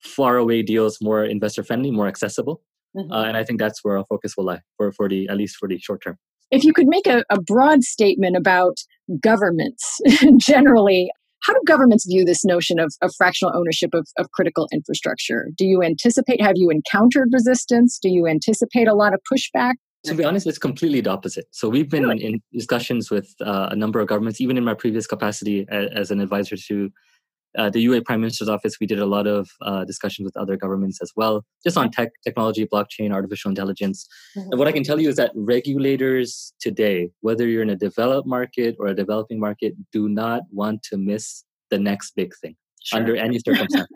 far 0.00 0.36
away 0.36 0.62
deals 0.62 0.98
more 1.00 1.24
investor 1.24 1.64
friendly, 1.64 1.90
more 1.90 2.06
accessible. 2.06 2.62
Mm-hmm. 2.96 3.12
Uh, 3.12 3.24
and 3.24 3.36
I 3.36 3.44
think 3.44 3.58
that's 3.58 3.82
where 3.82 3.98
our 3.98 4.04
focus 4.04 4.36
will 4.36 4.44
lie 4.44 4.60
for, 4.76 4.92
for 4.92 5.08
the 5.08 5.28
at 5.28 5.36
least 5.36 5.56
for 5.56 5.68
the 5.68 5.78
short 5.78 6.02
term. 6.02 6.16
If 6.50 6.62
you 6.62 6.72
could 6.72 6.86
make 6.86 7.06
a, 7.06 7.24
a 7.30 7.40
broad 7.40 7.82
statement 7.82 8.36
about 8.36 8.76
governments 9.20 10.00
generally, 10.36 11.10
how 11.44 11.52
do 11.52 11.60
governments 11.66 12.06
view 12.06 12.24
this 12.24 12.44
notion 12.44 12.78
of, 12.78 12.92
of 13.02 13.14
fractional 13.16 13.54
ownership 13.54 13.90
of, 13.92 14.08
of 14.18 14.30
critical 14.32 14.66
infrastructure? 14.72 15.48
Do 15.56 15.66
you 15.66 15.82
anticipate, 15.82 16.40
have 16.40 16.54
you 16.56 16.70
encountered 16.70 17.28
resistance? 17.32 17.98
Do 18.00 18.08
you 18.08 18.26
anticipate 18.26 18.88
a 18.88 18.94
lot 18.94 19.12
of 19.12 19.20
pushback? 19.30 19.74
To 20.04 20.14
be 20.14 20.24
honest, 20.24 20.46
it's 20.46 20.58
completely 20.58 21.00
the 21.00 21.10
opposite. 21.10 21.46
So 21.50 21.68
we've 21.68 21.88
been 21.88 22.10
in 22.18 22.40
discussions 22.52 23.10
with 23.10 23.34
uh, 23.40 23.68
a 23.70 23.76
number 23.76 24.00
of 24.00 24.08
governments, 24.08 24.40
even 24.40 24.58
in 24.58 24.64
my 24.64 24.74
previous 24.74 25.06
capacity 25.06 25.66
as, 25.68 25.88
as 25.94 26.10
an 26.10 26.20
advisor 26.20 26.56
to 26.56 26.90
uh, 27.58 27.70
the 27.70 27.84
UAE 27.86 28.04
Prime 28.04 28.20
Minister's 28.20 28.48
office, 28.48 28.78
we 28.80 28.86
did 28.86 28.98
a 28.98 29.06
lot 29.06 29.26
of 29.26 29.48
uh, 29.62 29.84
discussions 29.84 30.24
with 30.24 30.36
other 30.36 30.56
governments 30.56 30.98
as 31.02 31.12
well, 31.16 31.44
just 31.62 31.76
on 31.76 31.90
tech, 31.90 32.10
technology, 32.22 32.66
blockchain, 32.66 33.12
artificial 33.12 33.48
intelligence. 33.48 34.06
Mm-hmm. 34.36 34.50
And 34.50 34.58
what 34.58 34.68
I 34.68 34.72
can 34.72 34.84
tell 34.84 35.00
you 35.00 35.08
is 35.08 35.16
that 35.16 35.32
regulators 35.34 36.52
today, 36.60 37.10
whether 37.20 37.46
you're 37.46 37.62
in 37.62 37.70
a 37.70 37.76
developed 37.76 38.26
market 38.26 38.76
or 38.78 38.88
a 38.88 38.94
developing 38.94 39.38
market, 39.38 39.74
do 39.92 40.08
not 40.08 40.42
want 40.50 40.82
to 40.84 40.96
miss 40.96 41.44
the 41.70 41.78
next 41.78 42.12
big 42.16 42.32
thing 42.40 42.56
sure. 42.82 42.98
under 42.98 43.16
any 43.16 43.38
circumstance. 43.38 43.88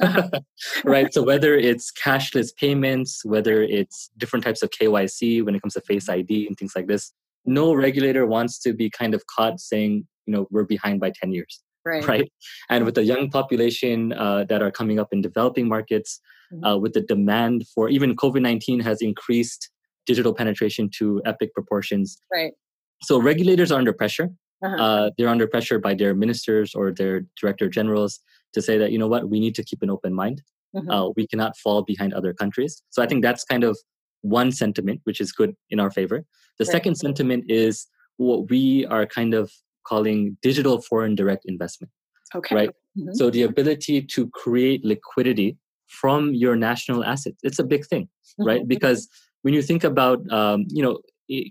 right. 0.84 1.12
So 1.12 1.22
whether 1.22 1.54
it's 1.54 1.92
cashless 1.92 2.54
payments, 2.54 3.24
whether 3.24 3.62
it's 3.62 4.10
different 4.16 4.44
types 4.44 4.62
of 4.62 4.70
KYC 4.70 5.44
when 5.44 5.54
it 5.54 5.62
comes 5.62 5.74
to 5.74 5.80
Face 5.80 6.08
ID 6.08 6.46
and 6.46 6.56
things 6.56 6.72
like 6.76 6.86
this, 6.86 7.12
no 7.46 7.74
regulator 7.74 8.26
wants 8.26 8.58
to 8.60 8.72
be 8.72 8.88
kind 8.88 9.14
of 9.14 9.24
caught 9.26 9.60
saying, 9.60 10.06
you 10.26 10.32
know, 10.32 10.46
we're 10.50 10.64
behind 10.64 11.00
by 11.00 11.12
10 11.20 11.32
years 11.32 11.63
right? 11.84 12.06
right? 12.06 12.32
And 12.70 12.84
with 12.84 12.94
the 12.94 13.04
young 13.04 13.30
population 13.30 14.12
uh, 14.12 14.44
that 14.48 14.62
are 14.62 14.70
coming 14.70 14.98
up 14.98 15.12
in 15.12 15.20
developing 15.20 15.68
markets, 15.68 16.20
mm-hmm. 16.52 16.64
uh, 16.64 16.76
with 16.76 16.92
the 16.92 17.00
demand 17.00 17.66
for 17.74 17.88
even 17.88 18.16
COVID 18.16 18.42
nineteen 18.42 18.80
has 18.80 19.02
increased 19.02 19.70
digital 20.06 20.34
penetration 20.34 20.90
to 20.98 21.22
epic 21.24 21.52
proportions. 21.54 22.18
Right. 22.32 22.52
So 23.02 23.20
regulators 23.20 23.72
are 23.72 23.78
under 23.78 23.92
pressure. 23.92 24.30
Uh-huh. 24.64 24.82
Uh, 24.82 25.10
they're 25.16 25.28
under 25.28 25.46
pressure 25.46 25.78
by 25.78 25.94
their 25.94 26.14
ministers 26.14 26.74
or 26.74 26.92
their 26.92 27.26
director 27.40 27.68
generals 27.68 28.20
to 28.54 28.62
say 28.62 28.78
that 28.78 28.92
you 28.92 28.98
know 28.98 29.08
what 29.08 29.28
we 29.28 29.40
need 29.40 29.54
to 29.56 29.64
keep 29.64 29.82
an 29.82 29.90
open 29.90 30.14
mind. 30.14 30.42
Mm-hmm. 30.74 30.90
Uh, 30.90 31.08
we 31.10 31.26
cannot 31.26 31.56
fall 31.56 31.82
behind 31.82 32.14
other 32.14 32.32
countries. 32.32 32.82
So 32.90 33.02
I 33.02 33.06
think 33.06 33.22
that's 33.22 33.44
kind 33.44 33.62
of 33.62 33.78
one 34.22 34.52
sentiment, 34.52 35.00
which 35.04 35.20
is 35.20 35.32
good 35.32 35.54
in 35.70 35.78
our 35.80 35.90
favor. 35.90 36.24
The 36.58 36.64
right. 36.64 36.72
second 36.72 36.94
sentiment 36.96 37.44
is 37.48 37.86
what 38.16 38.48
we 38.48 38.86
are 38.86 39.06
kind 39.06 39.34
of 39.34 39.52
calling 39.86 40.36
digital 40.42 40.80
foreign 40.80 41.14
direct 41.14 41.44
investment. 41.46 41.90
Okay. 42.34 42.54
Right. 42.54 42.70
Mm-hmm. 42.98 43.14
So 43.14 43.30
the 43.30 43.42
ability 43.42 44.02
to 44.02 44.28
create 44.30 44.84
liquidity 44.84 45.56
from 45.88 46.34
your 46.34 46.56
national 46.56 47.04
assets, 47.04 47.38
it's 47.42 47.58
a 47.58 47.64
big 47.64 47.86
thing, 47.86 48.04
mm-hmm. 48.04 48.46
right? 48.46 48.68
Because 48.68 49.08
when 49.42 49.54
you 49.54 49.62
think 49.62 49.84
about, 49.84 50.20
um, 50.32 50.64
you 50.68 50.82
know, 50.82 50.98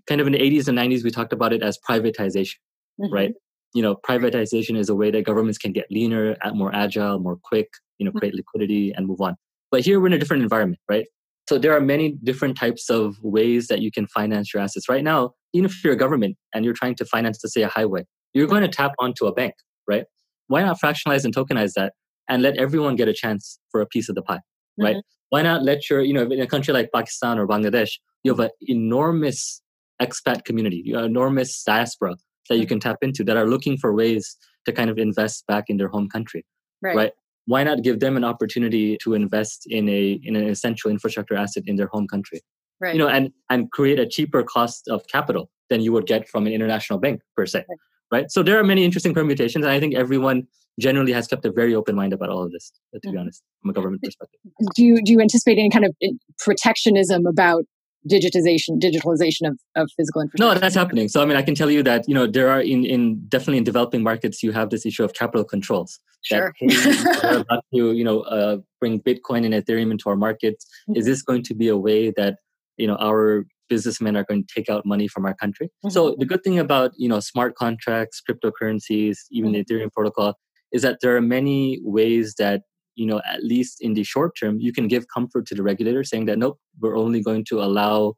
kind 0.07 0.21
of 0.21 0.27
in 0.27 0.33
the 0.33 0.39
80s 0.39 0.67
and 0.67 0.77
90s, 0.77 1.03
we 1.03 1.11
talked 1.11 1.33
about 1.33 1.53
it 1.53 1.63
as 1.63 1.77
privatization, 1.89 2.55
mm-hmm. 2.99 3.13
right? 3.13 3.33
You 3.73 3.81
know, 3.81 3.95
privatization 3.95 4.77
is 4.77 4.89
a 4.89 4.95
way 4.95 5.11
that 5.11 5.23
governments 5.23 5.57
can 5.57 5.71
get 5.71 5.87
leaner, 5.89 6.35
more 6.53 6.73
agile, 6.75 7.19
more 7.19 7.37
quick, 7.41 7.69
you 7.97 8.05
know, 8.05 8.11
mm-hmm. 8.11 8.19
create 8.19 8.35
liquidity 8.35 8.93
and 8.95 9.07
move 9.07 9.21
on. 9.21 9.35
But 9.71 9.81
here 9.81 9.99
we're 9.99 10.07
in 10.07 10.13
a 10.13 10.19
different 10.19 10.43
environment, 10.43 10.79
right? 10.89 11.07
So 11.49 11.57
there 11.57 11.75
are 11.75 11.81
many 11.81 12.17
different 12.23 12.57
types 12.57 12.89
of 12.89 13.17
ways 13.21 13.67
that 13.67 13.81
you 13.81 13.91
can 13.91 14.07
finance 14.07 14.53
your 14.53 14.63
assets. 14.63 14.87
Right 14.87 15.03
now, 15.03 15.31
even 15.53 15.65
if 15.65 15.83
you're 15.83 15.93
a 15.93 15.97
government 15.97 16.37
and 16.53 16.63
you're 16.63 16.73
trying 16.73 16.95
to 16.95 17.05
finance, 17.05 17.39
let's 17.43 17.53
say, 17.53 17.63
a 17.63 17.67
highway, 17.67 18.05
you're 18.33 18.47
going 18.47 18.61
to 18.61 18.67
tap 18.67 18.93
onto 18.99 19.25
a 19.25 19.33
bank, 19.33 19.53
right? 19.87 20.05
Why 20.47 20.61
not 20.61 20.79
fractionalize 20.81 21.25
and 21.25 21.35
tokenize 21.35 21.73
that 21.73 21.93
and 22.29 22.41
let 22.41 22.57
everyone 22.57 22.95
get 22.95 23.07
a 23.07 23.13
chance 23.13 23.59
for 23.71 23.81
a 23.81 23.85
piece 23.85 24.09
of 24.09 24.15
the 24.15 24.21
pie, 24.21 24.39
right? 24.77 24.95
Mm-hmm. 24.95 24.99
Why 25.29 25.41
not 25.41 25.63
let 25.63 25.89
your, 25.89 26.01
you 26.01 26.13
know, 26.13 26.23
in 26.23 26.39
a 26.39 26.47
country 26.47 26.73
like 26.73 26.89
Pakistan 26.93 27.39
or 27.39 27.47
Bangladesh, 27.47 27.91
you 28.23 28.31
have 28.31 28.39
an 28.39 28.49
enormous 28.61 29.61
expat 30.01 30.45
community, 30.45 30.81
you 30.85 30.95
have 30.95 31.05
enormous 31.05 31.63
diaspora 31.63 32.15
that 32.49 32.55
you 32.55 32.63
mm-hmm. 32.63 32.69
can 32.69 32.79
tap 32.79 32.97
into 33.01 33.23
that 33.23 33.37
are 33.37 33.47
looking 33.47 33.77
for 33.77 33.93
ways 33.93 34.37
to 34.65 34.71
kind 34.71 34.89
of 34.89 34.97
invest 34.97 35.45
back 35.47 35.65
in 35.67 35.77
their 35.77 35.87
home 35.87 36.07
country, 36.07 36.45
right? 36.81 36.95
right? 36.95 37.11
Why 37.45 37.63
not 37.63 37.83
give 37.83 37.99
them 37.99 38.15
an 38.15 38.23
opportunity 38.23 38.97
to 39.03 39.13
invest 39.13 39.65
in 39.67 39.89
a 39.89 40.19
in 40.23 40.37
an 40.37 40.47
essential 40.47 40.89
infrastructure 40.89 41.35
asset 41.35 41.63
in 41.65 41.75
their 41.75 41.87
home 41.87 42.07
country, 42.07 42.41
right? 42.79 42.93
You 42.93 42.99
know, 42.99 43.09
and 43.09 43.31
and 43.49 43.69
create 43.71 43.99
a 43.99 44.07
cheaper 44.07 44.43
cost 44.43 44.87
of 44.87 45.05
capital 45.07 45.49
than 45.69 45.81
you 45.81 45.91
would 45.91 46.05
get 46.05 46.29
from 46.29 46.47
an 46.47 46.53
international 46.53 46.99
bank 46.99 47.19
per 47.35 47.45
se. 47.45 47.65
Right 47.67 47.77
right? 48.13 48.31
So 48.31 48.43
there 48.43 48.57
are 48.59 48.63
many 48.63 48.85
interesting 48.85 49.13
permutations, 49.13 49.65
and 49.65 49.73
I 49.73 49.79
think 49.79 49.95
everyone 49.95 50.47
generally 50.79 51.11
has 51.13 51.27
kept 51.27 51.45
a 51.45 51.51
very 51.51 51.75
open 51.75 51.95
mind 51.95 52.13
about 52.13 52.29
all 52.29 52.43
of 52.43 52.51
this. 52.51 52.71
To 52.93 52.99
be 52.99 53.09
mm-hmm. 53.09 53.19
honest, 53.19 53.43
from 53.61 53.71
a 53.71 53.73
government 53.73 54.03
perspective. 54.03 54.39
Do 54.75 54.83
you 54.85 55.01
do 55.03 55.11
you 55.11 55.19
anticipate 55.19 55.57
any 55.57 55.69
kind 55.69 55.85
of 55.85 55.95
eh, 56.01 56.11
protectionism 56.39 57.25
about 57.25 57.63
digitization, 58.09 58.81
digitalization 58.81 59.47
of, 59.47 59.57
of 59.75 59.89
physical 59.97 60.21
infrastructure? 60.21 60.55
No, 60.55 60.59
that's 60.59 60.75
happening. 60.75 61.07
So 61.07 61.21
I 61.21 61.25
mean, 61.25 61.37
I 61.37 61.41
can 61.41 61.55
tell 61.55 61.71
you 61.71 61.83
that 61.83 62.07
you 62.07 62.13
know 62.13 62.27
there 62.27 62.49
are 62.49 62.61
in 62.61 62.85
in 62.85 63.25
definitely 63.27 63.57
in 63.57 63.63
developing 63.63 64.03
markets 64.03 64.43
you 64.43 64.51
have 64.51 64.69
this 64.69 64.85
issue 64.85 65.03
of 65.03 65.13
capital 65.13 65.43
controls. 65.43 65.99
Sure. 66.23 66.53
That, 66.61 67.45
about 67.49 67.65
to 67.73 67.91
you 67.91 68.03
know 68.03 68.21
uh, 68.21 68.57
bring 68.79 69.01
Bitcoin 69.01 69.45
and 69.45 69.53
Ethereum 69.53 69.91
into 69.91 70.09
our 70.09 70.15
markets. 70.15 70.65
Mm-hmm. 70.65 70.99
Is 70.99 71.05
this 71.05 71.21
going 71.21 71.43
to 71.43 71.53
be 71.53 71.67
a 71.67 71.77
way 71.77 72.11
that 72.11 72.37
you 72.77 72.87
know 72.87 72.97
our 72.97 73.45
businessmen 73.69 74.15
are 74.15 74.23
going 74.23 74.43
to 74.45 74.53
take 74.53 74.69
out 74.69 74.85
money 74.85 75.07
from 75.07 75.25
our 75.25 75.33
country. 75.33 75.67
Mm-hmm. 75.67 75.89
So 75.89 76.15
the 76.17 76.25
good 76.25 76.43
thing 76.43 76.59
about 76.59 76.91
you 76.97 77.09
know 77.09 77.19
smart 77.19 77.55
contracts, 77.55 78.21
cryptocurrencies, 78.27 79.17
even 79.31 79.51
mm-hmm. 79.51 79.61
the 79.65 79.65
Ethereum 79.65 79.91
protocol, 79.91 80.35
is 80.71 80.81
that 80.81 80.99
there 81.01 81.15
are 81.15 81.21
many 81.21 81.79
ways 81.83 82.35
that 82.37 82.61
you 82.95 83.05
know 83.05 83.21
at 83.25 83.43
least 83.43 83.81
in 83.81 83.93
the 83.93 84.03
short 84.03 84.33
term 84.39 84.59
you 84.59 84.71
can 84.71 84.87
give 84.87 85.05
comfort 85.13 85.45
to 85.47 85.55
the 85.55 85.63
regulator, 85.63 86.03
saying 86.03 86.25
that 86.25 86.37
nope, 86.37 86.59
we're 86.79 86.97
only 86.97 87.21
going 87.21 87.45
to 87.45 87.61
allow 87.61 88.13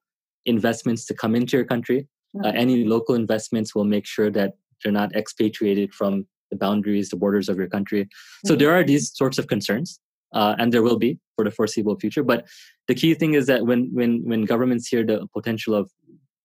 investments 0.45 1.05
to 1.05 1.13
come 1.13 1.36
into 1.36 1.58
your 1.58 1.65
country. 1.65 2.08
Uh, 2.38 2.39
mm-hmm. 2.39 2.45
Uh, 2.47 2.51
any 2.60 2.84
local 2.84 3.15
investments 3.15 3.73
will 3.73 3.86
make 3.86 4.05
sure 4.05 4.29
that 4.29 4.53
they're 4.84 4.91
not 4.91 5.15
expatriated 5.15 5.93
from 5.93 6.27
the 6.51 6.58
boundaries, 6.58 7.10
the 7.10 7.15
borders 7.15 7.49
of 7.49 7.58
your 7.58 7.67
country. 7.67 8.08
So 8.45 8.53
mm-hmm. 8.53 8.60
there 8.60 8.73
are 8.75 8.84
these 8.84 9.12
sorts 9.15 9.39
of 9.39 9.47
concerns 9.47 9.99
uh, 10.33 10.55
and 10.57 10.73
there 10.73 10.83
will 10.83 10.97
be 10.97 11.19
for 11.35 11.45
the 11.45 11.51
foreseeable 11.51 11.97
future. 11.99 12.23
But 12.23 12.47
the 12.88 12.95
key 12.95 13.13
thing 13.13 13.33
is 13.33 13.47
that 13.47 13.65
when 13.65 13.89
when 13.93 14.23
when 14.25 14.45
governments 14.45 14.88
hear 14.88 15.03
the 15.05 15.27
potential 15.33 15.75
of 15.75 15.91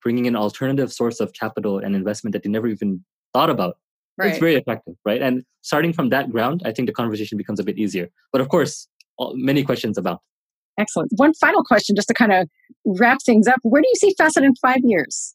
bringing 0.02 0.26
an 0.26 0.36
alternative 0.36 0.92
source 0.92 1.20
of 1.20 1.32
capital 1.32 1.78
and 1.78 1.94
investment 1.94 2.32
that 2.32 2.42
they 2.42 2.48
never 2.48 2.66
even 2.66 3.04
thought 3.34 3.50
about, 3.50 3.76
right. 4.16 4.30
it's 4.30 4.38
very 4.38 4.54
effective, 4.54 4.94
right? 5.04 5.20
And 5.20 5.44
starting 5.60 5.92
from 5.92 6.08
that 6.10 6.30
ground, 6.30 6.62
I 6.64 6.72
think 6.72 6.88
the 6.88 6.94
conversation 6.94 7.36
becomes 7.36 7.60
a 7.60 7.64
bit 7.64 7.78
easier. 7.78 8.08
But 8.32 8.40
of 8.40 8.48
course, 8.48 8.88
many 9.34 9.62
questions 9.62 9.98
about. 9.98 10.20
Excellent. 10.78 11.10
One 11.16 11.34
final 11.34 11.62
question, 11.62 11.94
just 11.94 12.08
to 12.08 12.14
kind 12.14 12.32
of 12.32 12.48
wrap 12.86 13.18
things 13.22 13.46
up. 13.46 13.58
Where 13.62 13.82
do 13.82 13.88
you 13.88 13.96
see 13.96 14.14
Fasset 14.18 14.42
in 14.42 14.54
five 14.56 14.78
years? 14.82 15.34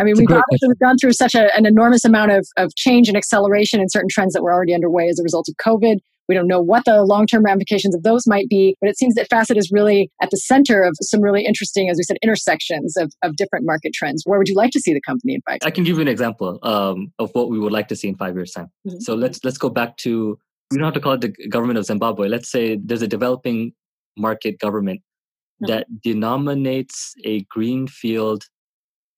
I 0.00 0.04
mean, 0.04 0.14
we've 0.16 0.30
obviously 0.30 0.74
gone 0.80 0.96
through 0.96 1.12
such 1.12 1.34
a, 1.34 1.54
an 1.56 1.66
enormous 1.66 2.04
amount 2.04 2.30
of, 2.30 2.46
of 2.56 2.74
change 2.76 3.08
and 3.08 3.16
acceleration 3.16 3.80
in 3.80 3.88
certain 3.88 4.08
trends 4.08 4.32
that 4.34 4.42
were 4.42 4.52
already 4.52 4.74
underway 4.74 5.08
as 5.08 5.18
a 5.18 5.22
result 5.22 5.48
of 5.48 5.56
COVID. 5.56 5.98
We 6.28 6.34
don't 6.34 6.46
know 6.46 6.60
what 6.60 6.84
the 6.84 7.02
long 7.04 7.26
term 7.26 7.42
ramifications 7.42 7.94
of 7.94 8.02
those 8.02 8.26
might 8.26 8.48
be, 8.48 8.76
but 8.80 8.90
it 8.90 8.98
seems 8.98 9.14
that 9.14 9.28
Fasset 9.30 9.56
is 9.56 9.70
really 9.72 10.10
at 10.20 10.30
the 10.30 10.36
center 10.36 10.82
of 10.82 10.94
some 11.00 11.20
really 11.20 11.44
interesting, 11.44 11.88
as 11.88 11.96
we 11.96 12.02
said, 12.02 12.18
intersections 12.22 12.96
of, 12.96 13.12
of 13.22 13.36
different 13.36 13.64
market 13.64 13.92
trends. 13.94 14.22
Where 14.26 14.38
would 14.38 14.48
you 14.48 14.54
like 14.54 14.70
to 14.72 14.80
see 14.80 14.92
the 14.92 15.00
company 15.00 15.34
in 15.34 15.40
five? 15.48 15.58
I 15.64 15.70
can 15.70 15.84
give 15.84 15.96
you 15.96 16.02
an 16.02 16.08
example 16.08 16.58
um, 16.62 17.12
of 17.18 17.30
what 17.32 17.48
we 17.48 17.58
would 17.58 17.72
like 17.72 17.88
to 17.88 17.96
see 17.96 18.08
in 18.08 18.16
five 18.16 18.34
years' 18.34 18.52
time. 18.52 18.70
Mm-hmm. 18.86 19.00
So 19.00 19.14
let's 19.14 19.42
let's 19.44 19.58
go 19.58 19.70
back 19.70 19.96
to 19.98 20.38
we 20.70 20.76
don't 20.76 20.84
have 20.84 20.94
to 20.94 21.00
call 21.00 21.14
it 21.14 21.22
the 21.22 21.48
government 21.48 21.78
of 21.78 21.86
Zimbabwe. 21.86 22.28
Let's 22.28 22.50
say 22.50 22.76
there's 22.76 23.02
a 23.02 23.08
developing 23.08 23.72
market 24.16 24.58
government 24.58 25.00
mm-hmm. 25.62 25.72
that 25.72 25.86
denominates 26.02 27.14
a 27.24 27.42
greenfield, 27.44 28.44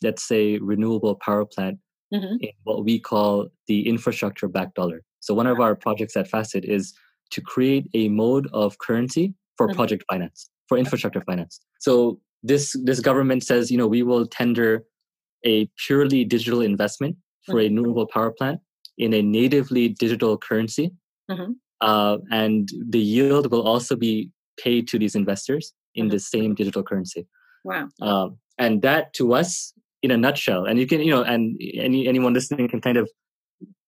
let's 0.03 0.27
say 0.27 0.59
renewable 0.59 1.17
power 1.17 1.45
plant 1.45 1.79
mm-hmm. 2.15 2.37
in 2.41 2.51
what 2.65 2.85
we 2.85 3.01
call 3.01 3.49
the 3.67 3.89
infrastructure 3.89 4.49
back 4.49 4.75
dollar. 4.75 5.03
So 5.21 5.35
one 5.35 5.47
of 5.47 5.61
our 5.61 5.75
projects 5.75 6.17
at 6.17 6.31
Fasset 6.31 6.65
is 6.65 6.95
to 7.31 7.41
create 7.41 7.87
a 7.95 8.09
mode 8.09 8.49
of 8.53 8.79
currency 8.79 9.35
for 9.57 9.69
mm-hmm. 9.69 9.77
project 9.77 10.05
finance, 10.11 10.51
for 10.69 10.79
infrastructure 10.79 11.23
finance. 11.23 11.61
So 11.81 12.21
this 12.43 12.75
this 12.85 13.01
government 13.01 13.45
says, 13.45 13.71
you 13.71 13.79
know, 13.79 13.87
we 13.87 14.03
will 14.03 14.27
tender 14.27 14.85
a 15.45 15.69
purely 15.87 16.25
digital 16.25 16.61
investment 16.61 17.17
for 17.47 17.53
mm-hmm. 17.53 17.59
a 17.59 17.63
renewable 17.65 18.07
power 18.07 18.31
plant 18.31 18.61
in 18.99 19.15
a 19.15 19.23
natively 19.23 19.89
digital 19.89 20.37
currency, 20.37 20.93
mm-hmm. 21.31 21.53
uh, 21.81 22.19
and 22.31 22.69
the 22.89 22.99
yield 22.99 23.51
will 23.51 23.63
also 23.63 23.97
be 23.97 24.31
paid 24.59 24.89
to 24.89 24.99
these 24.99 25.15
investors 25.15 25.73
in 25.95 26.07
mm-hmm. 26.07 26.13
the 26.13 26.19
same 26.19 26.55
digital 26.55 26.83
currency. 26.83 27.27
Wow! 27.65 27.89
Um, 28.01 28.39
and 28.59 28.83
that, 28.83 29.13
to 29.15 29.35
us, 29.35 29.73
in 30.03 30.11
a 30.11 30.17
nutshell, 30.17 30.65
and 30.65 30.79
you 30.79 30.87
can, 30.87 31.01
you 31.01 31.11
know, 31.11 31.23
and 31.23 31.59
any 31.75 32.07
anyone 32.07 32.33
listening 32.33 32.69
can 32.69 32.81
kind 32.81 32.97
of 32.97 33.11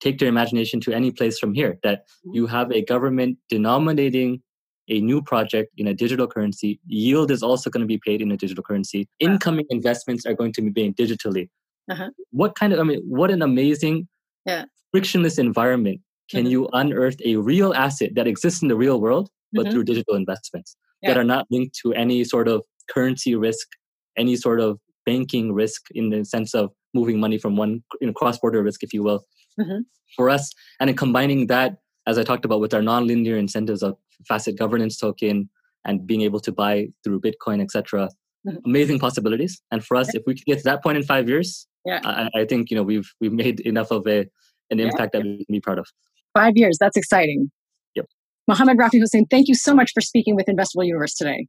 take 0.00 0.18
their 0.18 0.28
imagination 0.28 0.80
to 0.80 0.92
any 0.92 1.10
place 1.10 1.38
from 1.38 1.54
here 1.54 1.78
that 1.82 2.00
mm-hmm. 2.00 2.34
you 2.34 2.46
have 2.46 2.70
a 2.72 2.84
government 2.84 3.38
denominating 3.48 4.42
a 4.88 5.00
new 5.00 5.22
project 5.22 5.72
in 5.76 5.86
a 5.86 5.94
digital 5.94 6.26
currency 6.26 6.80
yield 6.86 7.30
is 7.30 7.42
also 7.42 7.70
going 7.70 7.80
to 7.80 7.86
be 7.86 8.00
paid 8.04 8.20
in 8.20 8.32
a 8.32 8.36
digital 8.36 8.64
currency 8.64 9.08
incoming 9.20 9.64
investments 9.70 10.26
are 10.26 10.34
going 10.34 10.52
to 10.52 10.60
be 10.60 10.70
made 10.82 10.96
digitally 10.96 11.48
uh-huh. 11.90 12.10
what 12.30 12.54
kind 12.56 12.72
of 12.72 12.80
i 12.80 12.82
mean 12.82 13.00
what 13.06 13.30
an 13.30 13.42
amazing 13.42 14.08
yeah. 14.44 14.64
frictionless 14.90 15.38
environment 15.38 16.00
can 16.30 16.44
mm-hmm. 16.44 16.50
you 16.50 16.68
unearth 16.72 17.16
a 17.24 17.36
real 17.36 17.72
asset 17.74 18.10
that 18.14 18.26
exists 18.26 18.60
in 18.62 18.68
the 18.68 18.76
real 18.76 19.00
world 19.00 19.30
but 19.52 19.62
mm-hmm. 19.62 19.72
through 19.72 19.84
digital 19.84 20.16
investments 20.16 20.76
yeah. 21.00 21.10
that 21.10 21.18
are 21.18 21.24
not 21.24 21.46
linked 21.50 21.76
to 21.80 21.92
any 21.94 22.24
sort 22.24 22.48
of 22.48 22.62
currency 22.90 23.36
risk 23.36 23.68
any 24.16 24.34
sort 24.36 24.60
of 24.60 24.78
banking 25.06 25.52
risk 25.52 25.82
in 25.92 26.10
the 26.10 26.24
sense 26.24 26.54
of 26.54 26.70
moving 26.94 27.18
money 27.18 27.38
from 27.38 27.56
one 27.56 27.82
you 28.00 28.06
know, 28.06 28.12
cross-border 28.12 28.62
risk 28.62 28.82
if 28.82 28.92
you 28.92 29.02
will 29.02 29.24
mm-hmm. 29.60 29.80
for 30.16 30.30
us. 30.30 30.50
And 30.80 30.90
in 30.90 30.96
combining 30.96 31.46
that, 31.48 31.78
as 32.06 32.18
I 32.18 32.24
talked 32.24 32.44
about, 32.44 32.60
with 32.60 32.74
our 32.74 32.80
nonlinear 32.80 33.38
incentives 33.38 33.82
of 33.82 33.96
Fasset 34.30 34.58
governance 34.58 34.96
token 34.96 35.48
and 35.84 36.06
being 36.06 36.22
able 36.22 36.40
to 36.40 36.52
buy 36.52 36.88
through 37.04 37.20
Bitcoin, 37.20 37.62
etc. 37.62 38.08
Mm-hmm. 38.46 38.58
Amazing 38.64 38.98
possibilities. 38.98 39.60
And 39.70 39.84
for 39.84 39.96
us, 39.96 40.14
if 40.14 40.22
we 40.26 40.34
could 40.34 40.44
get 40.44 40.58
to 40.58 40.64
that 40.64 40.82
point 40.82 40.96
in 40.96 41.04
five 41.04 41.28
years, 41.28 41.66
yeah. 41.84 42.00
I, 42.04 42.28
I 42.34 42.44
think 42.44 42.70
you 42.70 42.76
know 42.76 42.82
we've 42.82 43.10
we've 43.20 43.32
made 43.32 43.60
enough 43.60 43.90
of 43.90 44.06
a 44.06 44.26
an 44.70 44.80
impact 44.80 45.14
yeah. 45.14 45.20
that 45.20 45.26
we 45.26 45.44
can 45.44 45.52
be 45.52 45.60
proud 45.60 45.78
of. 45.78 45.86
Five 46.34 46.56
years, 46.56 46.78
that's 46.80 46.96
exciting. 46.96 47.50
Yep. 47.94 48.06
Mohammed 48.48 48.78
Rafi 48.78 48.98
Hussain, 48.98 49.26
thank 49.30 49.48
you 49.48 49.54
so 49.54 49.74
much 49.74 49.92
for 49.92 50.00
speaking 50.00 50.34
with 50.34 50.46
Investable 50.46 50.86
Universe 50.86 51.14
today. 51.14 51.46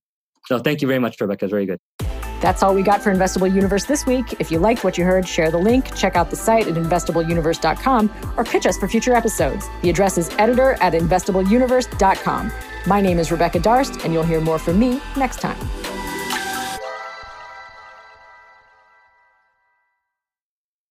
No, 0.49 0.59
thank 0.59 0.81
you 0.81 0.87
very 0.87 0.99
much, 0.99 1.19
Rebecca. 1.21 1.45
It's 1.45 1.51
very 1.51 1.65
good. 1.65 1.79
That's 2.43 2.61
all 2.61 2.75
we 2.75 2.83
got 2.83 3.01
for 3.01 3.09
Investable 3.09 3.49
Universe 3.49 3.85
this 3.85 4.05
week. 4.05 4.35
If 4.37 4.51
you 4.51 4.59
liked 4.59 4.83
what 4.83 4.97
you 4.97 5.05
heard, 5.05 5.25
share 5.25 5.49
the 5.49 5.57
link, 5.57 5.95
check 5.95 6.17
out 6.17 6.29
the 6.29 6.35
site 6.35 6.67
at 6.67 6.73
investableuniverse.com, 6.73 8.33
or 8.35 8.43
pitch 8.43 8.65
us 8.65 8.77
for 8.77 8.85
future 8.89 9.15
episodes. 9.15 9.65
The 9.81 9.89
address 9.89 10.17
is 10.17 10.29
editor 10.37 10.73
at 10.81 10.91
investableuniverse.com. 10.91 12.51
My 12.85 12.99
name 12.99 13.19
is 13.19 13.31
Rebecca 13.31 13.59
Darst, 13.59 14.03
and 14.03 14.11
you'll 14.11 14.23
hear 14.23 14.41
more 14.41 14.59
from 14.59 14.77
me 14.77 15.01
next 15.15 15.39
time. 15.39 15.57